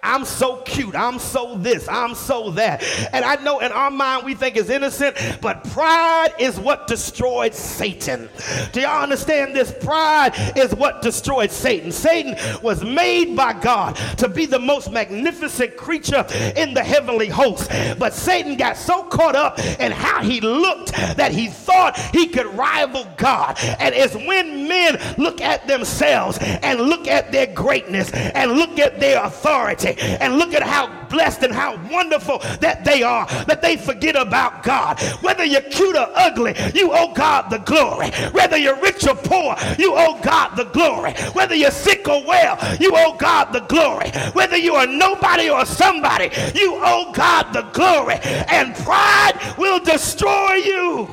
I'm 0.05 0.27
so 0.27 0.57
cute. 0.59 0.95
I'm 0.95 1.19
so 1.19 1.57
this. 1.57 1.88
I'm 1.88 2.14
so 2.14 2.51
that. 2.51 2.85
And 3.12 3.25
I 3.25 3.37
know 3.37 3.61
in 3.61 3.73
our 3.73 3.90
mind 3.90 4.27
we 4.27 4.35
think 4.35 4.57
it's 4.57 4.69
innocent, 4.69 5.17
but 5.40 5.64
pride 5.64 6.35
is 6.38 6.61
what 6.61 6.87
destroyed 6.87 7.55
Satan. 7.55 8.29
Do 8.73 8.83
y'all 8.83 9.03
understand 9.03 9.57
this? 9.57 9.73
Pride 9.73 10.33
is 10.57 10.75
what 10.75 11.01
destroyed 11.01 11.51
Satan. 11.51 11.90
Satan 11.90 12.37
was 12.62 12.85
made 12.85 13.35
by 13.35 13.55
God 13.55 13.97
to 14.19 14.29
be 14.29 14.45
the 14.45 14.59
most 14.59 14.93
magnificent 14.93 15.77
creature 15.79 16.27
in 16.55 16.75
the 16.75 16.85
heavenly 16.85 17.29
host. 17.29 17.71
But 17.99 18.12
Satan 18.12 18.57
got 18.57 18.77
so 18.77 19.05
caught 19.05 19.35
up 19.35 19.59
in 19.59 19.90
how 19.90 20.23
he 20.23 20.40
looked 20.43 20.93
that 20.93 21.33
he 21.33 21.49
thought 21.49 21.99
he 22.12 22.29
could 22.29 22.47
rival 22.47 23.07
God. 23.17 23.57
And 23.79 23.95
it's 23.95 24.14
when 24.14 24.69
men 24.69 25.01
look 25.17 25.40
at 25.40 25.67
themselves 25.67 26.38
and 26.40 26.81
look 26.81 27.09
at 27.09 27.33
their 27.33 27.47
greatness 27.47 28.11
and 28.12 28.53
look 28.53 28.79
at 28.79 29.01
their 29.01 29.25
authority 29.25 29.93
and 29.98 30.38
look 30.38 30.54
at 30.54 30.62
how 30.62 30.88
blessed 31.09 31.42
and 31.42 31.54
how 31.54 31.76
wonderful 31.90 32.38
that 32.61 32.85
they 32.85 33.02
are 33.02 33.26
that 33.46 33.62
they 33.62 33.76
forget 33.76 34.16
about 34.16 34.62
God. 34.62 35.00
Whether 35.22 35.44
you're 35.44 35.61
cute 35.62 35.96
or 35.96 36.09
ugly, 36.14 36.54
you 36.74 36.92
owe 36.92 37.12
God 37.12 37.50
the 37.50 37.59
glory. 37.59 38.11
Whether 38.33 38.57
you're 38.57 38.80
rich 38.80 39.07
or 39.07 39.14
poor, 39.14 39.57
you 39.78 39.94
owe 39.94 40.20
God 40.22 40.57
the 40.57 40.64
glory. 40.64 41.12
Whether 41.33 41.54
you're 41.54 41.70
sick 41.70 42.09
or 42.09 42.24
well, 42.24 42.59
you 42.80 42.92
owe 42.94 43.16
God 43.16 43.52
the 43.52 43.61
glory. 43.61 44.11
Whether 44.33 44.57
you 44.57 44.74
are 44.74 44.87
nobody 44.87 45.48
or 45.50 45.64
somebody, 45.64 46.30
you 46.54 46.74
owe 46.76 47.12
God 47.12 47.52
the 47.52 47.62
glory. 47.72 48.16
And 48.22 48.74
pride 48.76 49.54
will 49.59 49.80
destroy 49.80 50.54
you. 50.54 51.09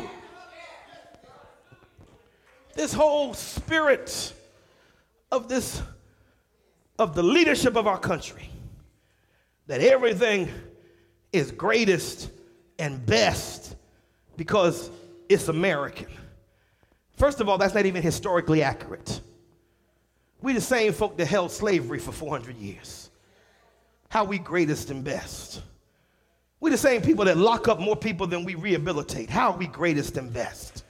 This 2.74 2.94
whole 2.94 3.34
spirit 3.34 4.34
of 5.32 5.48
this 5.48 5.82
of 6.98 7.16
the 7.16 7.24
leadership 7.24 7.76
of 7.76 7.88
our 7.88 7.98
country 7.98 8.51
that 9.72 9.80
everything 9.80 10.50
is 11.32 11.50
greatest 11.50 12.30
and 12.78 13.06
best 13.06 13.78
because 14.36 14.92
it's 15.30 15.48
American. 15.48 16.08
First 17.16 17.40
of 17.40 17.48
all, 17.48 17.58
that's 17.58 17.74
not 17.74 17.86
even 17.86 18.04
historically 18.04 18.64
accurate. 18.64 19.22
We 20.42 20.52
the 20.52 20.60
same 20.60 20.92
folk 20.92 21.16
that 21.16 21.28
held 21.28 21.52
slavery 21.52 22.00
for 22.00 22.12
400 22.12 22.58
years. 22.58 23.12
How 24.10 24.26
we 24.26 24.40
greatest 24.40 24.92
and 24.92 25.06
best. 25.06 25.62
We 26.60 26.70
the 26.70 26.78
same 26.78 27.02
people 27.02 27.24
that 27.24 27.38
lock 27.38 27.70
up 27.70 27.80
more 27.80 27.96
people 27.96 28.28
than 28.28 28.44
we 28.44 28.56
rehabilitate. 28.56 29.30
How 29.30 29.56
we 29.56 29.68
greatest 29.68 30.18
and 30.18 30.34
best? 30.34 30.84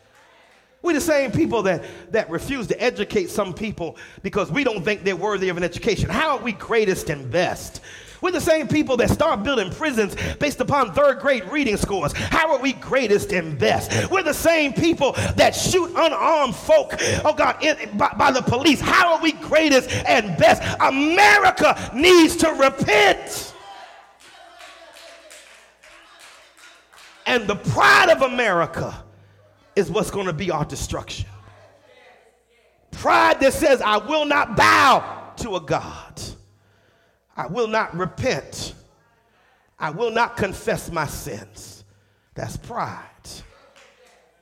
We 0.81 0.93
the 0.93 1.01
same 1.01 1.31
people 1.31 1.61
that, 1.63 1.83
that 2.13 2.31
refuse 2.31 2.65
to 2.69 2.81
educate 2.81 3.29
some 3.29 3.53
people 3.53 3.97
because 4.23 4.51
we 4.51 4.63
don't 4.63 4.83
think 4.83 5.03
they're 5.03 5.15
worthy 5.15 5.49
of 5.49 5.57
an 5.57 5.63
education. 5.63 6.09
How 6.09 6.37
are 6.37 6.43
we 6.43 6.53
greatest 6.53 7.11
and 7.11 7.29
best? 7.29 7.81
We're 8.21 8.31
the 8.31 8.39
same 8.39 8.67
people 8.67 8.97
that 8.97 9.09
start 9.09 9.43
building 9.43 9.71
prisons 9.71 10.15
based 10.39 10.59
upon 10.61 10.93
third 10.93 11.19
grade 11.19 11.45
reading 11.45 11.75
scores. 11.75 12.13
How 12.13 12.53
are 12.53 12.59
we 12.59 12.73
greatest 12.73 13.33
and 13.33 13.57
best? 13.57 14.11
We're 14.11 14.23
the 14.23 14.33
same 14.33 14.73
people 14.73 15.13
that 15.35 15.55
shoot 15.55 15.89
unarmed 15.95 16.55
folk, 16.55 16.93
oh 17.25 17.33
God, 17.35 17.63
in, 17.63 17.97
by, 17.97 18.13
by 18.17 18.31
the 18.31 18.41
police. 18.41 18.79
How 18.79 19.15
are 19.15 19.21
we 19.21 19.31
greatest 19.31 19.89
and 19.91 20.37
best? 20.37 20.61
America 20.79 21.91
needs 21.95 22.35
to 22.37 22.49
repent. 22.49 23.53
And 27.25 27.47
the 27.47 27.55
pride 27.55 28.09
of 28.09 28.21
America 28.21 29.03
is 29.75 29.89
what's 29.89 30.11
going 30.11 30.27
to 30.27 30.33
be 30.33 30.51
our 30.51 30.65
destruction. 30.65 31.27
Pride 32.91 33.39
that 33.39 33.53
says, 33.53 33.81
I 33.81 33.97
will 33.97 34.25
not 34.25 34.55
bow 34.55 35.33
to 35.37 35.55
a 35.55 35.61
God. 35.61 36.21
I 37.35 37.47
will 37.47 37.67
not 37.67 37.95
repent. 37.95 38.73
I 39.79 39.89
will 39.89 40.11
not 40.11 40.37
confess 40.37 40.91
my 40.91 41.07
sins. 41.07 41.83
That's 42.35 42.57
pride. 42.57 43.05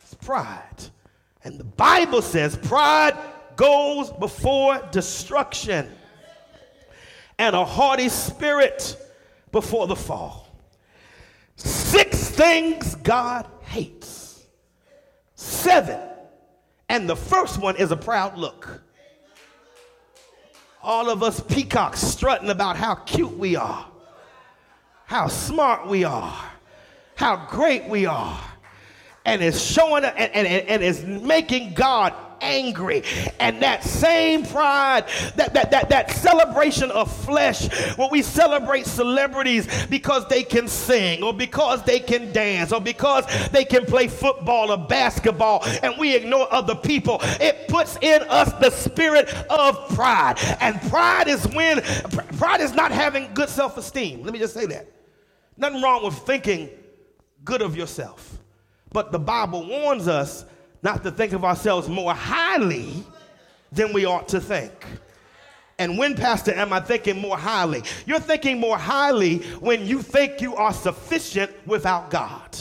It's 0.01 0.13
pride. 0.21 0.85
And 1.43 1.57
the 1.57 1.63
Bible 1.63 2.21
says 2.21 2.57
pride 2.57 3.17
goes 3.55 4.11
before 4.11 4.81
destruction 4.91 5.89
and 7.37 7.55
a 7.55 7.63
haughty 7.63 8.09
spirit 8.09 8.97
before 9.51 9.87
the 9.87 9.95
fall. 9.95 10.47
Six 11.55 12.29
things 12.29 12.95
God 12.95 13.47
hates. 13.61 14.45
Seven. 15.35 15.99
And 16.89 17.09
the 17.09 17.15
first 17.15 17.59
one 17.61 17.75
is 17.77 17.91
a 17.91 17.97
proud 17.97 18.37
look 18.37 18.81
all 20.81 21.09
of 21.09 21.23
us 21.23 21.39
peacocks 21.39 21.99
strutting 22.01 22.49
about 22.49 22.77
how 22.77 22.95
cute 22.95 23.37
we 23.37 23.55
are, 23.55 23.85
how 25.05 25.27
smart 25.27 25.87
we 25.87 26.03
are, 26.03 26.35
how 27.15 27.47
great 27.49 27.85
we 27.85 28.05
are. 28.05 28.39
And 29.25 29.41
it's 29.41 29.61
showing 29.61 30.05
and, 30.05 30.17
and, 30.17 30.47
and 30.47 30.83
it's 30.83 31.03
making 31.03 31.73
God 31.73 32.13
angry. 32.41 33.03
And 33.39 33.61
that 33.61 33.83
same 33.83 34.45
pride, 34.45 35.05
that, 35.35 35.53
that, 35.53 35.71
that, 35.71 35.89
that 35.89 36.11
celebration 36.11 36.91
of 36.91 37.11
flesh, 37.23 37.67
where 37.97 38.09
we 38.09 38.21
celebrate 38.21 38.85
celebrities 38.85 39.67
because 39.87 40.27
they 40.27 40.43
can 40.43 40.67
sing 40.67 41.23
or 41.23 41.33
because 41.33 41.83
they 41.83 41.99
can 41.99 42.31
dance 42.31 42.71
or 42.71 42.81
because 42.81 43.25
they 43.49 43.65
can 43.65 43.85
play 43.85 44.07
football 44.07 44.71
or 44.71 44.77
basketball, 44.77 45.63
and 45.83 45.93
we 45.97 46.15
ignore 46.15 46.51
other 46.53 46.75
people, 46.75 47.19
it 47.21 47.67
puts 47.67 47.97
in 48.01 48.21
us 48.29 48.51
the 48.53 48.69
spirit 48.69 49.33
of 49.49 49.89
pride. 49.95 50.35
And 50.61 50.79
pride 50.89 51.27
is 51.27 51.45
when, 51.49 51.81
pride 52.37 52.61
is 52.61 52.73
not 52.73 52.91
having 52.91 53.33
good 53.33 53.49
self 53.49 53.77
esteem. 53.77 54.23
Let 54.23 54.33
me 54.33 54.39
just 54.39 54.53
say 54.53 54.65
that. 54.67 54.87
Nothing 55.57 55.81
wrong 55.81 56.05
with 56.05 56.15
thinking 56.19 56.69
good 57.43 57.61
of 57.61 57.75
yourself. 57.75 58.37
But 58.91 59.11
the 59.11 59.19
Bible 59.19 59.67
warns 59.67 60.07
us 60.07 60.45
not 60.81 61.03
to 61.03 61.11
think 61.11 61.33
of 61.33 61.43
ourselves 61.43 61.87
more 61.89 62.13
highly 62.13 63.03
than 63.71 63.93
we 63.93 64.05
ought 64.05 64.27
to 64.29 64.39
think. 64.39 64.71
And 65.77 65.97
when, 65.97 66.15
Pastor, 66.15 66.53
am 66.53 66.73
I 66.73 66.81
thinking 66.81 67.19
more 67.19 67.37
highly? 67.37 67.83
You're 68.05 68.19
thinking 68.19 68.59
more 68.59 68.77
highly 68.77 69.37
when 69.59 69.85
you 69.85 70.01
think 70.01 70.41
you 70.41 70.55
are 70.55 70.73
sufficient 70.73 71.51
without 71.65 72.09
God. 72.09 72.57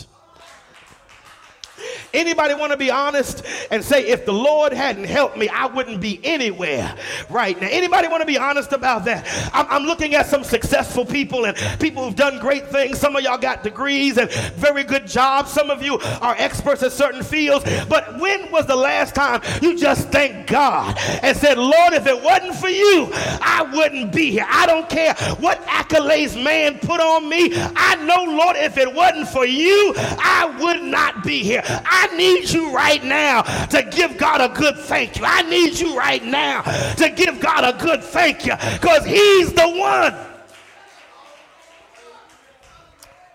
Anybody 2.12 2.54
want 2.54 2.72
to 2.72 2.78
be 2.78 2.90
honest 2.90 3.44
and 3.70 3.84
say, 3.84 4.06
if 4.06 4.24
the 4.24 4.32
Lord 4.32 4.72
hadn't 4.72 5.04
helped 5.04 5.36
me, 5.36 5.48
I 5.48 5.66
wouldn't 5.66 6.00
be 6.00 6.20
anywhere 6.24 6.94
right 7.30 7.60
now? 7.60 7.68
Anybody 7.70 8.08
want 8.08 8.22
to 8.22 8.26
be 8.26 8.38
honest 8.38 8.72
about 8.72 9.04
that? 9.04 9.26
I'm, 9.52 9.66
I'm, 9.68 9.88
looking 9.88 10.14
at 10.14 10.26
some 10.26 10.44
successful 10.44 11.04
people 11.04 11.46
and 11.46 11.56
people 11.80 12.04
who've 12.04 12.16
done 12.16 12.38
great 12.38 12.68
things. 12.68 12.98
Some 12.98 13.16
of 13.16 13.22
y'all 13.22 13.38
got 13.38 13.62
degrees 13.62 14.18
and 14.18 14.30
very 14.54 14.84
good 14.84 15.06
jobs. 15.06 15.50
Some 15.50 15.70
of 15.70 15.82
you 15.82 15.98
are 15.98 16.34
experts 16.36 16.82
in 16.82 16.90
certain 16.90 17.22
fields. 17.22 17.64
But 17.88 18.18
when 18.20 18.50
was 18.50 18.66
the 18.66 18.76
last 18.76 19.14
time 19.14 19.40
you 19.62 19.78
just 19.78 20.08
thanked 20.08 20.50
God 20.50 20.96
and 21.22 21.36
said, 21.36 21.58
Lord, 21.58 21.94
if 21.94 22.06
it 22.06 22.22
wasn't 22.22 22.56
for 22.56 22.68
you, 22.68 23.08
I 23.14 23.68
wouldn't 23.72 24.12
be 24.12 24.30
here. 24.30 24.46
I 24.48 24.66
don't 24.66 24.88
care 24.88 25.14
what 25.40 25.64
accolades 25.66 26.42
man 26.42 26.78
put 26.78 27.00
on 27.00 27.28
me. 27.28 27.50
I 27.54 27.96
know, 28.04 28.24
Lord, 28.24 28.56
if 28.56 28.76
it 28.76 28.92
wasn't 28.92 29.28
for 29.28 29.46
you, 29.46 29.94
I 29.96 30.54
would 30.60 30.82
not 30.82 31.24
be 31.24 31.42
here. 31.42 31.62
I 31.68 32.14
need 32.16 32.50
you 32.50 32.74
right 32.74 33.02
now 33.02 33.42
to 33.66 33.82
give 33.82 34.16
God 34.16 34.40
a 34.40 34.54
good 34.54 34.76
thank 34.78 35.18
you. 35.18 35.24
I 35.26 35.42
need 35.42 35.78
you 35.78 35.96
right 35.96 36.24
now 36.24 36.62
to 36.94 37.10
give 37.10 37.40
God 37.40 37.74
a 37.74 37.78
good 37.78 38.02
thank 38.02 38.46
you 38.46 38.54
because 38.56 39.04
He's 39.04 39.52
the 39.52 39.68
one. 39.68 40.14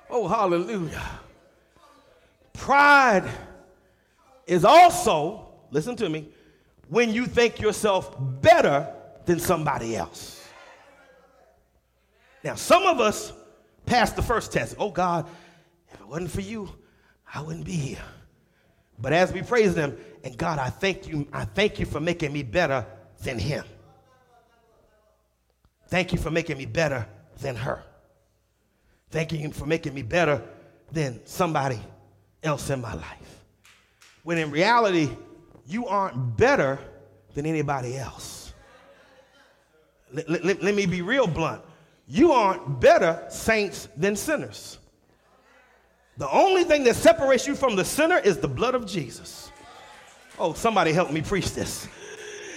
Oh, 0.10 0.28
hallelujah. 0.28 1.02
Pride 2.54 3.30
is 4.46 4.64
also, 4.64 5.48
listen 5.72 5.96
to 5.96 6.10
me, 6.10 6.30
when 6.90 7.12
you 7.12 7.26
think 7.26 7.60
yourself 7.60 8.16
better 8.20 8.88
than 9.26 9.40
somebody 9.40 9.96
else. 9.96 10.48
Now, 12.44 12.56
some 12.56 12.84
of 12.84 13.00
us 13.00 13.34
passed 13.86 14.16
the 14.16 14.22
first 14.22 14.52
test. 14.52 14.76
Oh, 14.78 14.92
God, 14.92 15.26
if 15.92 16.00
it 16.00 16.08
wasn't 16.08 16.32
for 16.32 16.42
you, 16.42 16.70
I 17.34 17.42
wouldn't 17.42 17.66
be 17.66 17.72
here. 17.72 18.04
But 19.00 19.14
as 19.14 19.32
we 19.34 19.42
praise 19.42 19.76
them, 19.76 19.98
and 20.24 20.38
God, 20.38 20.60
I 20.60 20.70
thank 20.70 21.08
you, 21.08 21.28
I 21.34 21.46
thank 21.46 21.80
you 21.80 21.86
for 21.86 22.00
making 22.00 22.32
me 22.32 22.44
better 22.44 22.86
than 23.24 23.40
him. 23.40 23.66
Thank 25.88 26.14
you 26.14 26.20
for 26.20 26.32
making 26.32 26.58
me 26.58 26.66
better 26.66 27.08
than 27.42 27.56
her. 27.56 27.84
Thank 29.12 29.32
you 29.32 29.52
for 29.52 29.66
making 29.66 29.94
me 29.94 30.02
better 30.02 30.42
than 30.92 31.24
somebody 31.26 31.80
else 32.42 32.70
in 32.70 32.82
my 32.82 32.94
life. 32.94 33.44
When 34.24 34.38
in 34.38 34.50
reality, 34.52 35.10
you 35.68 35.88
aren't 35.88 36.38
better 36.38 36.80
than 37.34 37.46
anybody 37.46 37.98
else. 37.98 38.54
Let, 40.12 40.30
let, 40.30 40.64
let 40.64 40.76
me 40.76 40.86
be 40.86 41.02
real 41.02 41.28
blunt. 41.28 41.62
You 42.08 42.32
aren't 42.32 42.80
better 42.80 43.26
saints 43.30 43.88
than 43.98 44.16
sinners. 44.16 44.78
The 46.18 46.30
only 46.30 46.64
thing 46.64 46.84
that 46.84 46.96
separates 46.96 47.48
you 47.48 47.56
from 47.56 47.76
the 47.76 47.86
sinner 47.86 48.20
is 48.20 48.38
the 48.38 48.48
blood 48.48 48.76
of 48.76 48.86
Jesus. 48.86 49.52
Oh, 50.38 50.54
somebody 50.54 50.94
help 50.94 51.12
me 51.12 51.22
preach 51.22 51.54
this. 51.54 51.88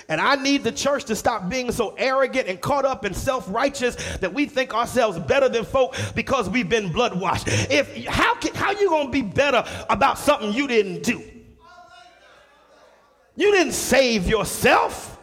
And 0.08 0.20
I 0.20 0.36
need 0.36 0.62
the 0.62 0.72
church 0.72 1.04
to 1.06 1.16
stop 1.16 1.48
being 1.48 1.72
so 1.72 1.94
arrogant 1.98 2.48
and 2.48 2.60
caught 2.60 2.84
up 2.84 3.04
in 3.04 3.12
self 3.12 3.46
righteous 3.48 3.96
that 4.18 4.32
we 4.32 4.46
think 4.46 4.72
ourselves 4.72 5.18
better 5.18 5.48
than 5.48 5.64
folk 5.64 5.96
because 6.14 6.48
we've 6.48 6.68
been 6.68 6.92
blood 6.92 7.18
washed. 7.18 7.48
If 7.48 8.06
how 8.06 8.34
can, 8.36 8.54
how 8.54 8.70
you 8.70 8.88
gonna 8.88 9.10
be 9.10 9.22
better 9.22 9.64
about 9.90 10.18
something 10.18 10.52
you 10.52 10.68
didn't 10.68 11.02
do? 11.02 11.22
You 13.34 13.52
didn't 13.52 13.72
save 13.72 14.28
yourself. 14.28 15.15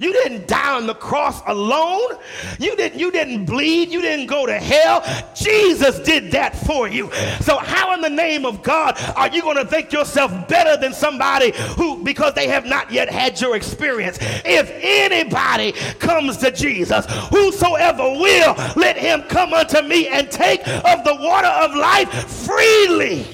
You 0.00 0.14
didn't 0.14 0.48
die 0.48 0.76
on 0.76 0.86
the 0.86 0.94
cross 0.94 1.42
alone. 1.46 2.16
You 2.58 2.74
didn't, 2.74 2.98
you 2.98 3.12
didn't 3.12 3.44
bleed. 3.44 3.90
You 3.90 4.00
didn't 4.00 4.28
go 4.28 4.46
to 4.46 4.58
hell. 4.58 5.04
Jesus 5.34 6.00
did 6.00 6.32
that 6.32 6.56
for 6.56 6.88
you. 6.88 7.12
So, 7.42 7.58
how 7.58 7.92
in 7.92 8.00
the 8.00 8.08
name 8.08 8.46
of 8.46 8.62
God 8.62 8.98
are 9.14 9.28
you 9.28 9.42
going 9.42 9.58
to 9.58 9.66
think 9.66 9.92
yourself 9.92 10.48
better 10.48 10.80
than 10.80 10.94
somebody 10.94 11.52
who, 11.76 12.02
because 12.02 12.32
they 12.32 12.48
have 12.48 12.64
not 12.64 12.90
yet 12.90 13.10
had 13.10 13.38
your 13.42 13.56
experience? 13.56 14.16
If 14.22 14.70
anybody 14.80 15.72
comes 15.98 16.38
to 16.38 16.50
Jesus, 16.50 17.04
whosoever 17.28 18.04
will, 18.04 18.54
let 18.76 18.96
him 18.96 19.22
come 19.24 19.52
unto 19.52 19.82
me 19.82 20.08
and 20.08 20.30
take 20.30 20.66
of 20.66 21.04
the 21.04 21.16
water 21.20 21.46
of 21.46 21.74
life 21.74 22.10
freely. 22.26 23.26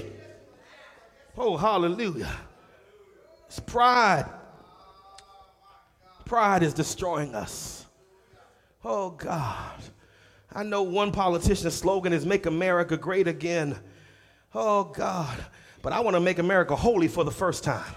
Oh, 1.38 1.57
hallelujah. 1.57 2.33
It's 3.46 3.61
pride 3.61 4.26
Pride 6.26 6.64
is 6.64 6.74
destroying 6.74 7.34
us. 7.34 7.86
Oh, 8.84 9.10
God. 9.10 9.80
I 10.52 10.64
know 10.64 10.82
one 10.82 11.12
politician's 11.12 11.74
slogan 11.74 12.12
is 12.12 12.26
Make 12.26 12.46
America 12.46 12.96
Great 12.96 13.28
Again. 13.28 13.78
Oh, 14.52 14.84
God. 14.84 15.36
But 15.82 15.92
I 15.92 16.00
want 16.00 16.14
to 16.14 16.20
make 16.20 16.40
America 16.40 16.74
holy 16.74 17.06
for 17.06 17.24
the 17.24 17.30
first 17.30 17.62
time. 17.62 17.94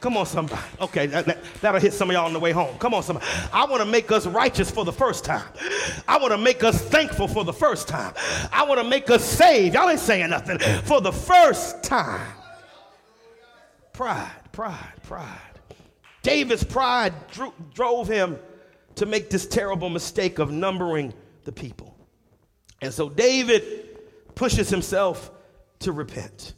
Come 0.00 0.16
on, 0.16 0.24
somebody. 0.24 0.62
Okay, 0.80 1.06
that, 1.06 1.26
will 1.26 1.34
that, 1.60 1.82
hit 1.82 1.92
some 1.92 2.08
of 2.10 2.14
y'all 2.14 2.26
on 2.26 2.32
the 2.32 2.38
way 2.38 2.52
home. 2.52 2.78
Come 2.78 2.94
on, 2.94 3.02
somebody. 3.02 3.26
I 3.52 3.66
want 3.66 3.82
to 3.82 3.90
make 3.90 4.10
us 4.12 4.24
righteous 4.24 4.70
for 4.70 4.84
the 4.84 4.92
first 4.92 5.24
time. 5.24 5.44
I 6.06 6.16
want 6.16 6.30
to 6.30 6.38
make 6.38 6.62
us 6.62 6.80
thankful 6.80 7.26
for 7.26 7.44
the 7.44 7.52
first 7.52 7.88
time. 7.88 8.14
I 8.52 8.62
want 8.62 8.80
to 8.80 8.88
make 8.88 9.10
us 9.10 9.24
saved. 9.24 9.74
Y'all 9.74 9.90
ain't 9.90 10.00
saying 10.00 10.30
nothing. 10.30 10.58
For 10.84 11.00
the 11.00 11.12
first 11.12 11.82
time. 11.82 12.26
Pride, 13.92 14.30
pride, 14.52 14.92
pride. 15.02 15.49
David's 16.22 16.64
pride 16.64 17.14
drew, 17.30 17.52
drove 17.74 18.08
him 18.08 18.38
to 18.96 19.06
make 19.06 19.30
this 19.30 19.46
terrible 19.46 19.88
mistake 19.88 20.38
of 20.38 20.50
numbering 20.50 21.14
the 21.44 21.52
people. 21.52 21.96
And 22.82 22.92
so 22.92 23.08
David 23.08 23.98
pushes 24.34 24.68
himself 24.68 25.30
to 25.80 25.92
repent. 25.92 26.54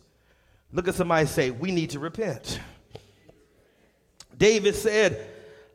Look 0.72 0.88
at 0.88 0.94
somebody 0.94 1.27
say, 1.27 1.51
We 1.51 1.70
need 1.70 1.90
to 1.90 1.98
repent. 1.98 2.61
David 4.37 4.75
said, 4.75 5.29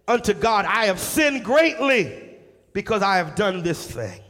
Unto 0.07 0.33
God, 0.33 0.65
I 0.65 0.85
have 0.85 0.99
sinned 0.99 1.43
greatly 1.43 2.23
because 2.73 3.01
I 3.01 3.17
have 3.17 3.35
done 3.35 3.63
this 3.63 3.89
thing. 3.89 4.21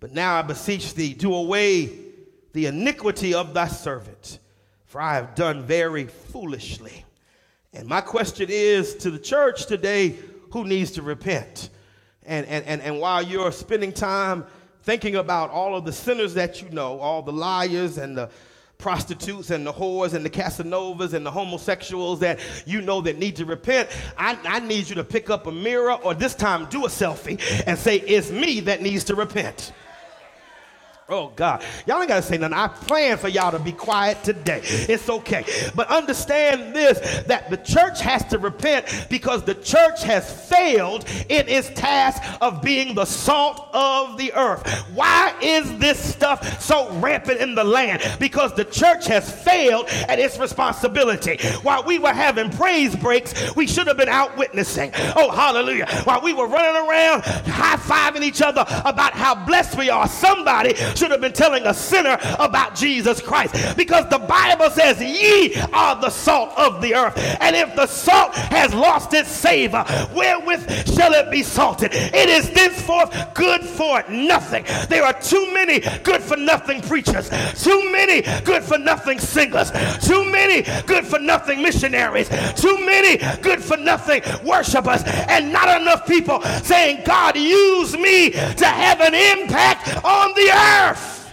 But 0.00 0.12
now 0.12 0.36
I 0.36 0.42
beseech 0.42 0.94
thee, 0.94 1.14
do 1.14 1.34
away 1.34 1.90
the 2.52 2.66
iniquity 2.66 3.34
of 3.34 3.54
thy 3.54 3.68
servant, 3.68 4.38
for 4.86 5.00
I 5.00 5.14
have 5.14 5.34
done 5.34 5.64
very 5.64 6.06
foolishly. 6.06 7.04
And 7.72 7.86
my 7.86 8.00
question 8.00 8.48
is 8.50 8.94
to 8.96 9.10
the 9.10 9.18
church 9.18 9.66
today 9.66 10.16
who 10.50 10.64
needs 10.64 10.92
to 10.92 11.02
repent? 11.02 11.70
And, 12.24 12.46
and, 12.46 12.64
and, 12.66 12.80
and 12.82 13.00
while 13.00 13.22
you're 13.22 13.52
spending 13.52 13.92
time 13.92 14.46
thinking 14.82 15.16
about 15.16 15.50
all 15.50 15.76
of 15.76 15.84
the 15.84 15.92
sinners 15.92 16.34
that 16.34 16.62
you 16.62 16.70
know, 16.70 16.98
all 16.98 17.22
the 17.22 17.32
liars 17.32 17.98
and 17.98 18.16
the 18.16 18.30
prostitutes 18.78 19.50
and 19.50 19.66
the 19.66 19.72
whores 19.72 20.14
and 20.14 20.24
the 20.24 20.30
Casanovas 20.30 21.12
and 21.12 21.26
the 21.26 21.30
homosexuals 21.30 22.20
that 22.20 22.38
you 22.64 22.80
know 22.80 23.00
that 23.00 23.18
need 23.18 23.36
to 23.36 23.44
repent, 23.44 23.88
I, 24.16 24.38
I 24.44 24.60
need 24.60 24.88
you 24.88 24.94
to 24.94 25.04
pick 25.04 25.30
up 25.30 25.46
a 25.46 25.52
mirror 25.52 25.92
or 25.92 26.14
this 26.14 26.34
time 26.34 26.66
do 26.66 26.86
a 26.86 26.88
selfie 26.88 27.40
and 27.66 27.78
say, 27.78 27.96
It's 27.96 28.30
me 28.30 28.60
that 28.60 28.80
needs 28.80 29.04
to 29.04 29.14
repent. 29.14 29.72
Oh 31.10 31.32
God, 31.34 31.64
y'all 31.86 32.00
ain't 32.00 32.08
gotta 32.08 32.20
say 32.20 32.36
nothing. 32.36 32.52
I 32.52 32.68
plan 32.68 33.16
for 33.16 33.28
y'all 33.28 33.50
to 33.50 33.58
be 33.58 33.72
quiet 33.72 34.22
today. 34.22 34.60
It's 34.62 35.08
okay. 35.08 35.42
But 35.74 35.88
understand 35.88 36.76
this 36.76 36.98
that 37.22 37.48
the 37.48 37.56
church 37.56 38.02
has 38.02 38.26
to 38.26 38.38
repent 38.38 39.06
because 39.08 39.42
the 39.42 39.54
church 39.54 40.02
has 40.02 40.46
failed 40.50 41.06
in 41.30 41.48
its 41.48 41.70
task 41.70 42.22
of 42.42 42.60
being 42.60 42.94
the 42.94 43.06
salt 43.06 43.68
of 43.72 44.18
the 44.18 44.34
earth. 44.34 44.68
Why 44.92 45.34
is 45.40 45.78
this 45.78 45.98
stuff 45.98 46.60
so 46.60 46.92
rampant 46.98 47.40
in 47.40 47.54
the 47.54 47.64
land? 47.64 48.02
Because 48.20 48.52
the 48.52 48.66
church 48.66 49.06
has 49.06 49.32
failed 49.44 49.86
at 50.08 50.18
its 50.18 50.38
responsibility. 50.38 51.38
While 51.62 51.84
we 51.84 51.98
were 51.98 52.12
having 52.12 52.50
praise 52.50 52.94
breaks, 52.94 53.56
we 53.56 53.66
should 53.66 53.86
have 53.86 53.96
been 53.96 54.10
out 54.10 54.36
witnessing. 54.36 54.90
Oh, 55.16 55.30
hallelujah. 55.30 55.86
While 56.04 56.20
we 56.20 56.34
were 56.34 56.48
running 56.48 56.86
around 56.86 57.22
high 57.22 57.76
fiving 57.76 58.22
each 58.22 58.42
other 58.42 58.66
about 58.84 59.14
how 59.14 59.34
blessed 59.46 59.78
we 59.78 59.88
are, 59.88 60.06
somebody 60.06 60.74
should 60.98 61.10
have 61.10 61.20
been 61.20 61.32
telling 61.32 61.64
a 61.66 61.74
sinner 61.74 62.18
about 62.38 62.74
Jesus 62.74 63.20
Christ 63.20 63.76
because 63.76 64.08
the 64.08 64.18
Bible 64.18 64.70
says, 64.70 65.00
Ye 65.00 65.54
are 65.72 66.00
the 66.00 66.10
salt 66.10 66.56
of 66.58 66.82
the 66.82 66.94
earth. 66.94 67.16
And 67.40 67.54
if 67.54 67.74
the 67.76 67.86
salt 67.86 68.34
has 68.34 68.74
lost 68.74 69.14
its 69.14 69.30
savor, 69.30 69.84
wherewith 70.14 70.94
shall 70.94 71.12
it 71.12 71.30
be 71.30 71.42
salted? 71.42 71.90
It 71.92 72.28
is 72.28 72.50
thenceforth 72.50 73.34
good 73.34 73.62
for 73.62 74.02
nothing. 74.08 74.64
There 74.88 75.04
are 75.04 75.12
too 75.20 75.52
many 75.52 75.80
good 76.02 76.22
for 76.22 76.36
nothing 76.36 76.82
preachers, 76.82 77.30
too 77.62 77.90
many 77.92 78.22
good 78.42 78.62
for 78.62 78.78
nothing 78.78 79.18
singers, 79.18 79.70
too 80.02 80.24
many 80.30 80.62
good 80.86 81.06
for 81.06 81.18
nothing 81.18 81.62
missionaries, 81.62 82.28
too 82.56 82.78
many 82.84 83.18
good 83.40 83.62
for 83.62 83.76
nothing 83.76 84.22
worshipers, 84.44 85.02
and 85.28 85.52
not 85.52 85.80
enough 85.80 86.06
people 86.06 86.42
saying, 86.62 87.02
God, 87.04 87.36
use 87.36 87.96
me 87.96 88.30
to 88.30 88.66
have 88.66 89.00
an 89.00 89.14
impact 89.14 90.04
on 90.04 90.34
the 90.34 90.50
earth. 90.50 90.87
Earth. 90.88 91.32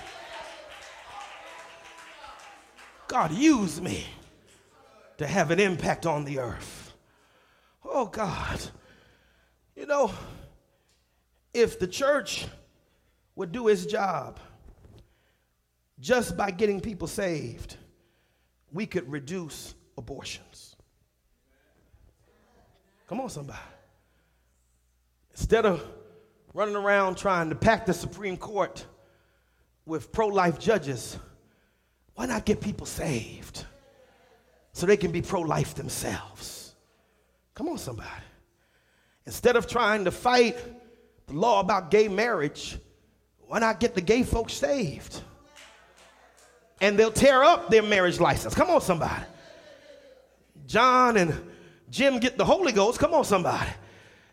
God, 3.08 3.32
use 3.32 3.80
me 3.80 4.06
to 5.18 5.28
have 5.28 5.52
an 5.52 5.60
impact 5.60 6.06
on 6.06 6.26
the 6.26 6.40
earth. 6.40 6.94
Oh, 7.84 8.08
God. 8.08 8.60
You 9.76 9.86
know, 9.86 10.12
if 11.54 11.80
the 11.80 11.88
church 11.88 12.46
would 13.36 13.52
do 13.52 13.68
its 13.68 13.86
job 13.86 14.40
just 16.00 16.36
by 16.36 16.52
getting 16.52 16.82
people 16.82 17.08
saved, 17.08 17.78
we 18.72 18.86
could 18.86 19.10
reduce 19.10 19.76
abortions. 19.98 20.76
Come 23.08 23.22
on, 23.22 23.30
somebody. 23.30 23.60
Instead 25.32 25.66
of 25.66 25.86
running 26.54 26.76
around 26.76 27.16
trying 27.16 27.50
to 27.50 27.56
pack 27.56 27.86
the 27.86 27.94
Supreme 27.94 28.36
Court 28.36 28.86
with 29.86 30.12
pro 30.12 30.28
life 30.28 30.60
judges, 30.60 31.18
why 32.16 32.26
not 32.26 32.46
get 32.46 32.62
people 32.62 32.86
saved 32.86 33.66
so 34.74 34.86
they 34.86 34.98
can 34.98 35.12
be 35.12 35.22
pro 35.22 35.42
life 35.42 35.76
themselves? 35.76 36.74
Come 37.54 37.70
on, 37.70 37.78
somebody. 37.78 38.10
Instead 39.26 39.56
of 39.56 39.68
trying 39.68 40.06
to 40.06 40.12
fight 40.12 40.58
the 41.28 41.34
law 41.34 41.60
about 41.60 41.90
gay 41.92 42.08
marriage, 42.08 42.78
why 43.48 43.60
not 43.60 43.80
get 43.80 43.96
the 43.96 44.02
gay 44.02 44.24
folks 44.24 44.54
saved? 44.54 45.22
And 46.82 47.00
they'll 47.00 47.12
tear 47.12 47.44
up 47.44 47.70
their 47.70 47.84
marriage 47.84 48.20
license. 48.20 48.54
Come 48.54 48.70
on, 48.70 48.82
somebody. 48.82 49.24
John 50.68 51.18
and 51.18 51.34
Jim 51.90 52.20
get 52.20 52.38
the 52.38 52.46
Holy 52.46 52.72
Ghost. 52.72 53.00
Come 53.00 53.14
on, 53.14 53.24
somebody. 53.24 53.70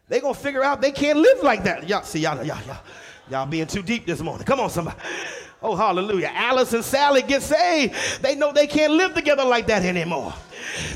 They 0.09 0.21
gonna 0.21 0.35
figure 0.35 0.65
out 0.65 0.81
they 0.81 0.93
can't 0.93 1.19
live 1.19 1.43
like 1.43 1.65
that. 1.65 1.89
Y'all 1.89 2.03
see 2.03 2.21
y'all, 2.21 2.45
y'all, 2.45 2.59
y'all, 2.67 2.83
y'all 3.31 3.47
being 3.47 3.67
too 3.67 3.83
deep 3.83 4.07
this 4.07 4.21
morning. 4.21 4.45
Come 4.45 4.61
on, 4.61 4.71
somebody. 4.71 4.99
Oh, 5.63 5.77
hallelujah. 5.77 6.31
Alice 6.35 6.73
and 6.73 6.85
Sally 6.85 7.23
get 7.23 7.43
saved. 7.43 7.95
They 8.21 8.35
know 8.35 8.53
they 8.53 8.67
can't 8.67 8.93
live 8.93 9.15
together 9.15 9.45
like 9.45 9.67
that 9.69 9.85
anymore. 9.85 10.35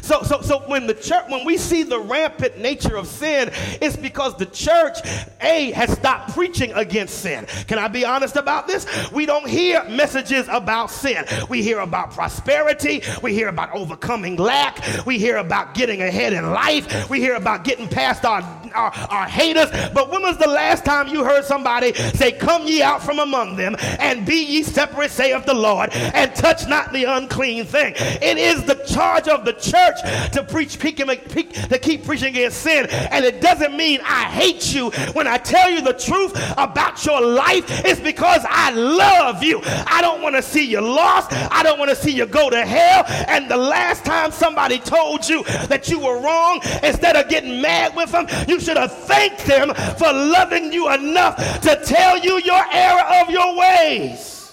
So, 0.03 0.23
so, 0.23 0.41
so 0.41 0.61
when 0.67 0.87
the 0.87 0.95
church, 0.95 1.25
when 1.29 1.45
we 1.45 1.57
see 1.57 1.83
the 1.83 1.99
rampant 1.99 2.59
nature 2.59 2.97
of 2.97 3.07
sin, 3.07 3.51
it's 3.81 3.97
because 3.97 4.37
the 4.37 4.47
church, 4.47 4.99
A, 5.41 5.71
has 5.73 5.93
stopped 5.93 6.33
preaching 6.33 6.73
against 6.73 7.19
sin. 7.19 7.47
Can 7.67 7.79
I 7.79 7.89
be 7.89 8.05
honest 8.05 8.37
about 8.37 8.67
this? 8.67 8.87
We 9.13 9.27
don't 9.27 9.49
hear 9.49 9.85
messages 9.85 10.47
about 10.51 10.91
sin. 10.91 11.25
We 11.49 11.63
hear 11.63 11.81
about 11.81 12.13
prosperity. 12.13 13.03
We 13.23 13.35
hear 13.35 13.49
about 13.49 13.73
overcoming 13.75 14.37
lack. 14.37 15.07
We 15.07 15.19
hear 15.19 15.39
about 15.39 15.75
getting 15.75 16.03
ahead 16.03 16.33
in 16.33 16.51
life. 16.51 17.09
We 17.11 17.21
hear 17.21 17.35
about 17.35 17.65
getting 17.65 17.89
past 17.89 18.25
our, 18.25 18.43
our, 18.75 18.93
our 19.11 19.27
haters. 19.27 19.71
But 19.93 20.11
when 20.11 20.23
was 20.23 20.39
the 20.39 20.49
last 20.49 20.85
time 20.85 21.09
you 21.09 21.25
heard 21.25 21.45
somebody 21.45 21.95
say, 21.95 22.33
Come 22.33 22.67
ye 22.67 22.83
out 22.83 23.03
from 23.03 23.19
among 23.19 23.57
them 23.57 23.77
and 23.99 24.27
be 24.27 24.45
ye 24.45 24.63
separate, 24.63 25.11
saith 25.11 25.45
the 25.47 25.55
Lord, 25.55 25.91
and 25.93 26.35
touch 26.35 26.67
not 26.69 26.93
the 26.93 27.05
unclean 27.05 27.65
thing? 27.65 27.95
It 27.97 28.39
is 28.39 28.65
the 28.65 28.75
charge 28.87 29.29
of 29.29 29.45
the 29.45 29.53
church 29.61 30.01
to 30.33 30.45
preach, 30.49 30.79
to 30.79 31.79
keep 31.81 32.05
preaching 32.05 32.29
against 32.29 32.63
sin. 32.63 32.87
And 32.87 33.25
it 33.25 33.41
doesn't 33.41 33.77
mean 33.77 34.01
I 34.03 34.25
hate 34.25 34.75
you. 34.75 34.91
When 35.13 35.27
I 35.27 35.39
tell 35.39 35.71
you 35.71 35.81
the 35.81 35.93
truth 35.93 36.33
about 36.57 37.05
your 37.05 37.21
life, 37.21 37.65
it's 37.85 38.01
because 38.01 38.45
I 38.49 38.71
love 38.71 39.43
you. 39.43 39.61
I 39.65 40.01
don't 40.01 40.23
want 40.23 40.37
to 40.37 40.43
see 40.43 40.65
you 40.65 40.81
lost. 40.81 41.33
I 41.33 41.63
don't 41.63 41.79
want 41.79 41.91
to 41.91 41.97
see 41.97 42.13
you 42.13 42.27
go 42.27 42.51
to 42.51 42.65
hell. 42.65 43.05
And 43.29 43.51
the 43.51 43.57
last 43.57 44.05
time 44.05 44.31
somebody 44.31 44.79
told 44.79 45.29
you 45.29 45.45
that 45.69 45.89
you 45.89 45.99
were 45.99 46.21
wrong, 46.21 46.61
instead 46.83 47.17
of 47.17 47.29
getting 47.29 47.61
mad 47.61 47.95
with 47.97 48.13
them, 48.13 48.27
you 48.49 48.61
should 48.61 48.77
have 48.77 48.93
thanked 48.93 49.45
them 49.47 49.75
for 49.97 50.13
loving 50.13 50.73
you 50.73 50.93
enough 50.93 51.37
to 51.61 51.81
tell 51.85 52.19
you 52.19 52.41
your 52.45 52.65
error 52.73 53.23
of 53.23 53.31
your 53.31 53.57
ways. 53.57 54.53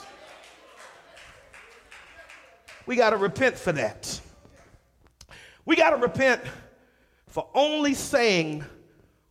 We 2.86 2.96
got 2.96 3.12
to 3.12 3.18
repent 3.18 3.58
for 3.58 3.72
that. 3.74 4.20
We 5.66 5.76
got 5.76 5.92
to 5.92 5.98
repent 5.98 6.42
for 7.28 7.48
only 7.54 7.94
saying 7.94 8.64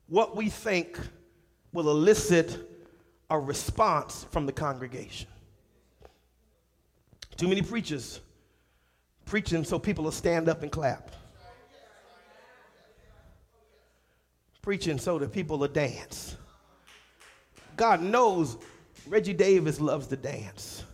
what 0.09 0.35
we 0.37 0.49
think 0.49 0.99
will 1.73 1.91
elicit 1.91 2.69
a 3.31 3.39
response 3.39 4.27
from 4.31 4.47
the 4.47 4.53
congregation. 4.53 5.29
Too 7.37 7.49
many 7.49 7.63
preachers 7.63 8.21
preaching 9.25 9.65
so 9.65 9.79
people 9.79 10.05
will 10.05 10.13
stand 10.13 10.49
up 10.49 10.63
and 10.63 10.71
clap. 10.71 11.11
Preaching 14.61 14.99
so 14.99 15.19
that 15.19 15.33
people 15.33 15.59
will 15.59 15.69
dance. 15.69 16.37
God 17.77 18.03
knows 18.03 18.59
Reggie 19.07 19.33
Davis 19.33 19.81
loves 19.81 20.07
to 20.09 20.17
dance, 20.17 20.85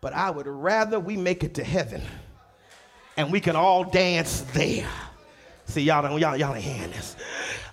but 0.00 0.12
I 0.12 0.30
would 0.30 0.46
rather 0.46 1.00
we 1.00 1.16
make 1.16 1.42
it 1.44 1.54
to 1.54 1.64
heaven 1.64 2.02
and 3.16 3.30
we 3.30 3.40
can 3.40 3.56
all 3.56 3.84
dance 3.84 4.42
there. 4.52 4.88
See, 5.66 5.82
y'all 5.82 6.02
don't, 6.02 6.20
y'all, 6.20 6.36
y'all 6.36 6.54
ain't 6.54 6.64
hearing 6.64 6.90
this. 6.90 7.16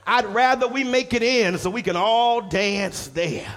I'd 0.09 0.25
rather 0.25 0.67
we 0.67 0.83
make 0.83 1.13
it 1.13 1.21
in 1.21 1.59
so 1.59 1.69
we 1.69 1.83
can 1.83 1.95
all 1.95 2.41
dance 2.41 3.09
there. 3.09 3.47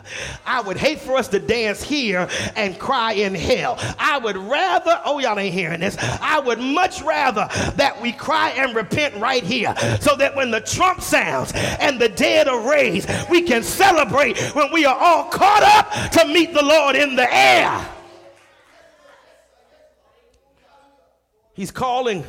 I 0.45 0.61
would 0.61 0.77
hate 0.77 1.01
for 1.01 1.17
us 1.17 1.29
to 1.29 1.39
dance 1.39 1.83
here 1.83 2.29
and 2.57 2.79
cry 2.79 3.13
in 3.13 3.35
hell. 3.35 3.79
I 3.99 4.19
would 4.19 4.37
rather, 4.37 5.01
oh, 5.07 5.19
y'all 5.19 5.39
ain't 5.39 5.55
hearing 5.55 5.81
this. 5.81 5.97
I 5.99 6.41
would 6.41 6.59
much 6.59 7.01
rather 7.01 7.49
that 7.77 7.99
we 8.03 8.13
cry 8.13 8.51
and 8.51 8.77
repent 8.77 9.15
right 9.17 9.43
here 9.43 9.75
so 10.01 10.15
that 10.17 10.37
when 10.37 10.51
the 10.51 10.61
trump 10.61 11.01
sounds 11.01 11.53
and 11.55 11.99
the 11.99 12.11
dead 12.11 12.49
are 12.49 12.69
raised, 12.69 13.09
we 13.31 13.41
can 13.41 13.63
celebrate 13.63 14.39
when 14.55 14.71
we 14.73 14.85
are 14.85 14.99
all 14.99 15.31
caught 15.31 15.63
up 15.63 16.11
to 16.13 16.27
meet 16.27 16.53
the 16.53 16.63
Lord 16.63 16.97
in 16.97 17.17
the 17.17 17.35
air. 17.35 17.92
He's 21.55 21.71
calling 21.71 22.25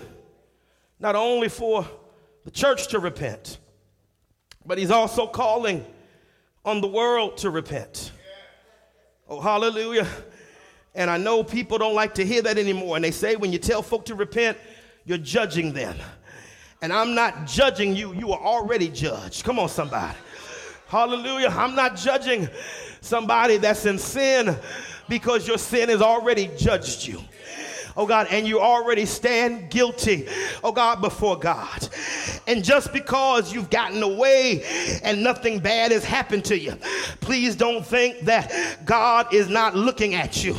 not 0.99 1.15
only 1.15 1.49
for 1.49 1.87
the 2.43 2.51
church 2.51 2.87
to 2.89 2.99
repent, 2.99 3.57
but 4.65 4.77
he's 4.77 4.91
also 4.91 5.27
calling 5.27 5.85
on 6.65 6.81
the 6.81 6.87
world 6.87 7.37
to 7.37 7.49
repent. 7.49 8.11
Oh, 9.27 9.39
hallelujah. 9.39 10.07
And 10.95 11.09
I 11.09 11.17
know 11.17 11.43
people 11.43 11.77
don't 11.77 11.95
like 11.95 12.15
to 12.15 12.25
hear 12.25 12.41
that 12.43 12.57
anymore. 12.57 12.95
And 12.95 13.03
they 13.03 13.11
say 13.11 13.35
when 13.35 13.51
you 13.51 13.59
tell 13.59 13.81
folk 13.81 14.05
to 14.05 14.15
repent, 14.15 14.57
you're 15.05 15.17
judging 15.17 15.73
them. 15.73 15.97
And 16.81 16.91
I'm 16.91 17.15
not 17.15 17.47
judging 17.47 17.95
you, 17.95 18.13
you 18.13 18.31
are 18.31 18.39
already 18.39 18.89
judged. 18.89 19.43
Come 19.43 19.57
on, 19.57 19.69
somebody. 19.69 20.17
Hallelujah. 20.87 21.47
I'm 21.47 21.75
not 21.75 21.95
judging 21.95 22.47
somebody 23.01 23.57
that's 23.57 23.85
in 23.85 23.97
sin 23.97 24.55
because 25.09 25.47
your 25.47 25.57
sin 25.57 25.89
has 25.89 26.01
already 26.01 26.49
judged 26.57 27.07
you 27.07 27.21
oh 27.95 28.05
God, 28.05 28.27
and 28.29 28.47
you 28.47 28.59
already 28.59 29.05
stand 29.05 29.69
guilty, 29.69 30.27
oh 30.63 30.71
God, 30.71 31.01
before 31.01 31.37
God. 31.37 31.87
And 32.47 32.63
just 32.63 32.91
because 32.91 33.53
you've 33.53 33.69
gotten 33.69 34.03
away 34.03 34.63
and 35.03 35.23
nothing 35.23 35.59
bad 35.59 35.91
has 35.91 36.03
happened 36.03 36.45
to 36.45 36.57
you, 36.57 36.75
please 37.21 37.55
don't 37.55 37.85
think 37.85 38.21
that 38.21 38.79
God 38.85 39.33
is 39.33 39.49
not 39.49 39.75
looking 39.75 40.15
at 40.15 40.43
you. 40.43 40.55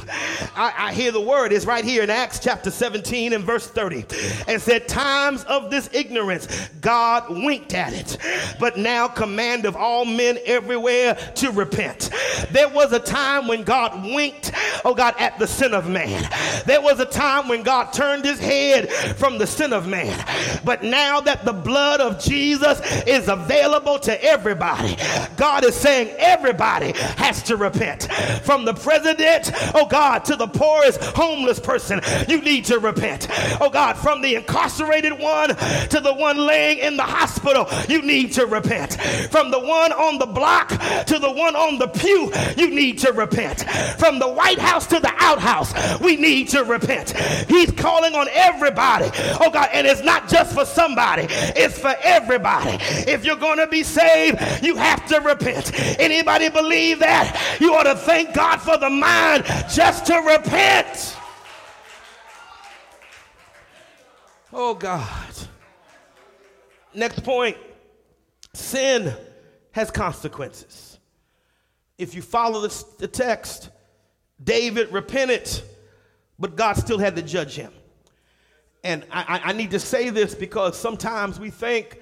I, 0.57 0.73
I 0.77 0.93
hear 0.93 1.13
the 1.13 1.21
word 1.21 1.53
is 1.53 1.67
right 1.67 1.85
here 1.85 2.03
in 2.03 2.11
Acts 2.11 2.39
chapter 2.39 2.71
17 2.71 3.33
and 3.33 3.45
verse 3.45 3.69
30 3.69 4.05
and 4.49 4.61
said, 4.61 4.89
Times 4.89 5.45
of 5.45 5.71
this 5.71 5.91
ignorance, 5.93 6.69
God 6.81 7.29
winked 7.29 7.75
at 7.75 7.93
it, 7.93 8.19
but 8.59 8.79
now 8.79 9.09
command 9.09 9.67
of 9.67 9.77
all 9.77 10.05
men 10.05 10.39
everywhere 10.47 11.15
to 11.37 11.51
repent. 11.51 12.11
There 12.51 12.69
was 12.69 12.93
a 12.93 13.01
time 13.01 13.47
when 13.47 13.63
God 13.63 14.05
winked, 14.05 14.53
oh 14.85 14.95
God, 14.95 15.15
at 15.19 15.39
the 15.39 15.47
sin 15.47 15.75
of 15.75 15.89
man. 15.89 16.29
There 16.67 16.81
was 16.81 17.01
a 17.01 17.05
time 17.07 17.24
time 17.25 17.49
when 17.49 17.63
God 17.63 17.91
turned 17.93 18.23
his 18.23 18.39
head 18.39 18.93
from 19.17 19.39
the 19.39 19.47
sin 19.47 19.73
of 19.73 19.87
man. 19.87 20.15
But 20.63 20.83
now 20.83 21.21
that 21.23 21.47
the 21.47 21.55
blood 21.55 22.03
of 22.03 22.21
Jesus 22.21 22.81
is 23.07 23.29
available 23.29 23.99
to 24.01 24.23
everybody, 24.23 24.97
God 25.37 25.65
is 25.65 25.75
saying 25.75 26.15
everybody 26.19 26.93
has 27.17 27.43
to 27.45 27.57
repent. 27.57 28.09
From 28.43 28.67
the 28.67 28.75
president, 28.75 29.53
oh 29.75 29.87
God, 29.87 30.27
to 30.27 30.37
the 30.37 30.47
poorest 30.47 31.03
homeless 31.17 31.59
person, 31.59 32.03
you 32.29 32.43
need 32.43 32.67
to 32.67 32.79
repent. 32.79 33.29
Oh 33.59 33.71
God, 33.71 33.97
from 33.97 34.21
the 34.21 34.35
incarcerated 34.35 35.19
one 35.19 35.49
to 35.49 36.01
the 36.01 36.15
one 36.15 36.37
laying 36.37 36.79
in 36.79 36.99
the 36.99 37.03
hospital, 37.03 37.67
you 37.89 38.03
need 38.03 38.33
to 38.35 38.45
repent. 38.45 39.01
From 39.31 39.51
the 39.51 39.61
one 39.61 39.93
on 39.93 40.19
the 40.19 40.27
block 40.27 40.69
to 41.07 41.19
the 41.19 41.31
one 41.31 41.57
on 41.57 41.79
the 41.79 41.89
pew, 41.89 42.31
you 42.59 42.69
need 42.69 42.99
to 42.99 43.13
repent. 43.13 43.63
From 43.99 44.19
the 44.19 44.29
White 44.29 44.59
House 44.59 44.87
to 44.89 45.01
the 45.01 45.13
outhouse, 45.21 45.73
we 46.01 46.17
need 46.17 46.49
to 46.51 46.65
repent. 46.65 47.14
He's 47.49 47.71
calling 47.73 48.15
on 48.15 48.29
everybody. 48.33 49.11
Oh 49.41 49.51
God, 49.51 49.69
and 49.73 49.87
it's 49.87 50.03
not 50.03 50.29
just 50.29 50.55
for 50.55 50.65
somebody, 50.65 51.27
it's 51.31 51.79
for 51.79 51.95
everybody. 52.03 52.79
If 53.11 53.25
you're 53.25 53.37
going 53.37 53.59
to 53.59 53.67
be 53.67 53.83
saved, 53.83 54.39
you 54.63 54.77
have 54.77 55.07
to 55.07 55.21
repent. 55.21 55.73
Anybody 55.99 56.49
believe 56.49 56.99
that? 57.01 57.59
You 57.61 57.75
ought 57.75 57.85
to 57.85 57.97
thank 57.97 58.35
God 58.35 58.59
for 58.59 58.77
the 58.77 58.91
mind 58.91 59.45
just 59.73 60.07
to 60.07 60.17
repent. 60.19 61.17
Oh 64.53 64.75
God. 64.75 65.09
Next 66.95 67.25
point 67.25 67.57
sin 68.53 69.13
has 69.73 69.91
consequences. 69.91 70.99
If 71.99 72.15
you 72.15 72.23
follow 72.23 72.67
the 72.67 73.09
text, 73.09 73.71
David 74.43 74.93
repented 74.93 75.63
but 76.39 76.57
God 76.57 76.75
still 76.75 76.99
had 76.99 77.17
to 77.17 77.23
judge 77.23 77.55
him. 77.55 77.73
And 78.83 79.05
I, 79.11 79.41
I, 79.45 79.53
need 79.53 79.71
to 79.71 79.79
say 79.79 80.11
this 80.11 80.35
because 80.35 80.79
sometimes 80.79 81.41
we 81.41 81.49
think 81.49 82.01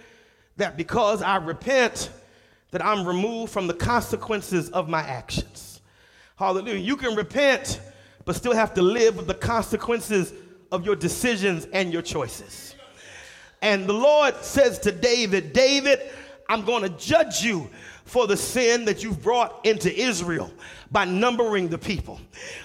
that 0.56 0.76
because 0.76 1.22
I 1.22 1.36
repent, 1.36 2.10
that 2.72 2.84
I'm 2.84 3.06
removed 3.06 3.52
from 3.52 3.68
the 3.68 3.74
consequences 3.74 4.68
of 4.70 4.88
my 4.88 5.00
actions. 5.00 5.80
Hallelujah. 6.36 6.80
You 6.80 6.96
can 6.96 7.14
repent, 7.14 7.80
but 8.24 8.34
still 8.34 8.54
have 8.54 8.74
to 8.74 8.82
live 8.82 9.16
with 9.16 9.28
the 9.28 9.34
consequences 9.34 10.32
of 10.72 10.84
your 10.84 10.96
decisions 10.96 11.66
and 11.66 11.92
your 11.92 12.02
choices. 12.02 12.74
And 13.60 13.86
the 13.86 13.92
Lord 13.92 14.34
says 14.42 14.80
to 14.80 14.90
David, 14.90 15.52
David, 15.52 16.00
I'm 16.48 16.64
going 16.64 16.82
to 16.82 16.88
judge 16.88 17.42
you 17.42 17.70
for 18.04 18.26
the 18.26 18.36
sin 18.36 18.84
that 18.84 19.02
you've 19.02 19.22
brought 19.22 19.64
into 19.64 19.94
Israel 19.94 20.52
by 20.92 21.06
numbering 21.06 21.68
the 21.68 21.78
people. 21.78 22.20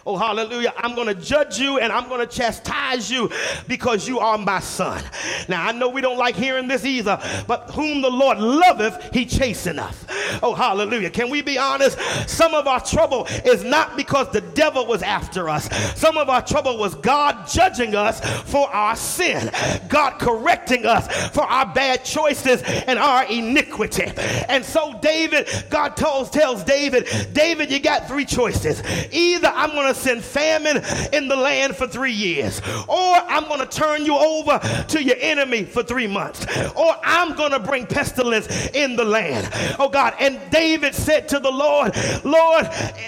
Oh, 0.06 0.18
hallelujah. 0.18 0.74
I'm 0.78 0.96
going 0.96 1.08
to 1.08 1.16
judge 1.16 1.58
you 1.58 1.80
and 1.80 1.94
I'm 1.94 2.10
going 2.10 2.20
to 2.20 2.28
chastise 2.28 3.10
you 3.10 3.32
because 3.70 4.06
you 4.06 4.20
are 4.20 4.38
my 4.38 4.60
son. 4.60 5.02
Now, 5.48 5.66
I 5.66 5.72
know 5.72 5.88
we 5.88 6.02
don't 6.02 6.18
like 6.18 6.36
hearing 6.36 6.68
this 6.68 6.84
either, 6.84 7.18
but 7.48 7.72
whom 7.72 8.02
the 8.02 8.10
Lord 8.10 8.38
loveth, 8.38 9.14
he 9.14 9.26
chasteneth. 9.26 10.40
Oh, 10.44 10.54
hallelujah. 10.54 11.10
Can 11.10 11.30
we 11.30 11.42
be 11.42 11.58
honest? 11.58 11.98
Some 12.28 12.54
of 12.54 12.68
our 12.68 12.82
trouble 12.82 13.28
is 13.46 13.64
not 13.64 13.96
because 13.96 14.30
the 14.32 14.42
devil 14.42 14.86
was 14.86 15.02
after 15.02 15.48
us, 15.48 15.70
some 15.98 16.18
of 16.18 16.30
our 16.30 16.42
trouble 16.42 16.78
was 16.78 16.96
God 16.96 17.48
judging 17.48 17.96
us 17.96 18.20
for 18.42 18.68
our 18.70 18.98
sin, 18.98 19.50
God 19.88 20.20
correcting 20.20 20.86
us 20.86 21.08
for 21.30 21.44
our 21.44 21.66
bad 21.74 22.04
choices 22.04 22.62
and 22.62 23.00
our 23.00 23.24
iniquity. 23.26 24.12
And 24.50 24.66
so, 24.66 25.00
David, 25.02 25.27
God 25.70 25.96
tells, 25.96 26.30
tells 26.30 26.64
David, 26.64 27.08
David, 27.34 27.72
you 27.72 27.80
got 27.80 28.08
three 28.08 28.18
three 28.18 28.26
choices. 28.26 28.82
Either 29.12 29.48
I'm 29.48 29.74
going 29.74 29.94
to 29.94 30.00
send 30.00 30.24
famine 30.24 30.82
in 31.14 31.28
the 31.28 31.36
land 31.36 31.76
for 31.76 31.88
three 31.88 32.14
years, 32.14 32.60
or 32.88 33.14
I'm 33.16 33.44
going 33.44 33.60
to 33.60 33.68
turn 33.68 34.06
you 34.06 34.18
over 34.18 34.58
to 34.88 35.04
your 35.04 35.18
enemy 35.20 35.66
for 35.66 35.84
three 35.84 36.08
months, 36.08 36.48
or 36.76 36.96
I'm 37.04 37.36
going 37.36 37.52
to 37.52 37.60
bring 37.60 37.86
pestilence 37.86 38.48
in 38.74 38.96
the 38.96 39.06
land. 39.06 39.48
Oh 39.78 39.88
God. 39.88 40.16
And 40.20 40.40
David 40.50 40.96
said 40.96 41.30
to 41.30 41.40
the 41.40 41.52
Lord, 41.52 41.96
Lord, 42.26 42.66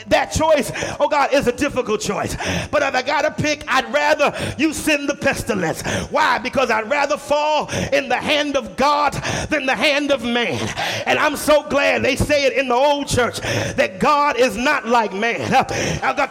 that 0.10 0.32
choice, 0.32 0.72
oh 1.00 1.08
God, 1.08 1.34
is 1.34 1.48
a 1.48 1.52
difficult 1.52 2.02
choice. 2.02 2.36
But 2.70 2.84
if 2.84 2.94
I 2.94 3.02
got 3.02 3.24
to 3.24 3.32
pick, 3.32 3.64
I'd 3.68 3.92
rather 3.92 4.32
you 4.60 4.74
send 4.74 5.10
the 5.10 5.16
pestilence. 5.16 5.82
Why? 6.12 6.38
Because 6.38 6.70
I'd 6.70 6.88
rather 6.88 7.18
fall 7.18 7.68
in 7.92 8.10
the 8.10 8.18
hand 8.18 8.56
of 8.56 8.76
God 8.76 9.14
than 9.50 9.66
the 9.66 9.76
hand 9.76 10.12
of 10.12 10.24
man. 10.24 10.62
And 11.08 11.18
I'm 11.18 11.36
so 11.36 11.68
glad 11.68 12.04
they 12.10 12.16
say 12.16 12.46
it 12.46 12.54
in 12.54 12.68
the 12.68 12.74
old 12.74 13.08
church 13.08 13.40
that 13.40 14.00
God 14.00 14.36
is 14.36 14.58
not 14.58 14.88
like 14.88 15.14
man. 15.14 15.48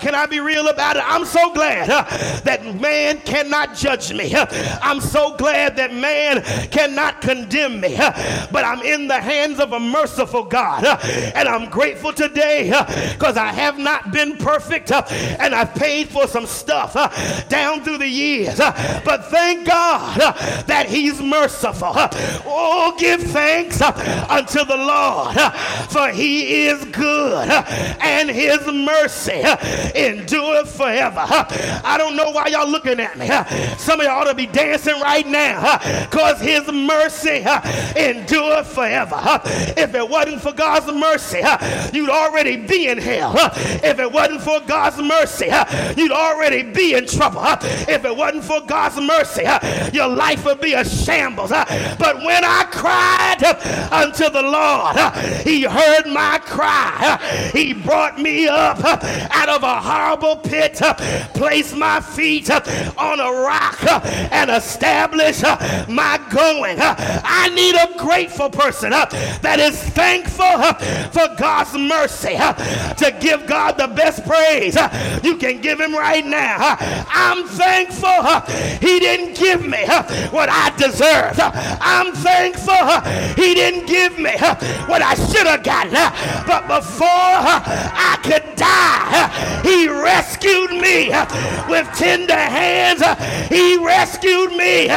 Can 0.01 0.13
I 0.13 0.27
be 0.27 0.41
real 0.41 0.67
about 0.67 0.97
it? 0.97 1.05
I'm 1.07 1.25
so 1.25 1.53
glad 1.53 1.87
that 2.43 2.81
man 2.81 3.21
cannot 3.21 3.77
judge 3.77 4.13
me. 4.13 4.35
I'm 4.35 5.01
so 5.01 5.37
glad 5.37 5.77
that 5.77 5.95
man 5.95 6.43
cannot 6.71 7.21
condemn 7.21 7.81
me. 7.81 7.95
But 7.97 8.65
I'm 8.65 8.83
in 8.83 9.07
the 9.07 9.21
hands 9.21 9.61
of 9.61 9.73
a 9.73 9.79
merciful 9.79 10.43
God. 10.43 10.85
And 11.05 11.49
I'm 11.49 11.71
grateful 11.71 12.13
today 12.13 12.71
because 13.13 13.37
I 13.37 13.53
have 13.53 13.79
not 13.79 14.11
been 14.11 14.37
perfect 14.37 14.91
and 14.91 15.55
I've 15.55 15.77
paid 15.77 16.09
for 16.09 16.27
some 16.27 16.47
stuff 16.47 16.95
down 17.49 17.85
through 17.85 17.99
the 17.99 18.09
years. 18.09 18.59
But 18.59 19.27
thank 19.27 19.65
God 19.69 20.19
that 20.67 20.87
He's 20.89 21.23
merciful. 21.23 21.93
Oh, 21.95 22.97
give 22.99 23.23
thanks 23.23 23.81
unto 23.81 24.65
the 24.65 24.77
Lord, 24.77 25.37
for 25.91 26.09
He 26.09 26.67
is 26.67 26.85
good 26.87 27.49
and 28.01 28.31
His 28.31 28.67
mercy 28.67 29.43
endure 29.95 30.65
forever. 30.65 31.25
I 31.25 31.97
don't 31.99 32.17
know 32.17 32.31
why 32.31 32.49
y'all 32.49 32.69
looking 32.69 33.01
at 33.01 33.19
me. 33.19 33.29
Some 33.79 34.01
of 34.01 34.07
y'all 34.07 34.19
ought 34.19 34.25
to 34.25 34.35
be 34.35 34.47
dancing 34.47 35.01
right 35.01 35.27
now 35.27 35.79
because 36.11 36.41
his 36.41 36.67
mercy 36.73 37.45
endure 37.97 38.65
forever. 38.65 39.41
If 39.77 39.95
it 39.95 40.09
wasn't 40.09 40.43
for 40.43 40.53
God's 40.53 40.93
mercy, 40.93 41.43
you'd 41.93 42.11
already 42.11 42.57
be 42.57 42.89
in 42.89 42.99
hell. 42.99 43.35
If 43.37 43.99
it 43.99 44.11
wasn't 44.11 44.43
for 44.43 44.61
God's 44.61 44.99
mercy, 44.99 45.51
you'd 45.97 46.13
already 46.13 46.63
be 46.63 46.95
in 46.95 47.07
trouble. 47.07 47.43
If 47.45 48.05
it 48.05 48.17
wasn't 48.17 48.45
for 48.45 48.61
God's 48.63 49.01
mercy, 49.01 49.45
your 49.93 50.09
life 50.09 50.45
would 50.45 50.61
be 50.61 50.75
a 50.75 50.85
shambles. 50.85 51.51
But 51.51 52.17
when 52.25 52.45
I 52.45 52.65
cried 52.71 53.45
unto 53.93 54.29
the 54.31 54.43
Lord, 54.43 54.97
he 55.47 55.58
heard 55.63 56.07
my 56.07 56.39
cry. 56.43 57.51
He 57.53 57.73
brought 57.73 58.19
me 58.19 58.47
up 58.49 58.79
out 58.85 59.49
of 59.49 59.63
a 59.63 59.81
horrible 59.81 60.37
pit, 60.37 60.75
placed 61.35 61.77
my 61.77 62.01
feet 62.01 62.51
on 62.51 63.21
a 63.21 63.33
rock 63.43 63.85
and 64.33 64.51
established 64.51 65.43
my 65.89 66.21
going. 66.31 66.77
I 66.81 67.51
need 67.55 67.75
a 67.75 67.99
grateful 67.99 68.51
person 68.51 68.91
that 68.91 69.59
is 69.59 69.79
thankful 69.83 70.75
for 71.13 71.35
God's 71.37 71.75
mercy 71.75 72.37
to 72.37 73.17
give 73.21 73.47
God 73.47 73.79
the 73.79 73.89
best 73.89 74.25
praise 74.25 74.77
you 75.25 75.37
can 75.37 75.61
give 75.61 75.81
him 75.81 75.95
right 75.95 76.25
now. 76.25 76.77
I'm 77.09 77.47
thankful 77.47 78.09
he 78.81 78.99
didn't 79.01 79.37
give 79.37 79.65
me 79.65 79.85
what 80.31 80.49
I 80.51 80.71
deserved. 80.77 81.41
I'm 81.41 82.13
thankful 82.13 83.01
he 83.43 83.55
didn't 83.55 83.87
give 83.87 84.19
me 84.19 84.37
what 84.87 85.03
I 85.03 85.15
should 85.15 85.47
gotten. 85.57 85.95
But 86.47 86.69
before 86.69 87.07
uh, 87.09 87.63
I 87.65 88.19
could 88.23 88.57
die. 88.57 89.09
Uh, 89.11 89.63
he 89.63 89.89
rescued 89.89 90.71
me 90.71 91.11
uh, 91.13 91.25
with 91.69 91.87
tender 91.97 92.35
hands. 92.35 93.01
He 93.49 93.77
rescued 93.79 94.53
me 94.53 94.89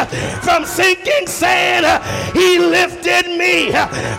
from 0.41 0.65
sinking 0.65 1.27
sand. 1.27 1.85
He 2.33 2.59
lifted 2.59 3.27
me 3.37 3.71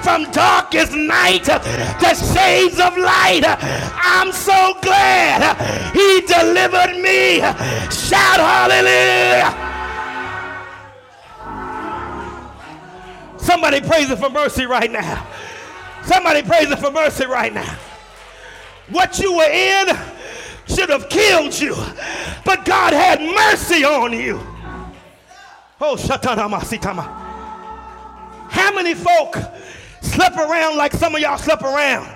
from 0.03 0.31
darkest 0.31 0.95
night 0.95 1.45
to 1.45 2.15
shades 2.15 2.81
of 2.81 2.97
light. 2.97 3.43
I'm 3.45 4.33
so 4.33 4.77
glad 4.81 5.57
he 5.93 6.23
delivered 6.23 6.97
me. 7.01 7.41
Shout 7.91 8.41
hallelujah. 8.41 9.73
Somebody 13.39 13.81
praise 13.81 14.09
him 14.09 14.19
for 14.19 14.31
mercy 14.31 14.67
right 14.67 14.91
now. 14.91 15.27
Somebody 16.05 16.43
praise 16.43 16.69
him 16.69 16.79
for 16.79 16.91
mercy 16.91 17.27
right 17.27 17.53
now. 17.53 17.79
What 18.91 19.19
you 19.19 19.37
were 19.37 19.51
in 19.51 19.89
should 20.67 20.89
have 20.91 21.09
killed 21.09 21.59
you, 21.59 21.75
but 22.45 22.65
God 22.65 22.93
had 22.93 23.21
mercy 23.21 23.85
on 23.85 24.13
you. 24.13 24.41
Oh, 25.81 25.97
Shatanamasitama. 25.97 27.05
How 28.51 28.75
many 28.75 28.95
folk 28.95 29.37
slept 30.01 30.37
around 30.37 30.77
like 30.77 30.93
some 30.93 31.15
of 31.15 31.21
y'all 31.21 31.39
slept 31.39 31.63
around 31.63 32.07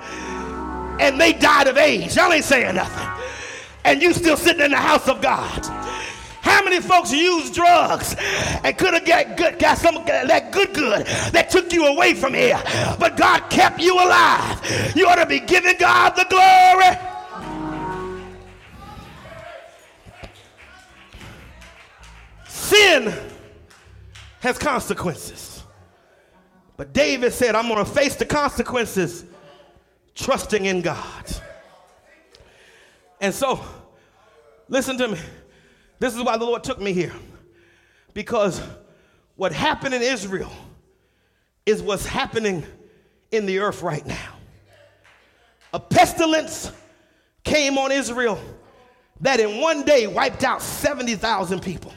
and 1.01 1.21
they 1.21 1.33
died 1.33 1.67
of 1.67 1.77
age? 1.77 2.17
Y'all 2.17 2.33
ain't 2.33 2.45
saying 2.45 2.75
nothing. 2.75 3.09
And 3.85 4.03
you 4.03 4.13
still 4.13 4.37
sitting 4.37 4.65
in 4.65 4.73
the 4.73 4.77
house 4.77 5.09
of 5.09 5.23
God. 5.23 5.65
How 6.47 6.63
many 6.63 6.81
folks 6.81 7.11
use 7.13 7.51
drugs 7.51 8.15
and 8.63 8.79
could 8.79 8.95
have 8.95 9.05
got, 9.05 9.37
good, 9.37 9.59
got 9.59 9.79
some 9.79 9.97
that 10.05 10.53
good 10.53 10.73
good 10.73 11.05
that 11.33 11.51
took 11.51 11.73
you 11.73 11.87
away 11.87 12.15
from 12.15 12.35
here, 12.35 12.63
but 13.01 13.17
God 13.17 13.51
kept 13.51 13.81
you 13.81 13.95
alive? 13.95 14.95
You 14.95 15.09
ought 15.09 15.17
to 15.17 15.27
be 15.27 15.41
giving 15.41 15.77
God 15.77 16.11
the 16.11 16.25
glory. 16.31 16.97
Sin 22.47 23.13
has 24.39 24.57
consequences. 24.57 25.65
But 26.77 26.93
David 26.93 27.33
said, 27.33 27.57
I'm 27.57 27.67
going 27.67 27.85
to 27.85 27.91
face 27.91 28.15
the 28.15 28.25
consequences 28.25 29.25
trusting 30.15 30.65
in 30.65 30.81
God. 30.81 31.25
And 33.21 33.35
so, 33.35 33.65
listen 34.69 34.97
to 34.99 35.09
me. 35.09 35.19
This 35.99 36.15
is 36.15 36.23
why 36.23 36.37
the 36.37 36.45
Lord 36.45 36.63
took 36.63 36.81
me 36.81 36.93
here. 36.93 37.13
Because 38.13 38.61
what 39.37 39.53
happened 39.53 39.95
in 39.95 40.03
Israel 40.03 40.53
is 41.65 41.83
what's 41.83 42.07
happening 42.07 42.65
in 43.31 43.47
the 43.47 43.59
earth 43.59 43.83
right 43.83 44.07
now. 44.07 44.35
A 45.73 45.81
pestilence 45.81 46.71
came 47.45 47.77
on 47.77 47.93
Israel 47.93 48.41
that 49.21 49.41
in 49.41 49.61
one 49.61 49.85
day 49.85 50.07
wiped 50.07 50.45
out 50.45 50.63
70,000 50.63 51.61
people. 51.61 51.93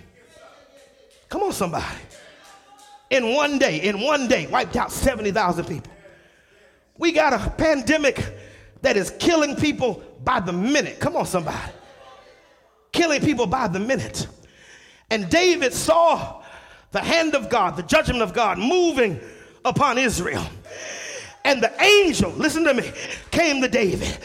Come 1.28 1.44
on, 1.44 1.54
somebody. 1.54 1.86
In 3.10 3.34
one 3.34 3.60
day, 3.60 3.82
in 3.82 4.02
one 4.02 4.28
day, 4.28 4.48
wiped 4.48 4.76
out 4.76 4.92
70,000 4.92 5.66
people. 5.66 5.92
We 6.98 7.12
got 7.12 7.34
a 7.34 7.50
pandemic 7.52 8.24
that 8.82 8.98
is 8.98 9.12
killing 9.20 9.56
people 9.56 10.04
by 10.24 10.40
the 10.40 10.54
minute. 10.54 11.00
Come 11.00 11.16
on, 11.16 11.26
somebody 11.26 11.72
killing 12.92 13.22
people 13.22 13.46
by 13.48 13.68
the 13.68 13.80
minute. 13.80 14.28
And 15.10 15.30
David 15.30 15.74
saw 15.74 16.44
the 16.92 17.00
hand 17.00 17.36
of 17.36 17.50
God, 17.50 17.76
the 17.78 17.84
judgment 17.84 18.22
of 18.22 18.34
God 18.34 18.58
moving 18.58 19.20
upon 19.66 19.98
Israel. 19.98 20.46
And 21.46 21.64
the 21.64 21.82
angel, 21.82 22.32
listen 22.32 22.66
to 22.66 22.74
me, 22.74 22.92
came 23.32 23.62
to 23.62 23.68
David 23.68 24.18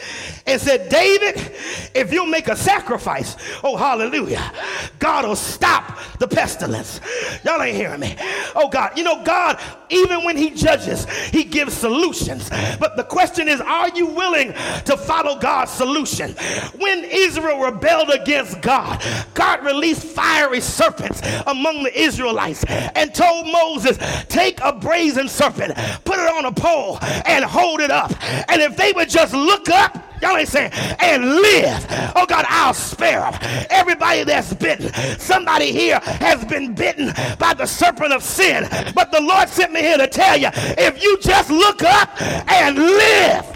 and 0.45 0.61
said, 0.61 0.89
David, 0.89 1.53
if 1.95 2.11
you'll 2.11 2.25
make 2.25 2.49
a 2.49 2.55
sacrifice, 2.55 3.37
oh, 3.63 3.77
hallelujah, 3.77 4.51
God 4.99 5.25
will 5.25 5.35
stop 5.35 5.97
the 6.19 6.27
pestilence. 6.27 6.99
Y'all 7.43 7.61
ain't 7.61 7.75
hearing 7.75 7.99
me. 7.99 8.15
Oh, 8.53 8.69
God, 8.69 8.97
you 8.97 9.03
know, 9.03 9.23
God, 9.23 9.59
even 9.89 10.23
when 10.23 10.37
He 10.37 10.51
judges, 10.51 11.05
He 11.29 11.43
gives 11.43 11.73
solutions. 11.73 12.49
But 12.79 12.97
the 12.97 13.03
question 13.03 13.47
is, 13.47 13.61
are 13.61 13.89
you 13.89 14.07
willing 14.07 14.53
to 14.85 14.97
follow 14.97 15.39
God's 15.39 15.71
solution? 15.71 16.31
When 16.77 17.05
Israel 17.05 17.61
rebelled 17.61 18.09
against 18.09 18.61
God, 18.61 19.03
God 19.33 19.63
released 19.63 20.03
fiery 20.03 20.61
serpents 20.61 21.21
among 21.47 21.83
the 21.83 21.99
Israelites 21.99 22.63
and 22.67 23.13
told 23.15 23.47
Moses, 23.47 23.97
Take 24.27 24.59
a 24.61 24.73
brazen 24.73 25.27
serpent, 25.27 25.75
put 26.03 26.19
it 26.19 26.29
on 26.29 26.45
a 26.45 26.51
pole, 26.51 26.99
and 27.25 27.43
hold 27.43 27.81
it 27.81 27.91
up. 27.91 28.11
And 28.49 28.61
if 28.61 28.75
they 28.75 28.91
would 28.93 29.09
just 29.09 29.33
look 29.33 29.69
up, 29.69 30.01
Y'all 30.21 30.37
ain't 30.37 30.47
saying, 30.47 30.71
and 30.99 31.25
live. 31.25 31.85
Oh 32.15 32.25
God, 32.25 32.45
I'll 32.47 32.73
spare 32.73 33.19
them. 33.19 33.67
Everybody 33.69 34.23
that's 34.23 34.53
bitten, 34.53 34.91
somebody 35.19 35.71
here 35.71 35.99
has 35.99 36.43
been 36.45 36.73
bitten 36.73 37.13
by 37.37 37.53
the 37.53 37.65
serpent 37.65 38.13
of 38.13 38.23
sin. 38.23 38.67
But 38.95 39.11
the 39.11 39.21
Lord 39.21 39.49
sent 39.49 39.73
me 39.73 39.81
here 39.81 39.97
to 39.97 40.07
tell 40.07 40.37
you 40.37 40.49
if 40.53 41.03
you 41.03 41.19
just 41.19 41.51
look 41.51 41.83
up 41.83 42.09
and 42.49 42.77
live. 42.77 43.55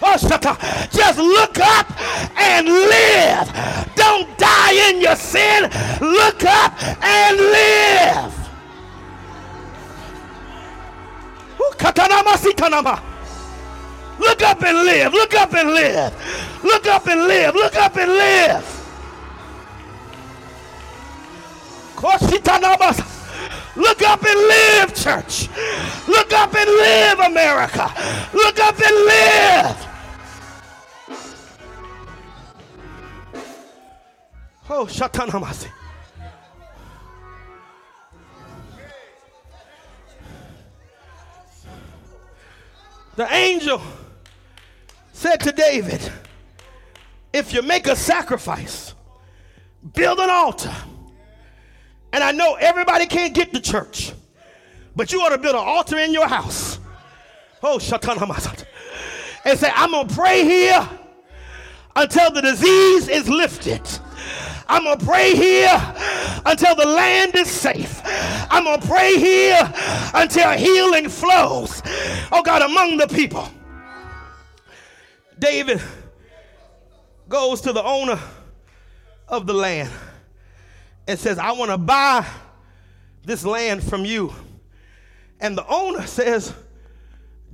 Oh. 0.00 0.88
Just 0.92 1.18
look 1.18 1.58
up 1.58 2.00
and 2.38 2.66
live. 2.66 3.94
Don't 3.94 4.38
die 4.38 4.90
in 4.90 5.00
your 5.00 5.16
sin. 5.16 5.64
Look 6.00 6.44
up 6.44 6.72
and 7.04 7.36
live. 7.36 8.47
Look 14.18 14.42
up 14.42 14.62
and 14.62 14.78
live. 14.84 15.12
Look 15.12 15.34
up 15.34 15.54
and 15.54 15.70
live. 15.70 16.14
Look 16.64 16.86
up 16.86 17.06
and 17.06 17.20
live. 17.26 17.54
Look 17.54 17.76
up 17.76 17.96
and 17.96 18.10
live. 18.10 18.64
Look 23.76 24.02
up 24.02 24.24
and 24.24 24.40
live, 24.48 24.94
church. 24.94 25.48
Look 26.08 26.32
up 26.32 26.54
and 26.54 26.68
live, 26.68 27.18
America. 27.20 27.92
Look 28.32 28.58
up 28.58 28.74
and 28.80 28.96
live. 29.06 29.86
Oh, 34.70 34.86
Shatanamasi. 34.86 35.77
The 43.18 43.26
angel 43.34 43.82
said 45.12 45.40
to 45.40 45.50
David, 45.50 46.00
If 47.32 47.52
you 47.52 47.62
make 47.62 47.88
a 47.88 47.96
sacrifice, 47.96 48.94
build 49.92 50.20
an 50.20 50.30
altar. 50.30 50.72
And 52.12 52.22
I 52.22 52.30
know 52.30 52.54
everybody 52.54 53.06
can't 53.06 53.34
get 53.34 53.52
to 53.54 53.60
church, 53.60 54.12
but 54.94 55.10
you 55.12 55.20
ought 55.20 55.30
to 55.30 55.38
build 55.38 55.56
an 55.56 55.64
altar 55.64 55.98
in 55.98 56.12
your 56.12 56.28
house. 56.28 56.78
Oh, 57.60 57.78
Shatan 57.78 58.64
And 59.44 59.58
say, 59.58 59.72
I'm 59.74 59.90
going 59.90 60.06
to 60.06 60.14
pray 60.14 60.44
here 60.44 60.88
until 61.96 62.30
the 62.30 62.40
disease 62.40 63.08
is 63.08 63.28
lifted. 63.28 63.82
I'm 64.68 64.84
going 64.84 64.98
to 64.98 65.04
pray 65.04 65.34
here 65.34 65.94
until 66.44 66.74
the 66.74 66.86
land 66.86 67.34
is 67.34 67.50
safe. 67.50 68.00
I'm 68.50 68.64
going 68.64 68.80
to 68.80 68.86
pray 68.86 69.16
here 69.18 69.72
until 70.14 70.50
healing 70.52 71.08
flows. 71.08 71.82
Oh 72.30 72.42
God, 72.44 72.62
among 72.62 72.98
the 72.98 73.06
people. 73.06 73.48
David 75.38 75.80
goes 77.28 77.60
to 77.62 77.72
the 77.72 77.82
owner 77.82 78.18
of 79.28 79.46
the 79.46 79.54
land 79.54 79.90
and 81.06 81.18
says, 81.18 81.38
I 81.38 81.52
want 81.52 81.70
to 81.70 81.78
buy 81.78 82.26
this 83.24 83.44
land 83.44 83.82
from 83.82 84.04
you. 84.04 84.32
And 85.40 85.56
the 85.56 85.66
owner 85.66 86.06
says, 86.06 86.52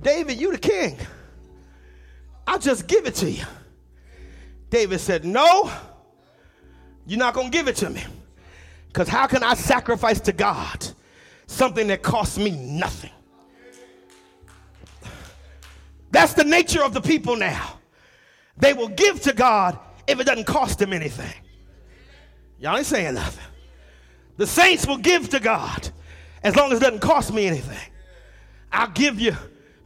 David, 0.01 0.39
you 0.39 0.51
the 0.51 0.57
king. 0.57 0.97
I'll 2.47 2.59
just 2.59 2.87
give 2.87 3.05
it 3.05 3.15
to 3.15 3.29
you. 3.29 3.43
David 4.69 4.99
said, 4.99 5.25
No, 5.25 5.71
you're 7.05 7.19
not 7.19 7.33
going 7.33 7.51
to 7.51 7.57
give 7.57 7.67
it 7.67 7.75
to 7.77 7.89
me. 7.89 8.03
Because 8.87 9.07
how 9.07 9.27
can 9.27 9.43
I 9.43 9.53
sacrifice 9.53 10.19
to 10.21 10.31
God 10.31 10.87
something 11.47 11.87
that 11.87 12.01
costs 12.01 12.37
me 12.37 12.51
nothing? 12.51 13.11
That's 16.11 16.33
the 16.33 16.45
nature 16.45 16.83
of 16.83 16.93
the 16.93 17.01
people 17.01 17.35
now. 17.35 17.79
They 18.57 18.73
will 18.73 18.87
give 18.87 19.21
to 19.23 19.33
God 19.33 19.77
if 20.07 20.19
it 20.19 20.23
doesn't 20.23 20.45
cost 20.45 20.79
them 20.79 20.93
anything. 20.93 21.33
Y'all 22.59 22.77
ain't 22.77 22.85
saying 22.85 23.15
nothing. 23.15 23.43
The 24.37 24.47
saints 24.47 24.87
will 24.87 24.97
give 24.97 25.29
to 25.29 25.39
God 25.39 25.89
as 26.41 26.55
long 26.55 26.71
as 26.71 26.79
it 26.79 26.81
doesn't 26.81 26.99
cost 26.99 27.33
me 27.33 27.47
anything. 27.47 27.91
I'll 28.71 28.91
give 28.91 29.19
you 29.19 29.35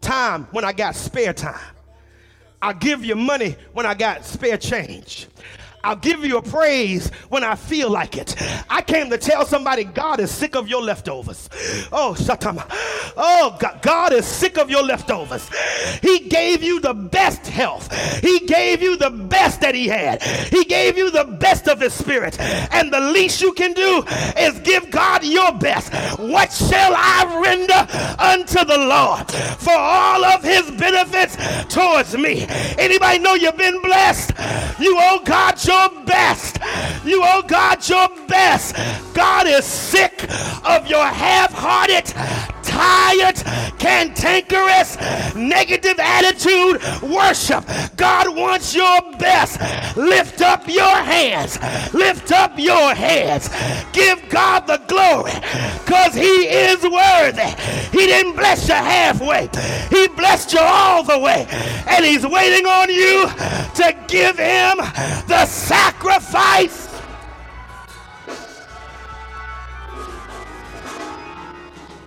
time 0.02 0.48
when 0.52 0.64
I 0.64 0.74
got 0.74 0.96
spare 0.96 1.34
time. 1.34 1.76
I'll 2.62 2.74
give 2.74 3.04
you 3.06 3.16
money 3.16 3.56
when 3.74 3.86
I 3.86 3.94
got 3.94 4.26
spare 4.26 4.58
change. 4.58 5.28
I'll 5.84 5.96
give 5.96 6.26
you 6.26 6.38
a 6.38 6.42
praise 6.42 7.10
when 7.30 7.44
I 7.44 7.56
feel 7.56 7.90
like 7.90 8.18
it. 8.18 8.36
I 8.70 8.82
came 8.82 9.10
to 9.10 9.18
tell 9.18 9.46
somebody 9.46 9.84
God 9.84 10.20
is 10.20 10.32
sick 10.32 10.56
of 10.56 10.68
your 10.68 10.82
leftovers. 10.82 11.50
Oh, 11.92 12.16
Shatama. 12.18 12.66
Oh, 13.18 13.56
God, 13.60 13.82
God 13.82 14.14
is 14.14 14.26
sick 14.26 14.58
of 14.58 14.70
your 14.70 14.84
leftovers. 14.84 15.50
He 16.02 16.20
gave 16.20 16.64
you 16.64 16.80
the 16.80 16.94
best 16.94 17.48
health. 17.48 17.94
He 18.22 18.40
gave 18.40 18.82
you 18.82 18.98
the 18.98 19.10
best 19.10 19.62
that 19.62 19.76
he 19.76 19.88
had. 19.88 20.22
He 20.24 20.64
gave 20.66 20.98
you 20.98 21.12
the 21.12 21.24
best 21.24 21.68
of 21.68 21.80
his 21.80 21.94
spirit. 21.94 22.40
And 22.40 22.92
the 22.92 23.00
least 23.00 23.42
you 23.42 23.54
can 23.54 23.74
do 23.74 24.04
is 24.38 24.60
give 24.60 24.90
God 24.92 25.24
your 25.24 25.52
best. 25.54 25.92
What 26.20 26.52
shall 26.52 26.94
I 26.96 27.42
render 27.44 28.22
unto 28.22 28.66
the 28.66 28.78
Lord 28.78 29.32
for 29.60 29.76
all 29.76 30.24
of 30.26 30.44
his 30.44 30.70
benefits 30.72 31.36
towards 31.74 32.16
me? 32.16 32.46
Anybody 32.78 33.20
know 33.20 33.36
you've 33.36 33.58
been 33.58 33.82
blessed? 33.82 34.32
You 34.80 34.98
owe 35.00 35.22
God 35.24 35.58
your 35.70 35.90
best. 36.04 36.58
You 37.06 37.22
owe 37.24 37.44
God 37.48 37.88
your 37.88 38.08
best. 38.28 38.76
God 39.14 39.46
is 39.48 39.66
sick 39.66 40.24
of 40.66 40.88
your 40.88 41.06
half 41.06 41.54
hearted, 41.54 42.08
tired, 42.80 43.36
cantankerous, 43.78 44.98
negative 45.36 46.00
attitude 46.00 46.82
worship. 47.04 47.66
God 47.98 48.36
wants 48.36 48.74
your 48.74 49.02
best. 49.18 49.60
Lift 49.98 50.42
up 50.42 50.68
your 50.68 50.96
hands. 50.96 51.60
Lift 51.94 52.32
up 52.32 52.58
your 52.58 52.96
hands. 52.96 53.50
Give 53.92 54.18
God 54.30 54.62
the 54.68 54.82
glory 54.88 55.34
because 55.84 56.14
He 56.14 56.48
is 56.48 56.82
worthy. 56.84 57.52
He 57.92 58.06
didn't 58.06 58.36
bless 58.36 58.68
you 58.68 58.76
halfway, 58.76 59.50
He 59.90 60.08
blessed 60.10 60.54
you 60.54 60.62
all 60.62 61.04
the 61.04 61.20
way. 61.20 61.48
And 61.88 62.06
He's 62.06 62.26
waiting 62.26 62.66
on 62.66 62.90
you 62.90 63.28
to 63.76 63.96
give 64.08 64.38
Him 64.38 64.78
the 65.28 65.46
sacrifice. 65.46 66.89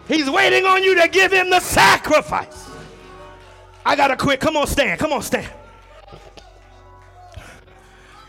He's 0.08 0.28
waiting 0.28 0.64
on 0.66 0.82
you 0.82 1.00
to 1.00 1.08
give 1.08 1.32
him 1.32 1.50
the 1.50 1.60
sacrifice. 1.60 2.70
I 3.84 3.96
gotta 3.96 4.16
quit. 4.16 4.40
Come 4.40 4.56
on, 4.56 4.66
stand. 4.66 4.98
Come 4.98 5.12
on, 5.12 5.22
stand. 5.22 5.50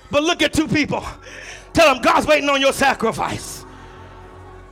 But 0.09 0.23
look 0.23 0.41
at 0.41 0.53
two 0.53 0.67
people. 0.67 1.03
Tell 1.73 1.93
them 1.93 2.03
God's 2.03 2.27
waiting 2.27 2.49
on 2.49 2.61
your 2.61 2.73
sacrifice. 2.73 3.65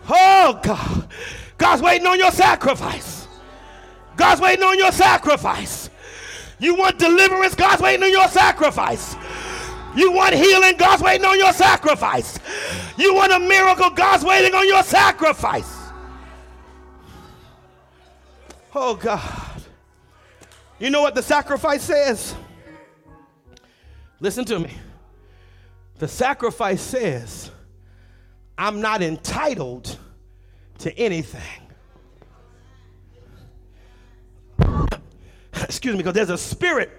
Oh, 0.08 0.60
God. 0.62 1.08
God's 1.58 1.82
waiting 1.82 2.08
on 2.08 2.20
your 2.20 2.32
sacrifice. 2.32 3.28
God's 4.16 4.42
waiting 4.42 4.64
on 4.64 4.78
your 4.78 4.92
sacrifice. 4.92 5.90
You 6.60 6.76
want 6.76 7.00
deliverance? 7.00 7.56
God's 7.56 7.82
waiting 7.82 8.04
on 8.04 8.12
your 8.12 8.28
sacrifice. 8.28 9.16
You 9.96 10.12
want 10.12 10.36
healing? 10.36 10.78
God's 10.78 11.02
waiting 11.02 11.26
on 11.26 11.38
your 11.40 11.54
sacrifice. 11.54 12.40
You 12.98 13.16
want 13.16 13.34
a 13.34 13.40
miracle? 13.40 13.90
God's 13.90 14.24
waiting 14.24 14.54
on 14.54 14.68
your 14.68 14.84
sacrifice. 14.84 15.81
Oh, 18.74 18.96
God. 18.96 19.64
You 20.80 20.90
know 20.90 21.02
what 21.02 21.16
the 21.16 21.22
sacrifice 21.22 21.84
says? 21.84 22.36
Listen 24.20 24.46
to 24.46 24.60
me. 24.60 24.74
The 26.00 26.08
sacrifice 26.08 26.82
says, 26.82 27.52
I'm 28.58 28.82
not 28.82 29.02
entitled 29.02 29.98
to 30.80 30.98
anything. 30.98 31.42
Excuse 35.54 35.94
me, 35.94 35.98
because 35.98 36.14
there's 36.14 36.30
a 36.30 36.38
spirit 36.38 36.90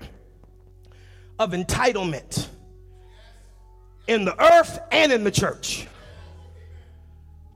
of 1.38 1.50
entitlement 1.50 2.46
in 4.06 4.24
the 4.24 4.40
earth 4.40 4.78
and 4.92 5.12
in 5.12 5.24
the 5.24 5.30
church. 5.30 5.86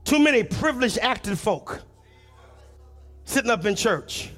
Too 0.03 0.19
many 0.19 0.43
privileged 0.43 0.99
active 1.01 1.39
folk 1.39 1.81
sitting 3.27 3.51
up 3.51 3.65
in 3.65 3.75
church 3.75 4.29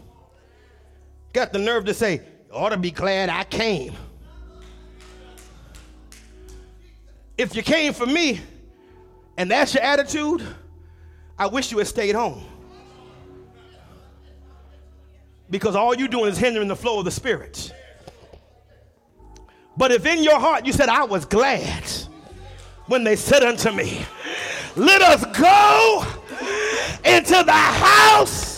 got 1.32 1.54
the 1.54 1.60
nerve 1.60 1.86
to 1.86 1.94
say, 1.94 2.16
you 2.16 2.54
ought 2.54 2.70
to 2.70 2.78
be 2.78 2.90
glad 2.90 3.30
I 3.30 3.44
came. 3.44 3.94
If 7.38 7.56
you 7.56 7.62
came 7.62 7.94
for 7.94 8.08
me 8.08 8.42
and 9.38 9.50
that's 9.50 9.76
your 9.76 9.84
attitude, 9.84 10.46
I 11.38 11.48
wish 11.48 11.72
you 11.72 11.78
had 11.78 11.88
stayed 11.88 12.16
home. 12.16 12.44
Because 15.52 15.76
all 15.76 15.96
you're 15.96 16.08
doing 16.08 16.32
is 16.32 16.38
hindering 16.38 16.68
the 16.68 16.76
flow 16.76 17.00
of 17.00 17.06
the 17.06 17.12
Spirit. 17.12 17.72
But 19.78 19.92
if 19.92 20.06
in 20.06 20.24
your 20.24 20.40
heart 20.40 20.66
you 20.66 20.74
said, 20.74 20.90
I 20.90 21.06
was 21.06 21.26
glad 21.26 21.84
when 22.88 23.04
they 23.04 23.16
said 23.16 23.44
unto 23.44 23.72
me, 23.72 24.04
Let 24.76 25.02
us 25.02 25.24
go 25.38 26.06
into 27.06 27.44
the 27.44 27.52
house 27.52 28.49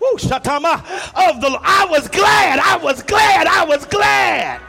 Woo, 0.00 0.16
shatama, 0.16 0.78
of 1.28 1.40
the 1.40 1.58
I 1.62 1.86
was 1.90 2.08
glad, 2.08 2.58
I 2.58 2.76
was 2.78 3.02
glad, 3.02 3.46
I 3.46 3.64
was 3.64 3.84
glad. 3.86 4.60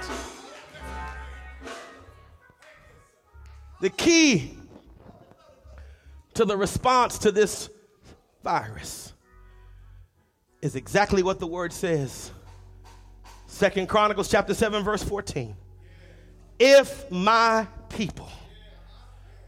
The 3.80 3.90
key 3.90 4.58
to 6.34 6.46
the 6.46 6.56
response 6.56 7.18
to 7.20 7.32
this 7.32 7.70
virus 8.44 9.14
is 10.62 10.76
exactly 10.76 11.24
what 11.24 11.40
the 11.40 11.48
word 11.48 11.74
says. 11.74 12.32
Second 13.48 13.90
Chronicles 13.90 14.30
chapter 14.30 14.54
7 14.54 14.84
verse 14.84 15.04
14. 15.04 15.56
If 16.60 17.10
my 17.10 17.66
people 17.90 18.30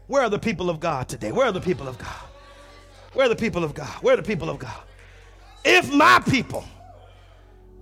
where 0.06 0.22
are 0.22 0.28
the 0.28 0.38
people 0.38 0.68
of 0.68 0.80
God 0.80 1.08
today? 1.08 1.32
Where 1.32 1.46
are 1.46 1.52
the 1.52 1.60
people 1.60 1.88
of 1.88 1.98
God? 1.98 2.28
Where 3.14 3.26
are 3.26 3.28
the 3.28 3.36
people 3.36 3.64
of 3.64 3.74
God? 3.74 3.88
Where 4.02 4.14
are 4.14 4.16
the 4.16 4.22
people 4.22 4.50
of 4.50 4.58
God? 4.58 4.82
If 5.64 5.92
my 5.92 6.22
people 6.28 6.64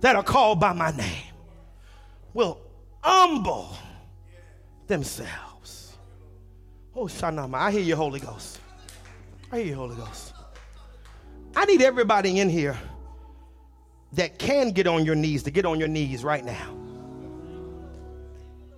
that 0.01 0.15
are 0.15 0.23
called 0.23 0.59
by 0.59 0.73
my 0.73 0.91
name 0.91 1.33
will 2.33 2.59
humble 3.01 3.75
themselves. 4.87 5.95
Oh, 6.95 7.05
Shanama, 7.05 7.55
I 7.55 7.71
hear 7.71 7.81
you, 7.81 7.95
Holy 7.95 8.19
Ghost. 8.19 8.59
I 9.51 9.57
hear 9.57 9.67
you, 9.67 9.75
Holy 9.75 9.95
Ghost. 9.95 10.33
I 11.55 11.65
need 11.65 11.81
everybody 11.81 12.39
in 12.39 12.49
here 12.49 12.77
that 14.13 14.37
can 14.39 14.71
get 14.71 14.87
on 14.87 15.05
your 15.05 15.15
knees 15.15 15.43
to 15.43 15.51
get 15.51 15.65
on 15.65 15.79
your 15.79 15.87
knees 15.87 16.23
right 16.23 16.43
now. 16.43 16.75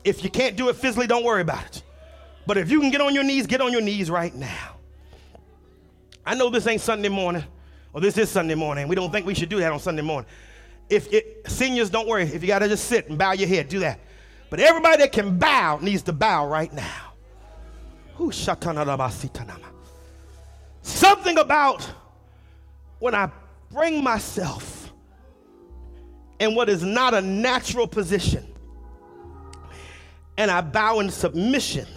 If 0.04 0.24
you 0.24 0.30
can't 0.30 0.56
do 0.56 0.70
it 0.70 0.76
physically, 0.76 1.08
don't 1.08 1.24
worry 1.24 1.42
about 1.42 1.66
it. 1.66 1.84
But 2.46 2.58
if 2.58 2.70
you 2.70 2.80
can 2.80 2.92
get 2.92 3.02
on 3.02 3.16
your 3.16 3.24
knees, 3.24 3.48
get 3.48 3.62
on 3.62 3.72
your 3.72 3.82
knees 3.82 4.10
right 4.10 4.34
now. 4.34 4.76
I 6.26 6.36
know 6.36 6.50
this 6.50 6.68
ain't 6.68 6.82
Sunday 6.82 7.10
morning, 7.10 7.44
or 7.96 8.02
this 8.02 8.18
is 8.18 8.30
Sunday 8.30 8.56
morning. 8.56 8.90
We 8.90 8.96
don't 8.96 9.10
think 9.10 9.26
we 9.26 9.34
should 9.34 9.48
do 9.48 9.60
that 9.60 9.72
on 9.72 9.80
Sunday 9.80 10.02
morning. 10.02 10.30
If 10.90 11.12
it, 11.14 11.44
seniors, 11.48 11.90
don't 11.90 12.10
worry. 12.10 12.24
If 12.24 12.42
you 12.42 12.48
got 12.48 12.60
to 12.60 12.68
just 12.68 12.90
sit 12.90 13.08
and 13.08 13.18
bow 13.18 13.32
your 13.32 13.48
head, 13.48 13.70
do 13.70 13.80
that. 13.80 14.02
But 14.50 14.60
everybody 14.60 14.98
that 14.98 15.14
can 15.14 15.40
bow 15.40 15.80
needs 15.82 16.04
to 16.04 16.14
bow 16.14 16.46
right 16.46 16.72
now. 16.74 17.14
Something 20.82 21.38
about 21.38 21.90
when 23.00 23.16
I 23.16 23.32
bring 23.72 24.04
myself 24.04 24.92
in 26.40 26.54
what 26.54 26.68
is 26.68 26.84
not 26.84 27.14
a 27.14 27.22
natural 27.22 27.88
position 27.88 28.46
and 30.38 30.52
I 30.52 30.60
bow 30.60 31.00
in 31.00 31.10
submission 31.10 31.88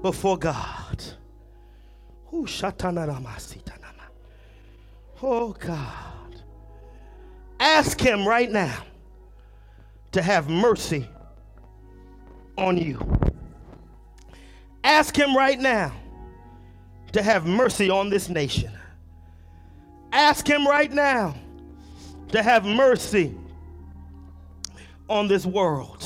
before 0.00 0.38
God. 0.38 1.02
Oh 5.26 5.56
God. 5.58 6.42
Ask 7.58 7.98
Him 7.98 8.28
right 8.28 8.50
now 8.50 8.84
to 10.12 10.20
have 10.20 10.50
mercy 10.50 11.08
on 12.58 12.76
you. 12.76 13.00
Ask 14.84 15.16
Him 15.16 15.34
right 15.34 15.58
now 15.58 15.94
to 17.12 17.22
have 17.22 17.46
mercy 17.46 17.88
on 17.88 18.10
this 18.10 18.28
nation. 18.28 18.70
Ask 20.12 20.46
Him 20.46 20.66
right 20.66 20.92
now 20.92 21.34
to 22.28 22.42
have 22.42 22.66
mercy 22.66 23.34
on 25.08 25.26
this 25.26 25.46
world. 25.46 26.04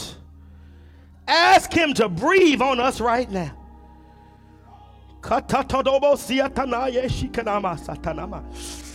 Ask 1.27 1.73
Him 1.73 1.93
to 1.95 2.09
breathe 2.09 2.63
on 2.63 2.79
us 2.79 3.01
right 3.01 3.29
now. 3.29 3.53
Katatodobo 5.23 6.15
shikanama 6.15 7.77
satanama. 7.85 8.88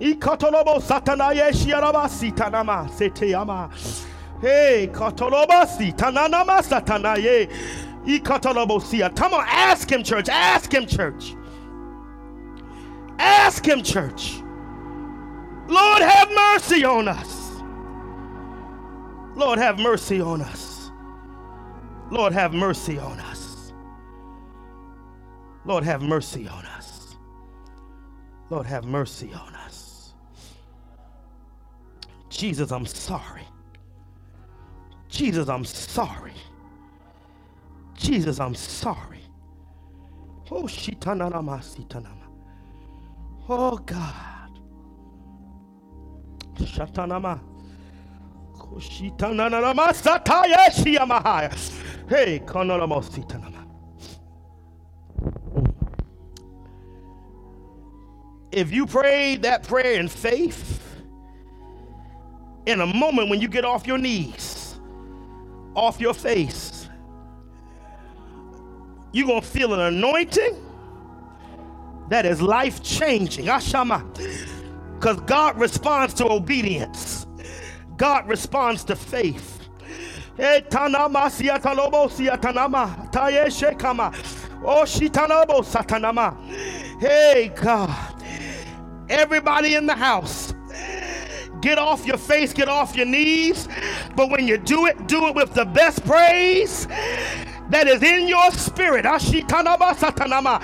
Ikatolobo 0.00 0.80
satanaye 0.80 1.52
shiaraba 1.52 2.08
sitanama 2.08 2.88
seteyama. 2.88 3.70
Hey, 4.40 4.86
katoloba 4.86 5.66
sitananama 5.66 6.62
satanaye. 6.62 7.48
Ikatolobo 8.06 8.80
siya. 8.80 9.14
Come 9.14 9.34
on, 9.34 9.44
ask 9.46 9.90
him, 9.90 10.02
church. 10.02 10.28
Ask 10.30 10.72
him, 10.72 10.86
church. 10.86 11.34
Ask 13.18 13.64
him, 13.66 13.82
church. 13.82 14.40
Lord, 15.68 16.02
have 16.02 16.30
mercy 16.30 16.84
on 16.84 17.06
us. 17.06 17.62
Lord, 19.36 19.58
have 19.58 19.78
mercy 19.78 20.20
on 20.20 20.40
us. 20.40 20.90
Lord, 22.10 22.32
have 22.32 22.52
mercy 22.54 22.98
on 22.98 23.20
us. 23.20 23.72
Lord, 25.66 25.84
have 25.84 26.00
mercy 26.02 26.48
on 26.48 26.64
us. 26.64 27.16
Lord, 28.48 28.66
have 28.66 28.84
mercy 28.84 29.32
on 29.34 29.54
us. 29.54 29.59
Jesus, 32.30 32.70
I'm 32.70 32.86
sorry. 32.86 33.42
Jesus, 35.08 35.48
I'm 35.48 35.64
sorry. 35.64 36.32
Jesus, 37.96 38.40
I'm 38.40 38.54
sorry. 38.54 39.20
Oh, 40.50 40.64
shitanama 40.64 41.60
sitanama. 41.60 42.28
Oh, 43.48 43.76
God. 43.78 44.60
Shatanama. 46.54 47.40
Shitananama 48.78 49.92
sataya 49.92 50.70
shiyamahaya. 50.70 51.52
Hey, 52.08 52.40
kananama 52.40 53.02
sitanama. 53.02 53.66
Mm. 55.54 55.74
If 58.52 58.72
you 58.72 58.86
prayed 58.86 59.42
that 59.42 59.64
prayer 59.64 60.00
in 60.00 60.08
faith, 60.08 60.89
in 62.70 62.80
a 62.80 62.86
moment 62.86 63.28
when 63.28 63.40
you 63.40 63.48
get 63.48 63.64
off 63.64 63.86
your 63.86 63.98
knees, 63.98 64.78
off 65.74 66.00
your 66.00 66.14
face, 66.14 66.88
you're 69.12 69.26
going 69.26 69.40
to 69.40 69.46
feel 69.46 69.74
an 69.74 69.80
anointing 69.80 70.56
that 72.08 72.26
is 72.26 72.40
life 72.42 72.82
changing. 72.82 73.46
Ashama. 73.46 74.04
Because 74.94 75.20
God 75.22 75.58
responds 75.58 76.14
to 76.14 76.28
obedience, 76.28 77.26
God 77.96 78.28
responds 78.28 78.84
to 78.84 78.96
faith. 78.96 79.58
Eh, 80.38 80.60
shekama. 83.50 84.14
Oh. 84.64 84.84
Hey, 87.00 87.52
God. 87.54 88.22
Everybody 89.08 89.74
in 89.74 89.86
the 89.86 89.94
house, 89.94 90.49
get 91.60 91.78
off 91.78 92.06
your 92.06 92.18
face, 92.18 92.52
get 92.52 92.68
off 92.68 92.96
your 92.96 93.06
knees. 93.06 93.68
But 94.16 94.30
when 94.30 94.46
you 94.46 94.56
do 94.58 94.86
it, 94.86 95.06
do 95.06 95.26
it 95.28 95.34
with 95.34 95.54
the 95.54 95.64
best 95.64 96.04
praise 96.04 96.86
that 97.70 97.86
is 97.86 98.02
in 98.02 98.28
your 98.28 98.50
spirit. 98.52 99.04
Satanama. 99.04 100.60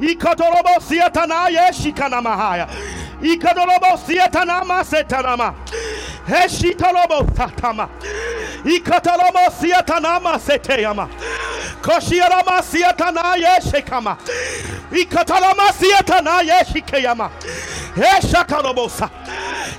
Ikotorobo 0.00 0.80
siatanaya 0.80 1.72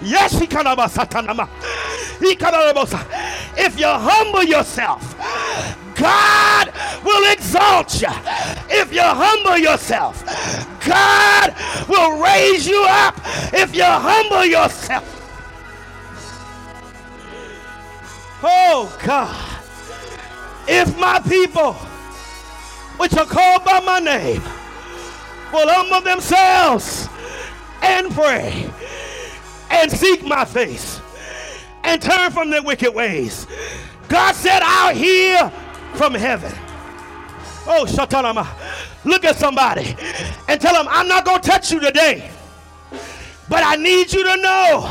shikeyama. 0.04 0.88
Heshakanobosa. 0.88 0.90
Yeshikanaba 0.90 0.90
satanama. 0.90 1.48
Ikadorobosa. 2.20 3.00
If 3.58 3.80
you 3.80 3.88
humble 3.88 4.44
yourself, 4.44 5.16
God 5.96 6.74
will 7.04 7.32
exalt 7.32 8.02
you. 8.02 8.10
If 8.70 8.94
you 8.94 9.02
humble 9.02 9.58
yourself, 9.58 10.24
God 10.86 11.54
will 11.88 12.22
raise 12.22 12.68
you 12.68 12.86
up. 12.88 13.20
If 13.54 13.76
you 13.76 13.84
humble 13.84 14.46
yourself. 14.46 15.10
Oh 18.44 18.98
God. 19.06 19.50
If 20.68 20.98
my 20.98 21.20
people, 21.20 21.74
which 22.98 23.14
are 23.16 23.26
called 23.26 23.66
by 23.66 23.80
my 23.82 24.00
name, 24.00 24.42
will 25.52 25.68
humble 25.70 26.02
themselves 26.02 27.08
and 27.82 28.12
pray 28.12 28.70
and 29.74 29.92
seek 29.92 30.24
my 30.24 30.46
face 30.46 31.02
and 31.84 32.02
turn 32.02 32.32
from 32.32 32.50
their 32.50 32.64
wicked 32.64 32.94
ways. 32.94 33.48
God 34.08 34.36
said, 34.36 34.62
I'll 34.64 34.96
hear 34.96 35.50
from 35.96 36.14
heaven. 36.14 36.52
Oh, 37.66 37.86
Shatanama. 37.88 38.48
Look 39.06 39.26
at 39.26 39.36
somebody 39.36 39.96
and 40.48 40.62
tell 40.62 40.74
them, 40.74 40.88
I'm 40.90 41.08
not 41.08 41.26
going 41.26 41.42
to 41.42 41.50
touch 41.50 41.72
you 41.72 41.80
today. 41.80 42.30
But 43.50 43.64
I 43.66 43.76
need 43.76 44.12
you 44.14 44.24
to 44.24 44.38
know 44.38 44.90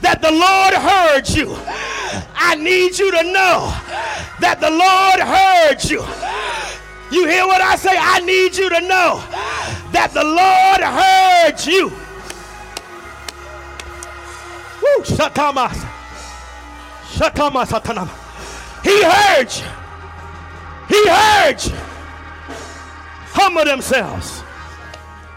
that 0.00 0.20
the 0.20 0.30
Lord 0.30 0.74
heard 0.74 1.28
you. 1.28 1.56
I 2.34 2.54
need 2.56 2.98
you 2.98 3.10
to 3.10 3.22
know 3.22 3.72
that 4.40 4.58
the 4.60 4.70
Lord 4.70 5.20
heard 5.20 5.84
you. 5.88 6.02
You 7.10 7.26
hear 7.28 7.46
what 7.46 7.60
I 7.60 7.76
say? 7.76 7.96
I 7.96 8.20
need 8.20 8.56
you 8.56 8.68
to 8.68 8.80
know 8.80 9.22
that 9.92 10.10
the 10.12 10.24
Lord 10.24 10.82
heard 10.82 11.64
you. 11.66 12.07
Shatamas. 15.02 15.86
Shatamas. 17.12 18.08
He 18.84 19.02
heard. 19.02 19.50
He 20.88 21.08
heard. 21.08 21.60
Humble 23.32 23.64
themselves. 23.64 24.42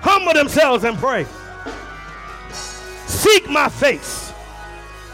Humble 0.02 0.34
themselves 0.34 0.84
and 0.84 0.98
pray. 0.98 1.26
Seek 3.06 3.50
my 3.50 3.70
face. 3.70 4.34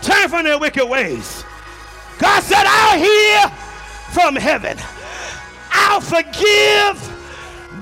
Turn 0.02 0.30
from 0.30 0.46
their 0.46 0.58
wicked 0.58 0.86
ways. 0.86 1.44
God 2.20 2.42
said, 2.42 2.64
I'll 2.66 2.98
hear 2.98 3.50
from 4.14 4.36
heaven. 4.36 4.78
I'll 5.72 6.02
forgive 6.02 7.18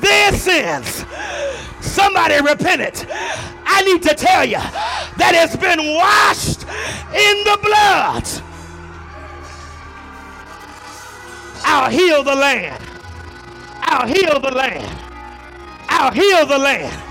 their 0.01 0.31
sins. 0.33 1.05
Somebody 1.81 2.41
repent 2.41 2.81
it. 2.81 3.05
I 3.65 3.83
need 3.83 4.01
to 4.03 4.15
tell 4.15 4.45
you 4.45 4.59
that 5.17 5.33
it's 5.35 5.55
been 5.55 5.95
washed 5.95 6.63
in 7.13 7.43
the 7.43 7.57
blood. 7.63 8.25
I'll 11.63 11.89
heal 11.89 12.23
the 12.23 12.35
land. 12.35 12.83
I'll 13.81 14.07
heal 14.07 14.39
the 14.39 14.51
land. 14.51 14.99
I'll 15.89 16.11
heal 16.11 16.45
the 16.45 16.57
land. 16.57 17.01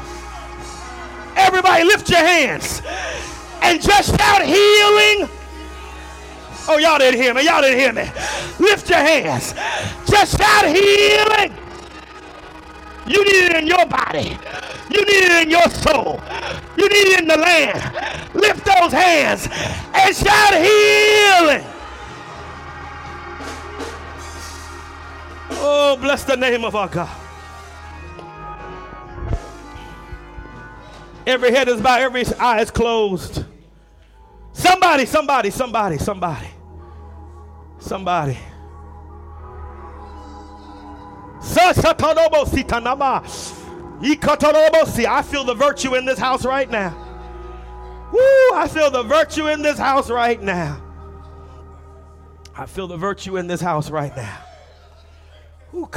Everybody 1.36 1.84
lift 1.84 2.08
your 2.10 2.20
hands 2.20 2.82
and 3.62 3.80
just 3.80 4.16
shout 4.16 4.42
healing. 4.42 5.28
Oh, 6.68 6.78
y'all 6.78 6.98
didn't 6.98 7.20
hear 7.20 7.34
me. 7.34 7.44
Y'all 7.44 7.62
didn't 7.62 7.78
hear 7.78 7.92
me. 7.92 8.10
Lift 8.58 8.88
your 8.88 8.98
hands. 8.98 9.54
Just 10.08 10.38
shout 10.38 10.66
healing. 10.66 11.52
You 13.06 13.24
need 13.24 13.50
it 13.50 13.56
in 13.56 13.66
your 13.66 13.86
body. 13.86 14.38
You 14.90 15.04
need 15.04 15.24
it 15.24 15.42
in 15.44 15.50
your 15.50 15.68
soul. 15.68 16.22
You 16.76 16.88
need 16.88 17.06
it 17.14 17.20
in 17.20 17.28
the 17.28 17.36
land. 17.36 18.34
Lift 18.34 18.64
those 18.64 18.92
hands 18.92 19.48
and 19.94 20.16
shout 20.16 20.54
healing. 20.54 21.64
Oh, 25.66 25.96
bless 26.00 26.24
the 26.24 26.36
name 26.36 26.64
of 26.64 26.74
our 26.74 26.88
God. 26.88 27.16
Every 31.26 31.52
head 31.52 31.68
is 31.68 31.80
bowed, 31.80 32.00
every 32.00 32.24
eye 32.38 32.60
is 32.60 32.70
closed. 32.70 33.44
Somebody, 34.52 35.06
somebody, 35.06 35.50
somebody, 35.50 35.98
somebody, 35.98 36.48
somebody. 37.78 38.38
I 45.06 45.22
feel 45.22 45.44
the 45.44 45.54
virtue 45.54 45.94
in 45.94 46.04
this 46.04 46.18
house 46.18 46.44
right 46.44 46.70
now. 46.70 46.94
Woo, 48.12 48.18
I 48.54 48.68
feel 48.68 48.90
the 48.90 49.02
virtue 49.02 49.48
in 49.48 49.62
this 49.62 49.78
house 49.78 50.10
right 50.10 50.40
now. 50.40 50.80
I 52.56 52.66
feel 52.66 52.86
the 52.86 52.96
virtue 52.96 53.36
in 53.36 53.46
this 53.46 53.60
house 53.60 53.90
right 53.90 54.14
now. 54.16 54.38
Ooh, 55.74 55.88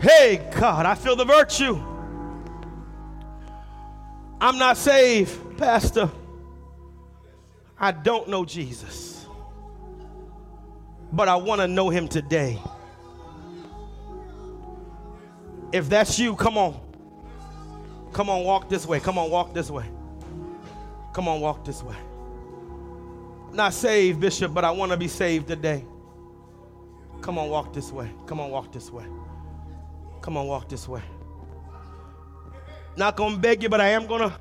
Hey, 0.00 0.48
God, 0.58 0.86
I 0.86 0.94
feel 0.94 1.16
the 1.16 1.26
virtue. 1.26 1.78
I'm 4.40 4.56
not 4.56 4.78
saved, 4.78 5.58
Pastor. 5.58 6.10
I 7.78 7.92
don't 7.92 8.28
know 8.28 8.44
Jesus. 8.44 9.09
But 11.12 11.28
I 11.28 11.36
want 11.36 11.60
to 11.60 11.68
know 11.68 11.90
him 11.90 12.08
today. 12.08 12.58
If 15.72 15.88
that's 15.88 16.18
you, 16.18 16.34
come 16.34 16.58
on. 16.58 16.80
Come 18.12 18.28
on, 18.28 18.44
walk 18.44 18.68
this 18.68 18.86
way. 18.86 19.00
Come 19.00 19.18
on, 19.18 19.30
walk 19.30 19.54
this 19.54 19.70
way. 19.70 19.84
Come 21.12 21.28
on, 21.28 21.40
walk 21.40 21.64
this 21.64 21.82
way. 21.82 21.96
Not 23.52 23.74
saved, 23.74 24.20
Bishop, 24.20 24.54
but 24.54 24.64
I 24.64 24.70
want 24.70 24.92
to 24.92 24.96
be 24.96 25.08
saved 25.08 25.48
today. 25.48 25.84
Come 27.20 27.38
on, 27.38 27.48
walk 27.50 27.72
this 27.72 27.92
way. 27.92 28.10
Come 28.26 28.40
on, 28.40 28.50
walk 28.50 28.72
this 28.72 28.90
way. 28.90 29.04
Come 30.20 30.36
on, 30.36 30.46
walk 30.46 30.68
this 30.68 30.88
way. 30.88 31.02
Not 32.96 33.16
gonna 33.16 33.36
beg 33.36 33.62
you, 33.62 33.68
but 33.68 33.80
I 33.80 33.88
am 33.90 34.06
gonna 34.06 34.38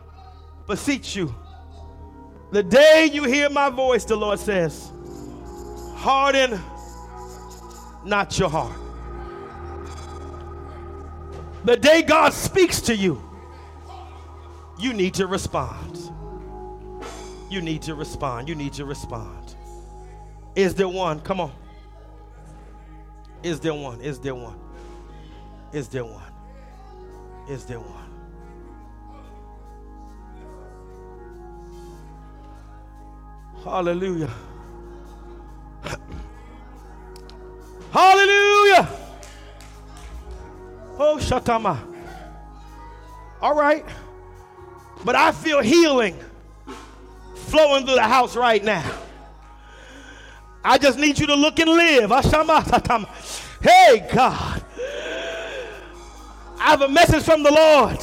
beseech 0.67 1.15
you. 1.15 1.33
The 2.51 2.63
day 2.63 3.09
you 3.11 3.23
hear 3.25 3.49
my 3.49 3.69
voice, 3.69 4.05
the 4.05 4.15
Lord 4.15 4.39
says, 4.39 4.91
harden 5.99 6.59
not 8.03 8.37
your 8.39 8.49
heart. 8.49 8.75
The 11.65 11.75
day 11.75 12.01
God 12.01 12.33
speaks 12.33 12.81
to 12.81 12.95
you, 12.95 13.21
you 14.79 14.93
need 14.93 15.13
to 15.15 15.27
respond. 15.27 15.97
You 17.49 17.61
need 17.61 17.81
to 17.83 17.95
respond. 17.95 18.47
You 18.47 18.55
need 18.55 18.73
to 18.73 18.85
respond. 18.85 19.55
Is 20.55 20.73
there 20.75 20.87
one? 20.87 21.19
Come 21.21 21.41
on. 21.41 21.51
Is 23.43 23.59
there 23.59 23.73
one? 23.73 24.01
Is 24.01 24.19
there 24.19 24.35
one? 24.35 24.57
Is 25.73 25.87
there 25.89 26.05
one? 26.05 26.33
Is 27.49 27.65
there 27.65 27.79
one? 27.79 28.05
Hallelujah. 33.63 34.29
Hallelujah. 37.99 38.87
Oh, 40.97 41.17
Shatama. 41.19 41.77
All 43.41 43.53
right. 43.53 43.83
But 45.03 45.15
I 45.15 45.33
feel 45.33 45.59
healing 45.59 46.17
flowing 47.35 47.85
through 47.85 47.95
the 47.95 48.03
house 48.03 48.37
right 48.37 48.63
now. 48.63 48.89
I 50.63 50.77
just 50.77 50.97
need 50.97 51.19
you 51.19 51.27
to 51.27 51.35
look 51.35 51.59
and 51.59 51.69
live. 51.69 52.09
Hey, 53.61 54.07
God. 54.13 54.63
I 56.57 56.69
have 56.69 56.81
a 56.81 56.87
message 56.87 57.23
from 57.23 57.43
the 57.43 57.51
Lord 57.51 57.99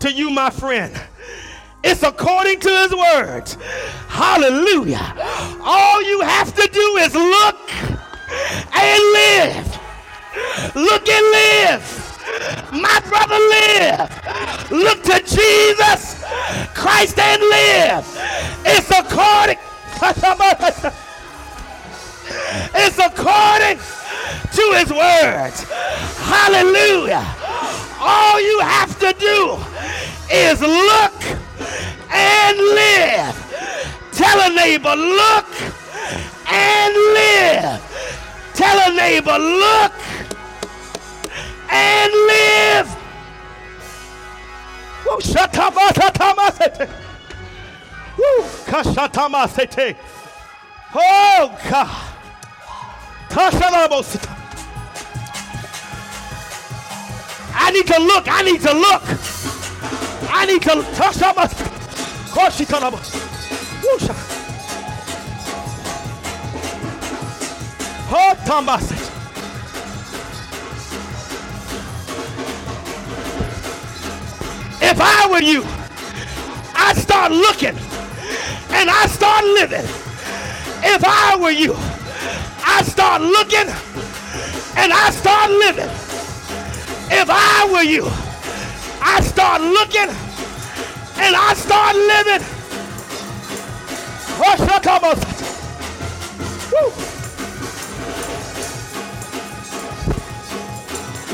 to 0.00 0.12
you, 0.12 0.28
my 0.28 0.50
friend. 0.50 0.94
It's 1.82 2.02
according 2.02 2.60
to 2.60 2.68
his 2.68 2.94
words. 2.94 3.54
Hallelujah. 4.08 5.14
All 5.62 6.02
you 6.02 6.20
have 6.20 6.54
to 6.54 6.68
do 6.70 6.96
is 6.98 7.14
look 7.14 7.97
and 8.30 9.02
live. 9.12 9.80
Look 10.74 11.08
and 11.08 11.26
live. 11.32 11.82
My 12.72 13.00
brother, 13.08 13.38
live. 13.38 14.70
Look 14.70 15.02
to 15.04 15.20
Jesus 15.20 16.24
Christ 16.74 17.18
and 17.18 17.42
live. 17.42 18.04
It's 18.64 18.90
according. 18.90 19.58
It's 22.74 22.98
according 22.98 23.78
to 23.78 24.64
his 24.78 24.90
words. 24.90 25.64
Hallelujah. 26.22 27.24
All 28.00 28.40
you 28.40 28.60
have 28.60 28.98
to 29.00 29.12
do 29.18 29.58
is 30.32 30.60
look 30.60 31.22
and 32.10 32.58
live. 32.58 33.34
Tell 34.12 34.50
a 34.50 34.54
neighbor, 34.54 34.94
look 34.94 35.46
and 36.48 36.94
live. 36.94 37.87
Tell 38.58 38.90
a 38.90 38.92
neighbor, 38.92 39.38
look 39.38 39.92
and 41.70 42.12
live. 42.12 42.88
Shatama, 45.20 45.86
Woo, 48.18 48.42
kashatama, 48.66 49.96
Oh, 50.92 51.56
God. 51.70 51.88
I 57.54 57.70
need 57.70 57.86
to 57.86 57.98
look. 58.00 58.26
I 58.26 58.42
need 58.42 58.60
to 58.62 58.72
look. 58.74 59.02
I 60.32 60.46
need 60.46 60.62
to 60.62 60.82
touch 60.96 61.22
up. 61.22 61.36
Thomas. 68.48 68.90
If 74.80 74.98
I 74.98 75.28
were 75.30 75.42
you, 75.42 75.62
I'd 76.74 76.96
start 76.96 77.30
looking 77.30 77.76
and 78.70 78.88
I 78.88 79.04
start 79.08 79.44
living. 79.44 79.84
If 80.82 81.04
I 81.04 81.36
were 81.38 81.50
you, 81.50 81.74
I 82.64 82.82
start 82.84 83.20
looking 83.20 83.68
and 84.78 84.94
I 84.94 85.10
start 85.10 85.50
living. 85.50 85.90
If 87.20 87.28
I 87.28 87.68
were 87.70 87.82
you, 87.82 88.06
I 89.02 89.20
start 89.20 89.60
looking 89.60 90.08
and 91.18 91.36
I 91.36 91.52
start 91.52 91.94
living. 91.96 92.58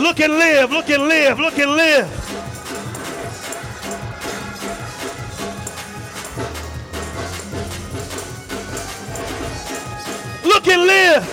Look 0.05 0.21
and 0.21 0.35
live, 0.35 0.71
look 0.71 0.91
and 0.91 1.09
live, 1.09 1.39
look 1.41 1.59
and 1.59 1.71
live. 1.71 2.07
Look 10.45 10.69
and 10.69 10.87
live. 10.87 11.25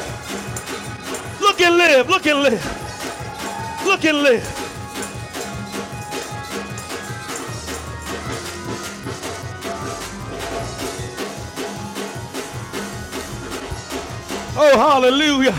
Look 1.41 1.59
and 1.59 1.77
live, 1.77 2.09
look 2.09 2.25
and 2.25 2.43
live. 2.43 3.85
Look 3.85 4.05
and 4.05 4.23
live. 4.23 4.47
Oh, 14.55 14.77
hallelujah. 14.77 15.51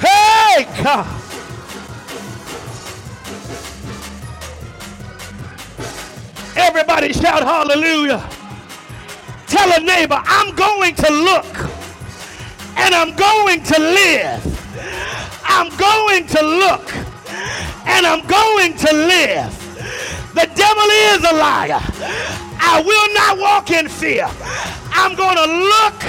Hey, 0.00 0.82
God. 0.82 1.23
Everybody 6.64 7.12
shout 7.12 7.42
hallelujah. 7.42 8.26
Tell 9.46 9.70
a 9.70 9.84
neighbor, 9.84 10.18
I'm 10.24 10.54
going 10.56 10.94
to 10.94 11.10
look 11.12 11.44
and 12.76 12.94
I'm 12.94 13.14
going 13.14 13.62
to 13.62 13.78
live. 13.78 14.40
I'm 15.44 15.68
going 15.76 16.26
to 16.26 16.42
look 16.42 16.94
and 17.86 18.06
I'm 18.06 18.26
going 18.26 18.76
to 18.78 18.92
live. 18.92 19.52
The 20.32 20.50
devil 20.56 20.88
is 21.12 21.20
a 21.30 21.34
liar. 21.36 21.80
I 22.58 22.82
will 22.84 23.14
not 23.14 23.38
walk 23.38 23.70
in 23.70 23.86
fear. 23.86 24.26
I'm 24.90 25.14
going 25.14 25.36
to 25.36 25.46
look 25.46 26.02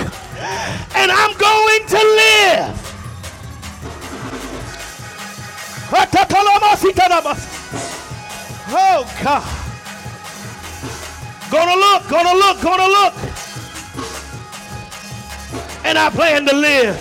and 0.95 1.11
I'm 1.11 1.37
going 1.37 1.85
to 1.89 2.01
live. 2.23 2.71
Oh 8.69 9.19
God. 9.21 9.64
Gonna 11.51 11.75
look, 11.75 12.09
gonna 12.09 12.33
look, 12.33 12.61
gonna 12.61 12.87
look. 12.87 13.13
And 15.85 15.97
I 15.97 16.09
plan 16.09 16.45
to 16.47 16.55
live. 16.55 16.97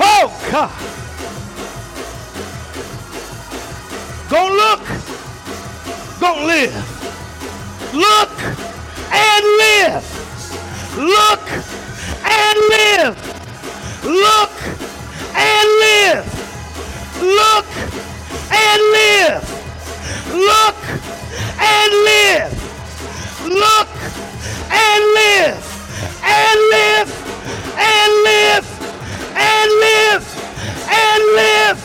Oh 0.00 0.28
God. 0.52 0.70
Go 4.30 4.48
look. 4.62 4.86
Go 6.20 6.46
live. 6.46 6.74
Look 7.92 8.30
and 9.12 9.44
live. 9.58 10.04
Look 10.96 11.73
and 12.54 12.68
live. 12.70 13.16
Look 14.04 14.54
and 15.34 15.68
live. 15.82 16.24
Look 17.20 17.66
and 18.52 18.82
live. 18.94 19.44
Look 20.32 20.80
and 21.58 21.92
live. 22.08 22.52
Look 23.62 23.88
and 24.70 25.04
live. 25.18 25.64
And 26.22 26.60
live. 26.74 27.10
And 27.76 28.12
live. 28.24 28.62
And 28.62 28.62
live. 28.62 28.66
And 29.36 29.72
live. 29.80 30.24
And 30.86 31.22
live 31.32 31.84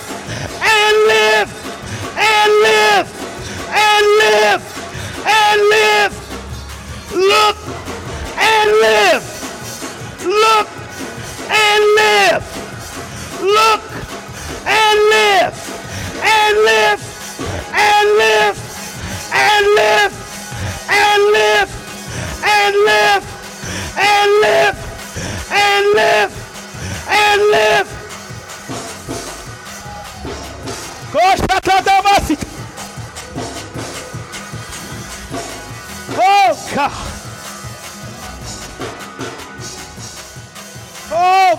and 2.22 2.54
live 2.64 3.08
and 3.72 4.06
live 4.20 4.62
and 5.26 5.62
live. 5.70 6.14
Look 7.16 7.58
and 8.38 8.72
live. 8.82 9.09
Look 10.50 10.68
and 11.50 11.84
live. 12.00 12.46
Look 13.40 13.84
and 14.66 15.00
live. 15.14 15.56
And 16.24 16.56
live. 16.70 17.02
And 17.72 18.08
live. 18.18 18.58
And 19.32 19.66
live. 19.80 20.14
And 20.90 21.14
live. 21.38 21.72
And 22.44 22.76
live. 22.90 23.26
And 23.98 24.32
live. 24.42 24.78
And 25.52 25.86
live. 25.94 26.34
And 27.10 27.42
live. 27.52 27.90
Oh 36.22 36.72
God. 36.76 37.09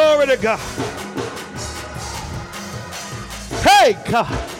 Glory 0.00 0.28
to 0.28 0.36
God. 0.38 0.60
Hey, 3.62 3.94
God. 4.10 4.50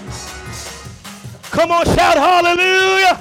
Come 1.45 1.72
on, 1.72 1.86
shout 1.86 2.18
hallelujah. 2.18 3.18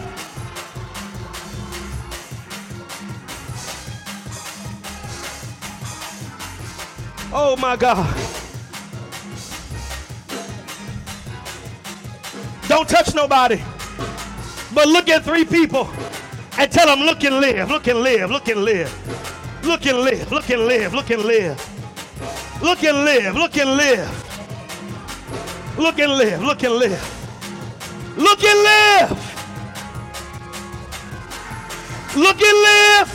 Oh, 7.32 7.55
my 7.57 7.78
God. 7.78 8.05
Don't 12.67 12.89
touch 12.89 13.15
nobody. 13.15 13.61
But 14.74 14.89
look 14.89 15.07
at 15.07 15.24
three 15.24 15.45
people 15.45 15.89
and 16.57 16.70
tell 16.70 16.88
them, 16.88 16.99
look 17.05 17.24
and 17.24 17.39
live, 17.39 17.70
look 17.70 17.88
and 17.88 17.99
live, 18.01 18.30
look 18.30 18.49
and 18.49 18.65
live. 18.65 18.91
Look 19.63 19.86
and 19.86 19.99
live, 19.99 20.32
look 20.34 20.49
and 20.49 20.63
live, 20.65 20.93
look 20.93 21.09
and 21.11 21.24
live. 21.24 21.68
Look 22.62 22.84
and 22.84 23.05
live. 23.05 23.36
Look 23.36 23.55
and 23.57 23.78
live. 23.78 24.10
Look 25.78 25.97
and 25.99 26.12
live. 26.12 26.41
Look 26.41 26.64
and 26.64 26.74
live. 26.74 27.01
Look 28.18 28.43
and 28.43 28.64
live. 28.64 29.30
Look 32.18 32.41
and 32.41 32.62
live. 32.64 33.10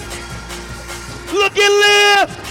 Look 1.34 1.59
and 1.59 1.74
live. 1.74 2.45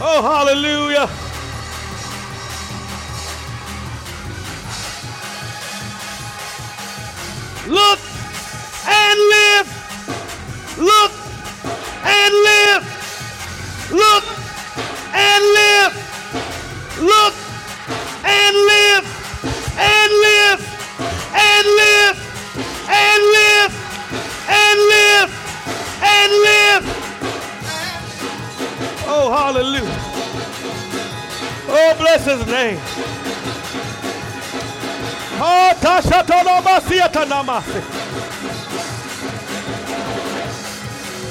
Oh, 0.00 0.22
hallelujah. 0.22 1.23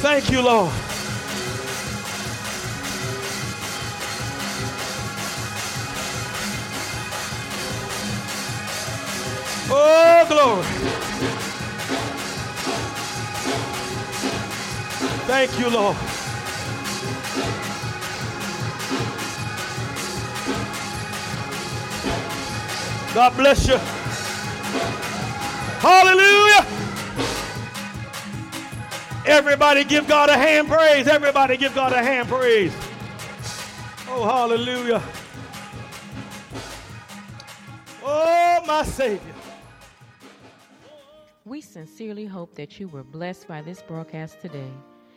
Thank 0.02 0.30
you, 0.30 0.42
Lord. 0.42 0.70
Oh, 9.72 10.26
glory. 10.28 10.64
Thank 15.26 15.58
you, 15.58 15.70
Lord. 15.70 15.96
God 23.14 23.38
bless 23.38 23.68
you. 23.70 23.93
Hallelujah. 25.84 26.66
Everybody 29.26 29.84
give 29.84 30.08
God 30.08 30.30
a 30.30 30.38
hand 30.38 30.70
praise. 30.70 31.10
Everybody 31.10 31.58
give 31.58 31.76
God 31.76 31.92
a 31.92 32.02
hand 32.02 32.30
praise. 32.30 32.74
Oh, 34.08 34.24
hallelujah. 34.24 35.04
Oh, 38.02 38.64
my 38.66 38.84
Savior. 38.84 39.34
We 41.44 41.60
sincerely 41.60 42.28
hope 42.28 42.56
that 42.56 42.80
you 42.80 42.88
were 42.88 43.04
blessed 43.04 43.50
by 43.50 43.62
this 43.62 43.82
broadcast 43.82 44.40
today. 44.40 44.72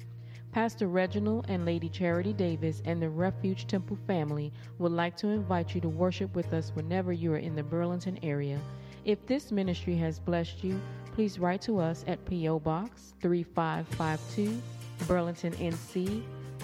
Pastor 0.51 0.87
Reginald 0.87 1.45
and 1.47 1.63
Lady 1.63 1.89
Charity 1.89 2.33
Davis 2.33 2.81
and 2.85 2.99
the 2.99 3.09
Refuge 3.09 3.67
Temple 3.67 3.99
family 4.07 4.51
would 4.79 4.91
like 4.91 5.15
to 5.17 5.27
invite 5.27 5.75
you 5.75 5.81
to 5.81 5.89
worship 5.89 6.35
with 6.35 6.51
us 6.53 6.71
whenever 6.73 7.13
you 7.13 7.31
are 7.33 7.37
in 7.37 7.55
the 7.55 7.61
Burlington 7.61 8.17
area. 8.23 8.59
If 9.05 9.25
this 9.25 9.51
ministry 9.51 9.95
has 9.97 10.19
blessed 10.19 10.63
you, 10.63 10.79
please 11.15 11.39
write 11.39 11.61
to 11.63 11.79
us 11.79 12.05
at 12.07 12.23
P.O. 12.25 12.59
Box 12.59 13.13
3552, 13.21 14.61
Burlington, 15.07 15.53
NC 15.53 16.21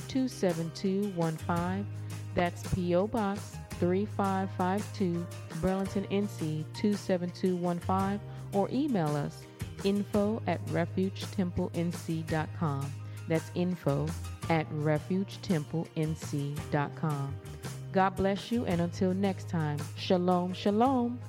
27215. 0.08 1.88
That's 2.36 2.62
P.O. 2.74 3.08
Box 3.08 3.58
3552, 3.80 5.26
Burlington, 5.62 6.04
NC 6.06 6.64
27215 6.74 8.20
or 8.54 8.70
email 8.72 9.14
us 9.16 9.44
info 9.84 10.42
at 10.48 10.66
refugetemple.nc.com. 10.68 12.94
That's 13.28 13.52
info 13.56 14.08
at 14.50 14.70
refugetemple.nc.com. 14.72 17.36
God 17.92 18.16
bless 18.16 18.52
you, 18.52 18.66
and 18.66 18.82
until 18.82 19.14
next 19.14 19.50
time, 19.50 19.78
shalom, 19.96 20.54
shalom. 20.54 21.20